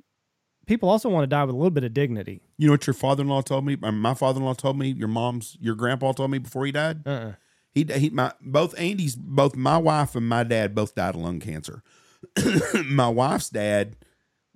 [0.66, 2.42] people also want to die with a little bit of dignity.
[2.58, 3.76] You know what your father in law told me?
[3.76, 4.88] My father in law told me.
[4.92, 7.06] Your mom's, your grandpa told me before he died.
[7.06, 7.34] Uh-uh.
[7.74, 11.40] He, he, my both Andy's, both my wife and my dad both died of lung
[11.40, 11.82] cancer.
[12.86, 13.96] my wife's dad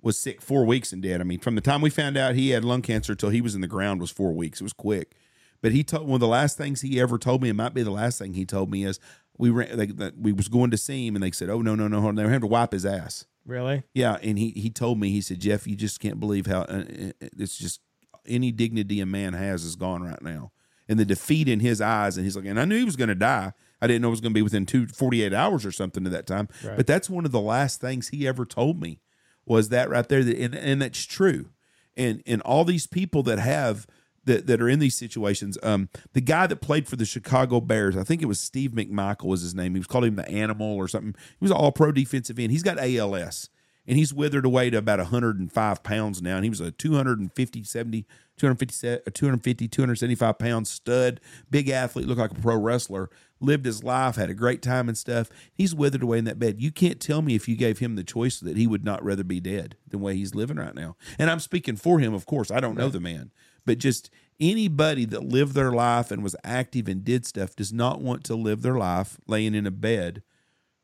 [0.00, 1.20] was sick four weeks and dead.
[1.20, 3.54] I mean, from the time we found out he had lung cancer till he was
[3.54, 4.60] in the ground was four weeks.
[4.60, 5.16] It was quick.
[5.60, 7.82] But he told one of the last things he ever told me, it might be
[7.82, 9.00] the last thing he told me, is
[9.38, 11.74] we ran, they, that we was going to see him, and they said, "Oh no,
[11.74, 13.26] no, no!" They were having to wipe his ass.
[13.46, 13.84] Really?
[13.94, 16.84] Yeah, and he he told me he said, "Jeff, you just can't believe how uh,
[16.84, 17.80] uh it's just
[18.26, 20.52] any dignity a man has is gone right now,
[20.88, 23.08] and the defeat in his eyes." And he's like, and I knew he was going
[23.08, 23.52] to die.
[23.80, 26.12] I didn't know it was going to be within two, 48 hours or something at
[26.12, 26.48] that time.
[26.64, 26.76] Right.
[26.76, 29.00] But that's one of the last things he ever told me
[29.46, 30.24] was that right there.
[30.24, 31.50] That, and, and that's true.
[31.96, 33.86] And and all these people that have
[34.24, 37.96] that, that are in these situations, um, the guy that played for the Chicago Bears,
[37.96, 39.74] I think it was Steve McMichael was his name.
[39.74, 41.14] He was called him the animal or something.
[41.16, 42.52] He was all pro defensive end.
[42.52, 43.48] He's got ALS
[43.88, 46.36] and he's withered away to about 105 pounds now.
[46.36, 48.06] And he was a 250, 70,
[48.36, 51.20] 250, 250 275 pound stud,
[51.50, 53.08] big athlete, looked like a pro wrestler,
[53.40, 55.30] lived his life, had a great time and stuff.
[55.54, 56.60] He's withered away in that bed.
[56.60, 59.24] You can't tell me if you gave him the choice that he would not rather
[59.24, 60.96] be dead than the way he's living right now.
[61.18, 62.50] And I'm speaking for him, of course.
[62.50, 63.32] I don't know the man,
[63.64, 68.02] but just anybody that lived their life and was active and did stuff does not
[68.02, 70.22] want to live their life laying in a bed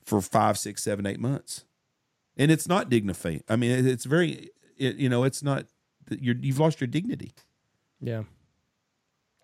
[0.03, 1.67] for five, six, seven, eight months.
[2.37, 3.45] And it's not dignified.
[3.49, 5.67] I mean, it's very, it, you know, it's not,
[6.11, 7.33] you're, you've lost your dignity.
[8.01, 8.25] Yeah.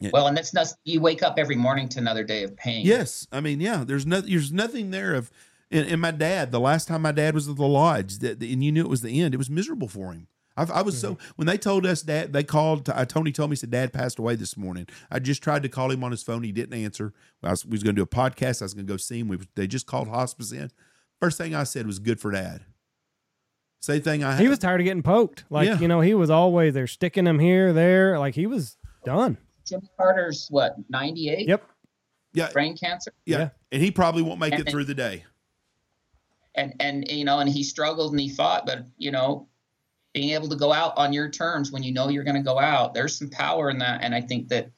[0.00, 0.10] Yeah.
[0.12, 2.86] Well, and that's not you wake up every morning to another day of pain.
[2.86, 3.84] Yes, I mean, yeah.
[3.86, 5.30] There's no, there's nothing there of.
[5.70, 8.64] And, and my dad, the last time my dad was at the lodge, that and
[8.64, 9.34] you knew it was the end.
[9.34, 10.26] It was miserable for him.
[10.56, 12.88] I, I was so when they told us dad, they called.
[12.88, 14.86] Uh, Tony told me said dad passed away this morning.
[15.10, 16.42] I just tried to call him on his phone.
[16.42, 17.12] He didn't answer.
[17.42, 18.62] I was, we was going to do a podcast.
[18.62, 19.28] I was going to go see him.
[19.28, 20.70] We, they just called hospice in.
[21.20, 22.62] First thing I said was good for dad.
[23.80, 25.44] Same thing I He was tired of getting poked.
[25.50, 25.78] Like, Yeah.
[25.78, 28.18] you know, he was always there sticking him here, there.
[28.18, 29.38] Like he was done.
[29.66, 31.48] Jimmy Carter's what, 98?
[31.48, 31.62] Yep.
[32.34, 33.12] yeah, Brain cancer.
[33.24, 33.48] yeah, Yeah.
[33.72, 35.24] and he probably won't make it through the day.
[36.54, 39.46] And and you know, and he struggled and he fought, but you know,
[40.12, 42.58] being able to go out on your terms when you know you're going to go
[42.58, 44.02] out, there's some power in that.
[44.02, 44.68] And I think that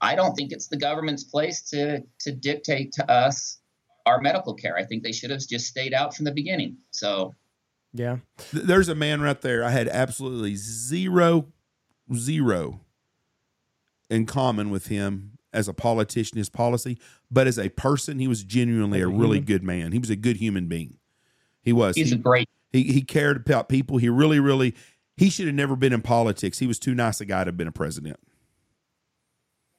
[0.00, 3.58] I don't think it's the government's place to to dictate to us
[4.06, 4.76] our medical care.
[4.78, 6.78] I think they should have just stayed out from the beginning.
[6.90, 7.34] So
[7.92, 8.18] Yeah.
[8.52, 9.64] Th- There's a man right there.
[9.64, 11.48] I had absolutely zero,
[12.14, 12.80] zero
[14.08, 16.98] in common with him as a politician, his policy,
[17.30, 19.44] but as a person, he was genuinely a a really human?
[19.44, 19.92] good man.
[19.92, 20.98] He was a good human being.
[21.62, 21.96] He was.
[21.96, 23.98] he's He, a great he, he cared about people.
[23.98, 24.74] He really, really,
[25.16, 26.60] he should have never been in politics.
[26.60, 28.16] He was too nice a guy to have been a president.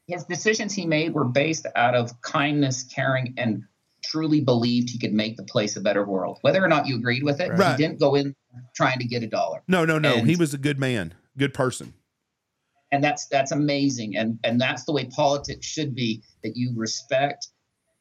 [0.08, 3.64] his decisions he made were based out of kindness, caring, and
[4.04, 6.40] truly believed he could make the place a better world.
[6.42, 7.78] Whether or not you agreed with it, Right.
[7.78, 8.36] he didn't go in
[8.76, 9.62] trying to get a dollar.
[9.68, 10.16] No, no, no.
[10.16, 11.94] And- he was a good man, good person.
[12.92, 14.18] And that's that's amazing.
[14.18, 17.48] And and that's the way politics should be, that you respect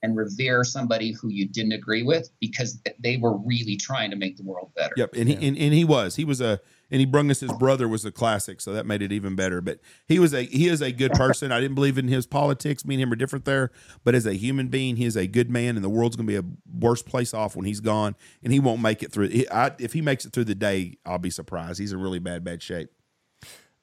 [0.03, 4.37] and revere somebody who you didn't agree with because they were really trying to make
[4.37, 4.95] the world better.
[4.97, 6.17] Yep, and he and, and he was.
[6.17, 6.61] He was a
[6.93, 9.61] and he brung us his brother was a classic, so that made it even better.
[9.61, 11.53] But he was a he is a good person.
[11.53, 12.85] I didn't believe in his politics.
[12.85, 13.71] Me and him are different there,
[14.03, 16.33] but as a human being, he is a good man, and the world's going to
[16.43, 19.29] be a worse place off when he's gone, and he won't make it through.
[19.29, 21.79] He, I, if he makes it through the day, I'll be surprised.
[21.79, 22.89] He's in really bad bad shape.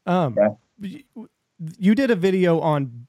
[0.06, 0.50] Um, Yeah.
[1.16, 1.26] y-
[1.78, 3.08] you did a video on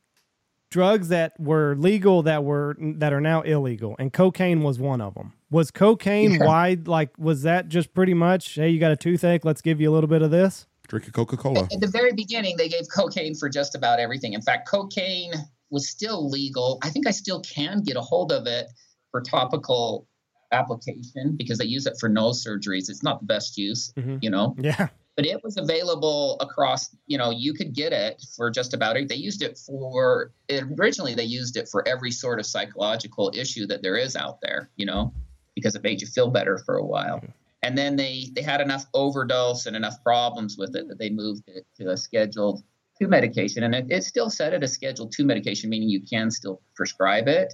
[0.71, 5.15] drugs that were legal that were that are now illegal, and cocaine was one of
[5.15, 5.33] them.
[5.51, 6.47] Was cocaine Yeah.
[6.47, 6.89] wide?
[6.89, 8.55] Like, was that just pretty much?
[8.55, 9.45] Hey, you got a toothache?
[9.45, 10.67] Let's give you a little bit of this.
[10.89, 11.69] Drink a Coca Cola.
[11.73, 14.33] At the very beginning, they gave cocaine for just about everything.
[14.33, 15.33] In fact, cocaine
[15.71, 16.79] was still legal.
[16.83, 18.67] I think I still can get a hold of it
[19.11, 20.07] for topical
[20.51, 22.89] application because they use it for nose surgeries.
[22.89, 24.23] It's not the best use, Mhm.
[24.23, 24.89] you know, Yeah,
[25.19, 29.09] but it was available across, you know, you could get it for just about it.
[29.09, 33.67] They used it for, it, originally, they used it for every sort of psychological issue
[33.67, 35.13] that there is out there, you know,
[35.57, 37.21] because it made you feel better for a while.
[37.65, 41.43] And then they they had enough overdose and enough problems with it that they moved
[41.49, 42.63] it to a scheduled
[42.97, 43.65] two medication.
[43.65, 47.27] And it, it's still set at a scheduled two medication meaning you can still prescribe
[47.27, 47.53] it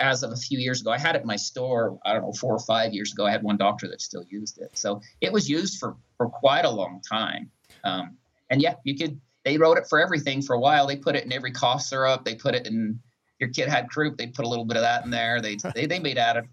[0.00, 2.32] as of a few years ago i had it in my store i don't know
[2.32, 5.32] four or five years ago i had one doctor that still used it so it
[5.32, 7.50] was used for for quite a long time
[7.84, 8.16] um,
[8.50, 11.24] and yeah you could they wrote it for everything for a while they put it
[11.24, 12.98] in every cough syrup they put it in
[13.38, 15.86] your kid had croup they put a little bit of that in there they they,
[15.86, 16.46] they made out of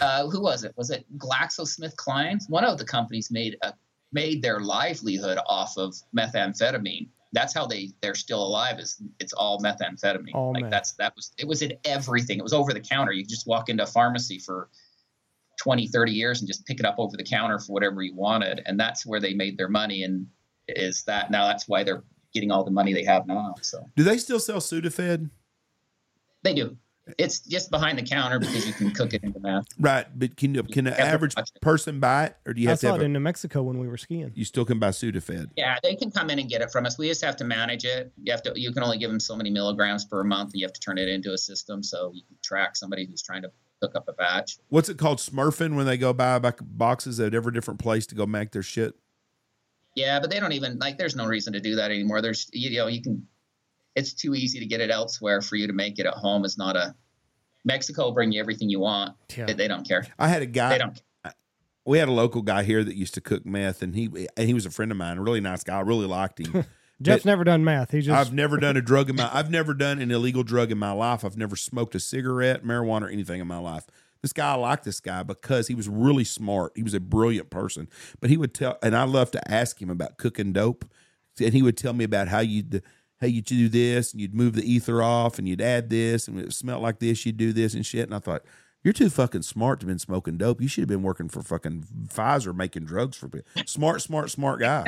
[0.00, 0.72] uh, who was it?
[0.76, 2.48] Was it GlaxoSmithKline?
[2.48, 3.72] One of the companies made a
[4.12, 7.08] made their livelihood off of methamphetamine.
[7.32, 8.78] That's how they they're still alive.
[8.78, 10.34] Is it's all methamphetamine.
[10.34, 10.70] All like meth.
[10.70, 12.38] that's that was it was in everything.
[12.38, 13.12] It was over the counter.
[13.12, 14.68] You just walk into a pharmacy for
[15.58, 18.62] 20, 30 years and just pick it up over the counter for whatever you wanted.
[18.66, 20.02] And that's where they made their money.
[20.02, 20.26] And
[20.68, 23.54] is that now that's why they're getting all the money they have now.
[23.62, 25.30] So Do they still sell Sudafed?
[26.42, 26.76] they do.
[27.18, 29.66] It's just behind the counter because you can cook it in the meth.
[29.78, 32.86] Right, but can can an average person buy it, or do you I have to
[32.86, 34.32] saw have it in New Mexico when we were skiing.
[34.34, 35.50] you still can buy Sudafed?
[35.56, 36.98] Yeah, they can come in and get it from us.
[36.98, 38.12] We just have to manage it.
[38.22, 38.52] You have to.
[38.56, 40.50] You can only give them so many milligrams per month.
[40.54, 43.42] You have to turn it into a system so you can track somebody who's trying
[43.42, 44.58] to hook up a batch.
[44.68, 45.18] What's it called?
[45.18, 48.62] Smurfing when they go buy back boxes at every different place to go make their
[48.62, 48.94] shit.
[49.94, 50.98] Yeah, but they don't even like.
[50.98, 52.20] There's no reason to do that anymore.
[52.20, 53.26] There's you know you can.
[53.96, 56.44] It's too easy to get it elsewhere for you to make it at home.
[56.44, 56.94] Is not a.
[57.64, 59.16] Mexico will bring you everything you want.
[59.36, 59.46] Yeah.
[59.46, 60.06] They, they don't care.
[60.18, 60.70] I had a guy.
[60.70, 61.02] They don't.
[61.24, 61.34] Care.
[61.84, 64.54] we had a local guy here that used to cook meth, and he and he
[64.54, 65.78] was a friend of mine, a really nice guy.
[65.78, 66.64] I really liked him.
[67.02, 67.90] Jeff's But never done math.
[67.90, 69.28] He just I've never done a drug in my.
[69.32, 71.24] I've never done an illegal drug in my life.
[71.24, 73.86] I've never smoked a cigarette, marijuana, or anything in my life.
[74.22, 76.72] This guy, I liked this guy because he was really smart.
[76.74, 77.88] He was a brilliant person.
[78.18, 80.86] But he would tell, and I love to ask him about cooking dope,
[81.38, 82.82] and he would tell me about how you'd
[83.20, 86.38] how you do this, and you'd move the ether off, and you'd add this, and
[86.38, 88.04] it smelled like this, you'd do this and shit.
[88.04, 88.42] And I thought.
[88.84, 90.60] You're too fucking smart to been smoking dope.
[90.60, 93.48] You should have been working for fucking Pfizer making drugs for people.
[93.66, 94.84] Smart, smart, smart guy.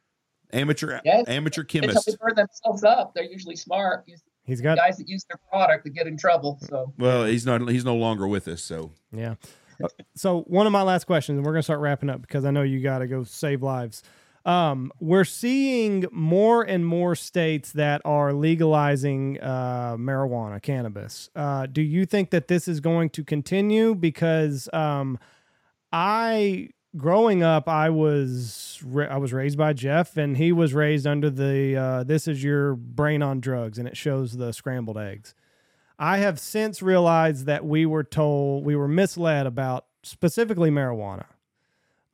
[0.52, 1.24] Amateur, Yes.
[1.26, 2.06] amateur It's how chemist.
[2.06, 3.12] they burn themselves up.
[3.14, 4.04] They're usually smart.
[4.44, 6.58] He's got guys that use their product that get in trouble.
[6.62, 7.68] So Well, he's not.
[7.68, 8.62] He's no longer with us.
[8.62, 9.34] So Yeah.
[9.82, 12.52] Uh, So one of my last questions, and we're gonna start wrapping up because I
[12.52, 14.02] know you got to go save lives.
[14.44, 21.28] Um, we're seeing more and more states that are legalizing uh, marijuana, cannabis.
[21.36, 23.94] Uh, do you think that this is going to continue?
[23.94, 25.18] Because um,
[25.92, 31.06] I, growing up, I was ra- I was raised by Jeff, and he was raised
[31.06, 35.34] under the uh, "This is your brain on drugs," and it shows the scrambled eggs.
[35.98, 41.26] I have since realized that we were told we were misled about specifically marijuana.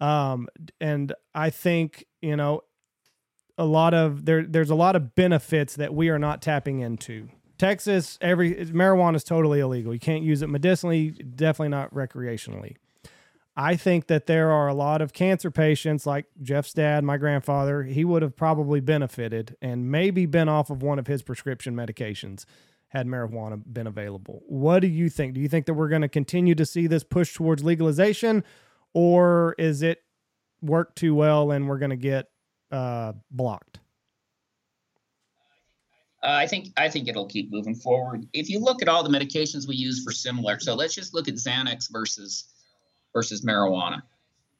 [0.01, 0.48] Um,
[0.81, 2.62] and I think, you know,
[3.59, 7.28] a lot of there there's a lot of benefits that we are not tapping into.
[7.59, 9.94] Texas, every marijuana is totally illegal.
[9.94, 12.77] You can't use it medicinally, definitely not recreationally.
[13.56, 17.85] I think that there are a lot of cancer patients like Jeff's dad, my grandfather,
[17.85, 22.44] he would have probably benefited and maybe been off of one of his prescription medications
[22.89, 24.43] had marijuana been available.
[24.47, 25.32] What do you think?
[25.32, 28.44] Do you think that we're going to continue to see this push towards legalization
[28.97, 30.02] or is it
[30.62, 32.31] work too well and we're going to get
[32.73, 33.78] uh, blocked?
[36.23, 38.27] Uh, I think I think it'll keep moving forward.
[38.32, 41.28] If you look at all the medications we use for similar, so let's just look
[41.28, 42.55] at Xanax versus
[43.12, 44.01] versus marijuana.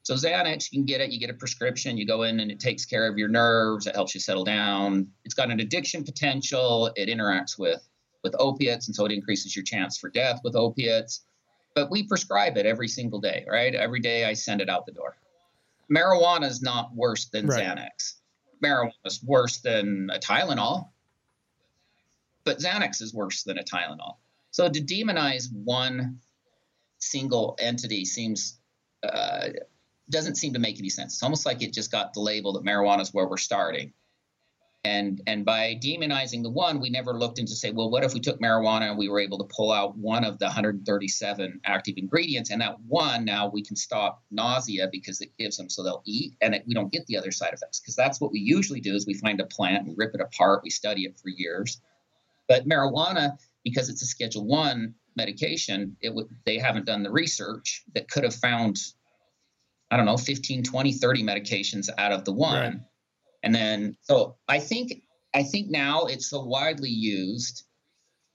[0.03, 1.09] So Xanax, you can get it.
[1.09, 1.97] You get a prescription.
[1.97, 3.87] You go in and it takes care of your nerves.
[3.87, 5.07] It helps you settle down.
[5.25, 6.91] It's got an addiction potential.
[6.95, 7.89] It interacts with
[8.23, 11.23] with opiates, and so it increases your chance for death with opiates.
[11.77, 13.73] But we prescribe it every single day, right?
[13.73, 15.15] Every day I send it out the door.
[15.93, 17.63] Marijuana is not worse than Right.
[17.63, 18.15] Xanax.
[18.63, 20.89] Marijuana is worse than a Tylenol
[22.47, 24.15] but Xanax is worse than a Tylenol.
[24.51, 26.19] So to demonize one
[26.97, 28.57] single entity seems
[29.03, 29.49] uh,
[30.09, 31.15] doesn't seem to make any sense.
[31.15, 33.91] It's almost like it just got the label that marijuana is where we're starting.
[34.83, 38.19] And and by demonizing the one, we never looked into say, well, what if we
[38.19, 42.51] took marijuana and we were able to pull out one of the 137 active ingredients,
[42.51, 46.35] and that one now we can stop nausea because it gives them so they'll eat,
[46.41, 48.95] and it, we don't get the other side effects because that's what we usually do
[48.95, 51.81] is we find a plant and rip it apart, we study it for years,
[52.47, 57.83] but marijuana, because it's a Schedule One medication, it would they haven't done the research
[57.93, 58.77] that could have found,
[59.91, 62.53] I don't know, 15, 20, 30 medications out of the one.
[62.53, 62.79] Right.
[63.47, 65.03] And then so I think
[65.33, 67.63] I think now it's so widely used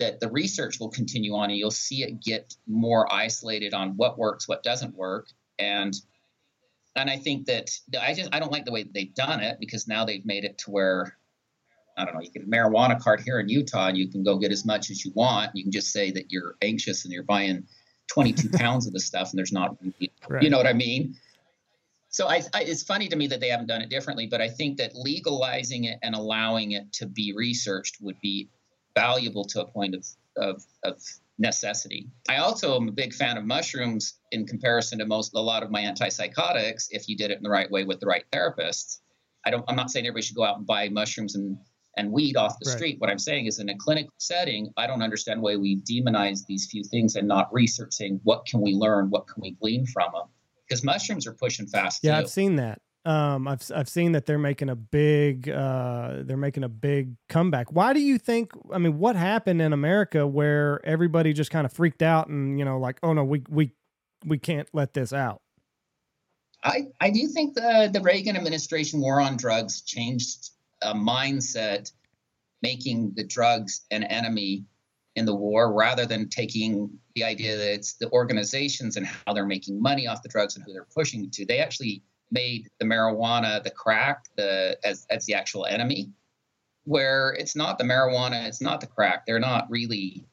[0.01, 4.17] that the research will continue on and you'll see it get more isolated on what
[4.19, 5.27] works, what doesn't work.
[5.59, 5.95] And
[6.97, 7.69] and I think that
[8.01, 10.57] I just I don't like the way they've done it because now they've made it
[10.59, 11.19] to where
[11.99, 14.39] I don't know, you get a marijuana card here in Utah and you can go
[14.39, 15.51] get as much as you want.
[15.55, 17.65] You can just say that you're anxious and you're buying
[18.07, 19.77] 22 pounds of the stuff and there's not,
[20.27, 20.43] Right.
[20.43, 21.17] you know what I mean?
[22.13, 24.49] So I, I, it's funny to me that they haven't done it differently, but I
[24.49, 28.51] think that legalizing it and allowing it to be researched would be
[28.95, 30.07] valuable to a point of,
[30.37, 31.03] of, of
[31.39, 32.11] necessity.
[32.29, 35.71] I also am a big fan of mushrooms in comparison to most, a lot of
[35.71, 39.01] my antipsychotics, if you did it in the right way with the right therapists.
[39.47, 41.57] I don't, I'm not saying everybody should go out and buy mushrooms and,
[41.97, 42.77] and weed off the Right.
[42.77, 43.01] street.
[43.01, 46.69] What I'm saying is in a clinical setting, I don't understand why we demonize these
[46.71, 50.29] few things and not researching what can we learn, what can we glean from them.
[50.73, 52.25] Because mushrooms are pushing fast Yeah, too.
[52.25, 52.81] I've seen that.
[53.05, 57.73] Um, I've I've seen that they're making a big uh, they're making a big comeback.
[57.73, 58.53] Why do you think?
[58.73, 62.65] I mean, what happened in America where everybody just kind of freaked out and you
[62.65, 63.73] know, like, oh no, we we
[64.25, 65.43] we can't let this out.
[66.63, 70.51] I I do think the the Reagan administration war on drugs changed
[70.81, 71.91] a mindset,
[72.63, 74.65] making the drugs an enemy
[75.17, 79.47] in the war rather than taking the idea that it's the organizations and how they're
[79.47, 81.45] making money off the drugs and who they're pushing to.
[81.45, 86.11] They actually made the marijuana, the crack, the as as the actual enemy,
[86.85, 89.27] where it's not the marijuana, it's not the crack.
[89.27, 90.25] They're not really.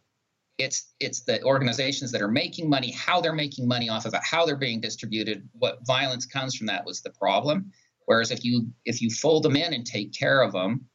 [0.58, 4.22] It's it's the organizations that are making money, how they're making money off of it,
[4.24, 5.48] how they're being distributed.
[5.54, 7.72] What violence comes from that was the problem.
[8.06, 10.86] Whereas if you if you fold them in and take care of them,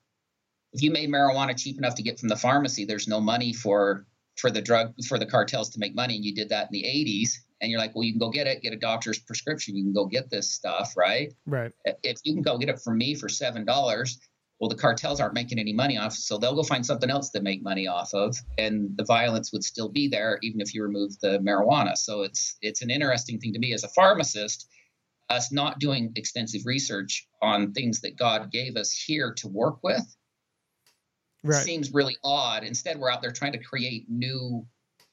[0.75, 4.07] if you made marijuana cheap enough to get from the pharmacy, there's no money for
[4.37, 6.83] for the drug for the cartels to make money, and you did that in the
[6.83, 7.31] 80s,
[7.61, 9.93] and you're like, well, you can go get it, get a doctor's prescription, you can
[9.93, 11.33] go get this stuff, right?
[11.47, 11.71] Right.
[12.03, 14.19] If you can go get it from me for seven dollars,
[14.59, 17.41] well, the cartels aren't making any money off, so they'll go find something else to
[17.41, 21.19] make money off of, and the violence would still be there even if you remove
[21.21, 21.97] the marijuana.
[21.97, 24.69] So it's it's an interesting thing to me as a pharmacist
[25.31, 30.05] us not doing extensive research on things that God gave us here to work with
[31.45, 31.63] Right.
[31.63, 32.65] seems really odd.
[32.65, 34.67] Instead, we're out there trying to create new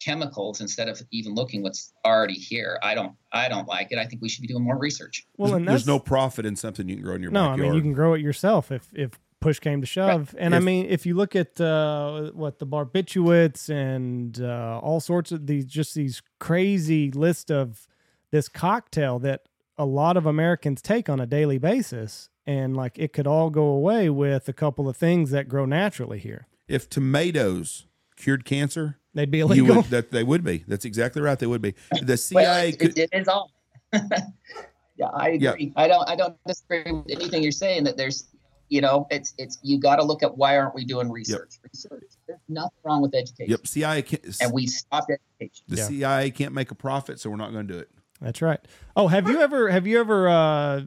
[0.04, 2.80] chemicals instead of even looking what's already here.
[2.82, 3.98] I don't I don't like it.
[3.98, 5.28] I think we should be doing more research.
[5.38, 7.42] Well, and There's no profit in something you can grow in your no.
[7.42, 7.60] I backyard.
[7.62, 10.34] mean, you can grow it yourself if if push came to shove.
[10.38, 15.32] And I mean, if you look at uh, what the barbiturates and uh, all sorts
[15.32, 17.88] of these, just these crazy list of
[18.32, 23.14] this cocktail that a lot of Americans take on a daily basis, and like it
[23.14, 26.48] could all go away with a couple of things that grow naturally here.
[26.68, 27.86] if tomatoes
[28.16, 29.76] cured cancer, They'd be you illegal.
[29.78, 30.64] would that they would be.
[30.68, 31.38] That's exactly right.
[31.38, 31.74] They would be.
[31.92, 33.52] The Well, CIA it, could, it, it is all.
[33.94, 35.52] yeah, I Yeah.
[35.52, 35.74] agree.
[35.76, 38.26] I don't I don't disagree with anything you're saying that there's
[38.70, 41.60] you know, it's it's you got to look at why aren't we doing research?
[41.74, 42.04] Research.
[42.26, 43.52] There's nothing wrong with education.
[43.52, 45.66] Yep, CIA can't, And we stopped education.
[45.68, 45.88] the Yeah.
[45.88, 47.90] CIA can't make a profit, so we're not going to do it.
[48.22, 48.60] That's right.
[48.96, 50.82] Oh, have you ever have you ever uh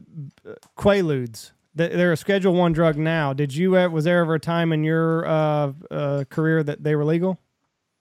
[0.77, 1.51] Quaaludes?
[1.75, 3.33] They're a Schedule One drug now.
[3.33, 3.71] Did you?
[3.71, 7.37] Was there ever a time in your uh, uh, career that they were legal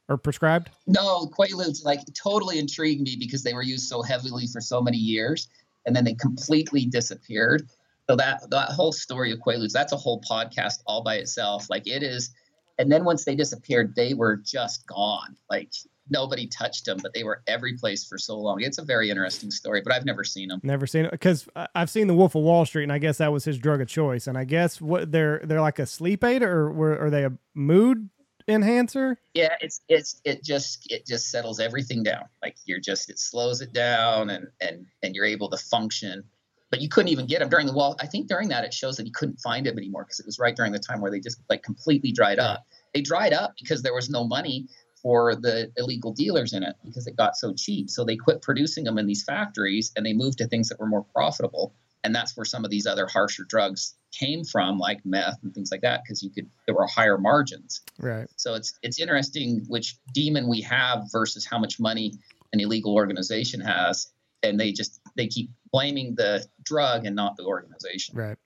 [0.08, 0.70] or prescribed?
[0.86, 4.96] No, Quaaludes like totally intrigued me because they were used so heavily for so many
[4.96, 5.48] years,
[5.86, 7.68] and then they completely disappeared.
[8.08, 11.68] So that that whole story of Quaaludes, that's a whole podcast all by itself.
[11.68, 12.32] Like it is,
[12.78, 15.36] and then once they disappeared, they were just gone.
[15.50, 15.72] Like
[16.10, 18.60] nobody touched them, but they were every place for so long.
[18.60, 20.60] It's a very interesting story, but I've never seen them.
[20.62, 23.32] Never seen it because I've seen the Wolf of Wall Street, and I guess that
[23.32, 24.26] was his drug of choice.
[24.26, 27.32] And I guess what they're they're like a sleep aid, or were, are they a
[27.54, 28.08] mood
[28.48, 29.18] enhancer?
[29.34, 32.24] Yeah, it's it's it just it just settles everything down.
[32.42, 36.24] Like you're just it slows it down, and and and you're able to function.
[36.70, 37.94] But you couldn't even get them during the wall.
[38.00, 40.40] I think during that it shows that you couldn't find them anymore because it was
[40.40, 42.66] right during the time where they just like completely dried up.
[42.92, 44.66] They dried up because there was no money
[45.04, 47.90] for the illegal dealers in it because it got so cheap.
[47.90, 50.86] So they quit producing them in these factories and they moved to things that were
[50.86, 51.74] more profitable.
[52.02, 55.70] And that's where some of these other harsher drugs came from, like meth and things
[55.70, 57.82] like that, because you could there were higher margins.
[57.98, 58.26] Right.
[58.36, 62.14] So it's it's interesting which demon we have versus how much money
[62.52, 64.08] an illegal organization has,
[64.42, 68.16] and they just they keep blaming the drug and not the organization.
[68.16, 68.36] Right.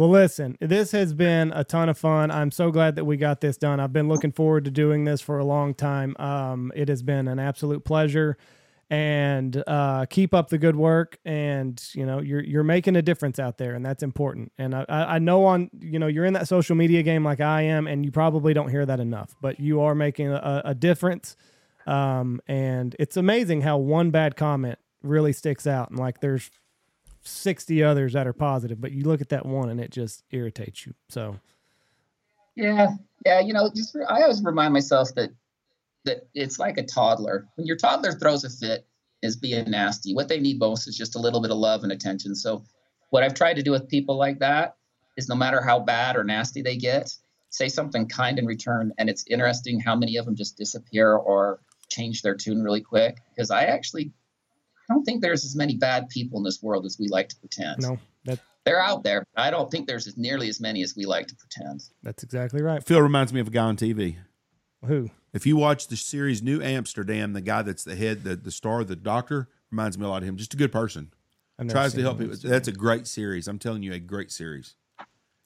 [0.00, 2.30] Well, listen, this has been a ton of fun.
[2.30, 3.80] I'm so glad that we got this done.
[3.80, 6.16] I've been looking forward to doing this for a long time.
[6.18, 8.38] Um, it has been an absolute pleasure.
[8.88, 11.18] And uh, keep up the good work.
[11.26, 14.52] And you know, you're you're making a difference out there, and that's important.
[14.56, 17.60] And I, I know on you know you're in that social media game like I
[17.60, 21.36] am, and you probably don't hear that enough, but you are making a, a difference.
[21.86, 25.90] Um, and it's amazing how one bad comment really sticks out.
[25.90, 26.50] And like there's
[27.22, 30.86] 60 others that are positive, but you look at that one and it just irritates
[30.86, 30.94] you.
[31.08, 31.36] So,
[32.54, 32.88] Yeah,
[33.24, 33.40] yeah.
[33.40, 35.30] You know, just I always remind myself that
[36.04, 37.46] that it's like a toddler.
[37.56, 38.86] When your toddler throws a fit,
[39.22, 40.14] is being nasty.
[40.14, 42.34] What they need most is just a little bit of love and attention.
[42.34, 42.64] So,
[43.10, 44.76] what I've tried to do with people like that
[45.16, 47.14] is, no matter how bad or nasty they get,
[47.50, 48.92] say something kind in return.
[48.98, 53.18] And it's interesting how many of them just disappear or change their tune really quick.
[53.34, 54.12] Because I actually
[54.90, 57.36] I don't think there's as many bad people in this world as we like to
[57.36, 57.80] pretend.
[57.80, 59.24] no, that They're out there.
[59.34, 61.84] but I don't think there's as nearly as many as we like to pretend.
[62.02, 62.84] that's exactly right.
[62.84, 64.16] Phil reminds me of a guy on TV.
[64.86, 65.10] Who?
[65.32, 68.82] If you watch the series New Amsterdam, the guy that's the head, the, the star,
[68.82, 70.36] the doctor, reminds me a lot of him.
[70.36, 71.12] Just a good person.
[71.68, 72.32] Tries to help it.
[72.32, 72.50] people.
[72.50, 73.46] That's a great series.
[73.46, 74.74] I'm telling you, a great series.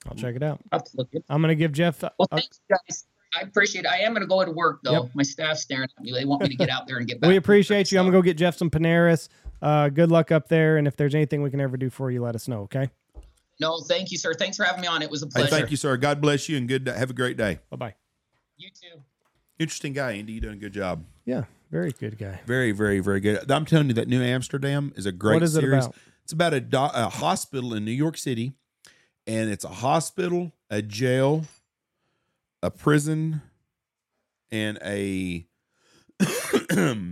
[0.07, 0.61] I'll check it out.
[0.71, 2.01] I'll have to look it I'm going to give Jeff.
[2.01, 3.05] Well, uh, thanks, guys.
[3.37, 3.87] I appreciate it.
[3.91, 5.03] I am going to go to work, though.
[5.03, 5.11] Yep.
[5.15, 6.11] My staff's staring at me.
[6.11, 7.27] They want me to get out there and get back.
[7.29, 7.99] we appreciate you.
[7.99, 9.29] I'm going to go get Jeff some Ponaris.
[9.61, 10.77] Uh, good luck up there.
[10.77, 12.61] And if there's anything we can ever do for you, let us know.
[12.61, 12.89] Okay.
[13.59, 14.33] No, thank you, sir.
[14.33, 15.01] Thanks for having me on.
[15.01, 15.49] It was a Hey, pleasure.
[15.55, 15.95] thank you, sir.
[15.97, 16.87] God bless you and good.
[16.87, 17.59] Have a great day.
[17.69, 17.95] Bye bye.
[18.57, 18.99] You too.
[19.59, 20.33] Interesting guy, Andy.
[20.33, 21.05] You doing a good job.
[21.25, 22.41] Yeah, very good guy.
[22.45, 23.49] Very, very, very good.
[23.49, 25.85] I'm telling you, that New Amsterdam is a great What is it series.
[25.85, 25.95] about?
[26.23, 28.53] It's about a, do- a hospital in New York City,
[29.25, 31.45] and it's a hospital, a jail,
[32.65, 33.41] a prison,
[34.51, 35.45] and a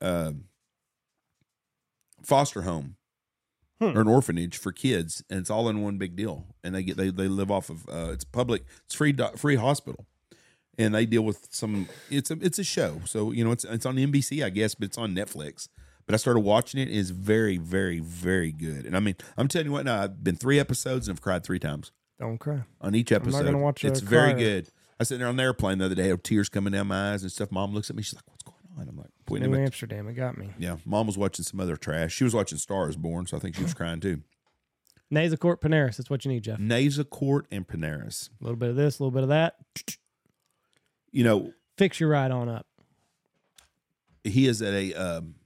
[0.00, 0.32] uh,
[2.22, 2.96] foster home
[3.80, 3.96] Hmm.
[3.96, 6.46] or an orphanage for kids, and it's all in one big deal.
[6.64, 9.54] And they get they they live off of uh, it's public, it's free do- free
[9.54, 10.04] hospital,
[10.76, 11.88] and they deal with some.
[12.10, 14.86] It's a it's a show, so you know it's it's on NBC, I guess, but
[14.86, 15.68] it's on Netflix.
[16.06, 16.88] But I started watching it.
[16.88, 20.24] It is very very very good, and I mean I'm telling you what now I've
[20.24, 22.64] been three episodes and I've cried three times Don't cry.
[22.80, 23.44] on each not episode.
[23.44, 24.38] gonna watch it's very crier.
[24.62, 24.68] good.
[24.98, 27.22] I was sitting there on the airplane the other day, tears coming down my eyes
[27.22, 27.52] and stuff.
[27.52, 30.08] Mom looks at me, she's like, "What's going on?" I'm like, pointing New at Amsterdam,
[30.08, 30.50] it got me.
[30.58, 32.12] yeah, mom was watching some other trash.
[32.14, 34.22] She was watching Stars Born, so I think she was crying too.
[35.12, 36.58] Nasacort Ponaris, that's what you need, Jeff.
[36.58, 38.28] Nasacort and Ponaris.
[38.40, 39.54] A little bit of this, a little bit of that.
[41.12, 42.66] You know, Fix your ride on up.
[44.24, 45.36] he is at a um,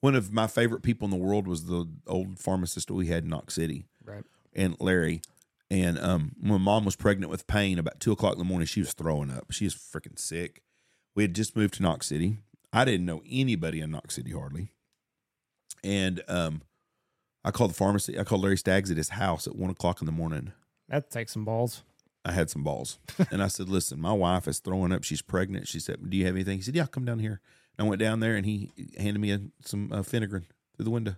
[0.00, 3.24] one of my favorite people in the world was the old pharmacist that we had
[3.24, 4.24] in Knox City, Right.
[4.54, 5.22] and Larry.
[5.70, 8.80] And um, when mom was pregnant with pain, about two o'clock in the morning, she
[8.80, 9.50] was throwing up.
[9.50, 10.62] She was freaking sick.
[11.14, 12.38] We had just moved to Knox City.
[12.72, 14.70] I didn't know anybody in Knox City hardly,
[15.82, 16.62] and um,
[17.44, 18.18] I called the pharmacy.
[18.18, 20.52] I called Larry Staggs at his house at one o'clock in the morning.
[20.88, 21.82] That takes some balls.
[22.24, 22.98] I had some balls.
[23.30, 25.04] and I said, Listen, my wife is throwing up.
[25.04, 25.68] She's pregnant.
[25.68, 26.58] She said, Do you have anything?
[26.58, 27.40] He said, Yeah, come down here.
[27.78, 30.44] And I went down there and he handed me a, some uh, Phenergan
[30.76, 31.16] through the window.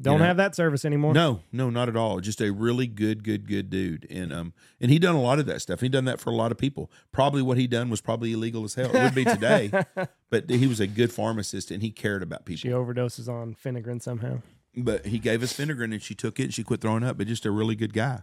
[0.00, 1.12] Don't know- have that service anymore.
[1.14, 2.20] No, no, not at all.
[2.20, 4.06] Just a really good, good, good dude.
[4.10, 5.80] And um, and he done a lot of that stuff.
[5.80, 6.90] He done that for a lot of people.
[7.12, 8.94] Probably what he done was probably illegal as hell.
[8.94, 9.70] It would be today,
[10.30, 12.60] but he was a good pharmacist and he cared about people.
[12.60, 14.40] She overdoses on Phenergan somehow.
[14.76, 17.18] but he gave us Phenergan and she took it and she quit throwing up.
[17.18, 18.20] But just a really good guy.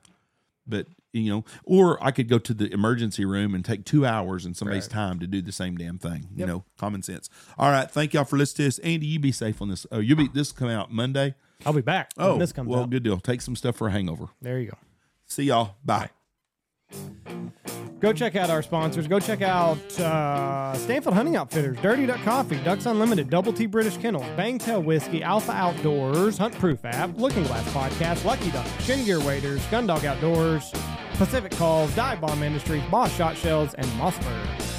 [0.68, 4.46] But you know, or I could go to the emergency room and take two hours
[4.46, 4.92] in somebody's Right.
[4.92, 6.28] time to do the same damn thing.
[6.36, 7.30] You know, common sense.
[7.58, 8.80] All right, thank y'all for listening to this.
[8.80, 9.86] Andy, you be safe on this.
[9.92, 11.36] Oh, you be this come out Monday.
[11.66, 12.12] I'll be back.
[12.16, 12.90] when Oh, this comes well, out.
[12.90, 13.18] good deal.
[13.20, 14.26] Take some stuff for a hangover.
[14.42, 14.78] There you go.
[15.26, 15.76] See y'all.
[15.84, 16.10] Bye.
[18.00, 19.08] Go check out our sponsors.
[19.08, 23.98] Go check out uh, Stanfield Hunting Outfitters, Dirty Duck Coffee, Ducks Unlimited, Double T British
[23.98, 29.20] Kennels, Bangtail Whiskey, Alpha Outdoors, Hunt Proof App, Looking Glass Podcast, Lucky Duck, Shin Gear
[29.22, 30.72] Waders, Gundog Outdoors,
[31.14, 34.75] Pacific Calls, Dive Bomb Industries, Boss Shot Shells, and Mossberg.